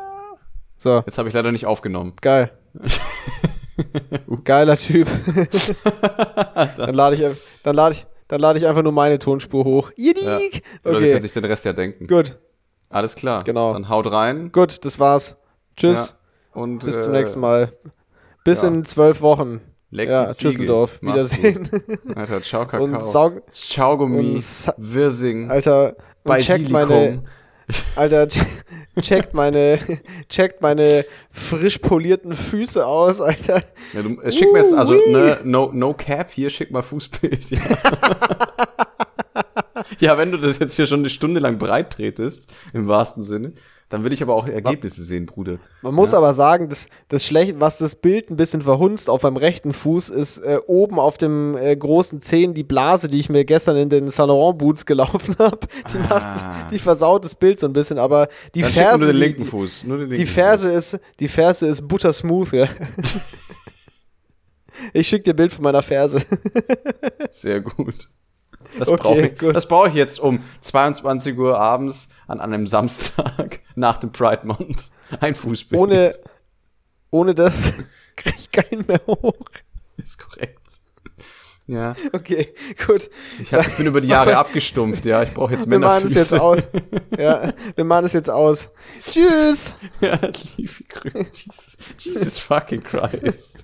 So, 0.77 1.03
Jetzt 1.07 1.17
habe 1.17 1.29
ich 1.29 1.35
leider 1.35 1.51
nicht 1.51 1.65
aufgenommen. 1.65 2.13
geil. 2.21 2.53
Geiler 4.45 4.77
Typ. 4.77 5.09
dann 6.77 6.95
lade 6.95 7.17
ich, 7.17 7.37
dann 7.63 7.75
lade 7.77 7.95
ich, 7.95 8.07
dann 8.29 8.41
lade 8.41 8.59
ich 8.59 8.67
einfach 8.67 8.83
nur 8.83 8.93
meine 8.93 9.19
Tonspur 9.19 9.65
hoch. 9.65 9.91
Yidik! 9.97 10.25
Ja. 10.25 10.39
Die 10.39 10.61
Leute 10.85 10.99
Okay, 10.99 11.09
können 11.13 11.23
sich 11.23 11.33
den 11.33 11.45
Rest 11.45 11.65
ja 11.65 11.73
denken. 11.73 12.07
gut, 12.07 12.39
Alles 12.91 13.15
klar. 13.15 13.43
Genau. 13.45 13.73
Dann 13.73 13.89
haut 13.89 14.11
rein. 14.11 14.53
gut, 14.53 14.85
das 14.85 14.99
war's. 14.99 15.37
Tschüss, 15.77 16.15
Ja. 16.55 16.61
Und, 16.61 16.85
bis 16.85 16.97
äh, 16.97 17.03
zum 17.03 17.13
nächsten 17.13 17.41
Mal. 17.41 17.73
Bis 18.45 18.63
ja. 18.63 18.69
in 18.69 18.85
zwölf 18.85 19.21
Wochen. 19.21 19.61
Leck 19.91 20.09
ja, 20.09 20.27
die 20.27 20.35
Ziege. 20.35 20.71
Macht's 20.73 21.01
Wiedersehen. 21.03 21.69
Alter, 22.15 22.43
ciao 22.43 22.67
Kakao. 22.67 22.85
Und 22.85 23.03
saug, 23.03 23.43
ciao 23.53 23.97
Gummi. 23.97 24.35
und 24.35 24.45
Wirsing. 24.77 25.51
Alter, 25.51 25.97
und 26.25 26.39
checkt 26.41 26.71
meine. 26.71 27.23
Alter, 27.97 28.27
che- 28.29 28.41
checkt 29.01 29.35
meine, 29.35 29.79
checkt 30.29 30.63
meine 30.63 31.05
frisch 31.31 31.79
polierten 31.79 32.35
Füße 32.35 32.87
aus, 32.87 33.21
Alter. 33.21 33.63
Ja, 33.93 34.03
du, 34.03 34.19
äh, 34.23 34.33
schick 34.33 34.51
mir 34.53 34.61
jetzt, 34.61 34.73
also, 34.73 34.95
ne, 34.95 35.39
no, 35.45 35.71
no 35.73 35.93
cap 35.95 36.31
hier, 36.31 36.49
schick 36.51 36.71
mal 36.71 36.83
Fußbild. 36.83 37.51
Ja. 37.51 37.59
ja, 40.01 40.17
wenn 40.19 40.33
du 40.33 40.39
das 40.39 40.59
jetzt 40.59 40.75
hier 40.77 40.87
schon 40.87 41.01
eine 41.01 41.11
Stunde 41.11 41.41
lang 41.41 41.59
breit 41.59 41.93
tretest, 41.93 42.51
im 42.73 42.89
wahrsten 42.89 43.23
Sinne, 43.23 43.53
dann 43.89 44.05
will 44.05 44.13
ich 44.13 44.23
aber 44.23 44.35
auch 44.35 44.47
Ergebnisse 44.49 45.03
sehen, 45.03 45.25
Bruder. 45.25 45.59
Man 45.81 45.95
muss 45.95 46.13
aber 46.13 46.35
sagen, 46.35 46.69
das, 46.69 46.89
das 47.09 47.25
schlecht, 47.25 47.55
was 47.59 47.79
das 47.79 47.95
Bild 47.95 48.29
ein 48.31 48.37
bisschen 48.37 48.61
verhunzt 48.61 49.09
auf 49.09 49.23
meinem 49.23 49.39
rechten 49.39 49.73
Fuß, 49.73 50.11
ist 50.11 50.39
äh, 50.39 50.59
oben 50.67 50.99
auf 50.99 51.17
dem 51.17 51.57
äh, 51.57 51.75
großen 51.75 52.21
Zehen 52.21 52.53
die 52.53 52.65
Blase, 52.65 53.09
die 53.09 53.19
ich 53.19 53.31
mir 53.31 53.47
gestern 53.47 53.77
in 53.79 53.89
den 53.89 54.11
Saint 54.11 54.29
Laurent 54.29 54.59
Boots 54.59 54.85
gelaufen 54.85 55.37
habe. 55.39 55.61
Die, 55.95 55.99
macht, 55.99 56.71
die 56.71 56.79
versaut 56.79 57.25
das 57.25 57.35
Bild 57.35 57.59
so 57.59 57.67
ein 57.67 57.73
bisschen, 57.73 57.99
aber 57.99 58.29
die 58.55 58.61
Ah. 58.63 58.67
Dann 58.67 58.73
Ferse, 58.75 58.99
nur 58.99 59.07
den 59.07 59.17
die- 59.17 59.23
linken 59.23 59.45
Fuß. 59.47 59.85
Nur 59.85 59.97
den 59.97 60.09
linken 60.11 60.21
Die 60.21 60.27
Ferse 60.31 60.69
ist, 60.71 61.01
die 61.19 61.29
Ferse 61.29 61.67
ist 61.67 61.89
buttersmooth, 61.89 62.53
ja. 62.53 62.69
Ich 64.93 65.09
schick 65.09 65.25
dir 65.25 65.35
Bild 65.35 65.51
von 65.53 65.65
meiner 65.65 65.83
Ferse. 65.83 66.21
Fuß. 66.21 66.29
Sehr 67.33 67.61
gut. 67.61 68.09
Das 68.79 68.89
Okay, 68.89 69.03
brauche 69.03 69.49
ich, 69.49 69.53
das 69.55 69.69
brauch 69.69 69.87
ich 69.87 69.95
jetzt 69.95 70.21
um 70.21 70.41
22 70.61 71.39
Uhr 71.39 71.59
abends 71.59 72.09
an 72.27 72.41
einem 72.41 72.67
Samstag 72.67 73.61
nach 73.75 73.99
dem 73.99 74.13
Pride 74.13 74.47
Month. 74.47 74.91
Ein 75.21 75.35
Fußbild. 75.35 75.81
Ohne, 75.81 76.15
Ohne 77.11 77.35
das 77.35 77.73
krieg 78.17 78.35
ich 78.39 78.51
keinen 78.51 78.87
mehr 78.87 79.01
hoch. 79.07 79.33
Ist 79.97 80.19
korrekt. 80.19 80.59
Ja. 81.67 81.95
Okay, 82.15 82.55
gut. 82.87 83.11
Ich, 83.41 83.53
hab, 83.53 83.67
ich 83.67 83.77
bin 83.77 83.87
über 83.87 84.01
die 84.01 84.09
Jahre 84.09 84.37
abgestumpft, 84.39 85.05
ja. 85.05 85.23
Ich 85.23 85.35
brauche 85.35 85.53
jetzt 85.53 85.69
Wir 85.69 85.79
machen 85.79 86.07
es 86.07 86.15
Männerfüße. 86.15 86.35
jetzt 86.35 86.41
aus. 86.41 86.59
Ja, 87.19 87.53
wir 87.75 87.85
machen 87.85 88.05
es 88.07 88.13
jetzt 88.15 88.31
aus. 88.31 88.71
Tschüss. 89.11 89.77
ja, 90.01 90.19
liebe 90.57 90.85
Grüße. 90.89 91.27
Jesus, 91.35 91.77
Jesus 91.99 92.39
fucking 92.39 92.83
Christ. 92.83 93.59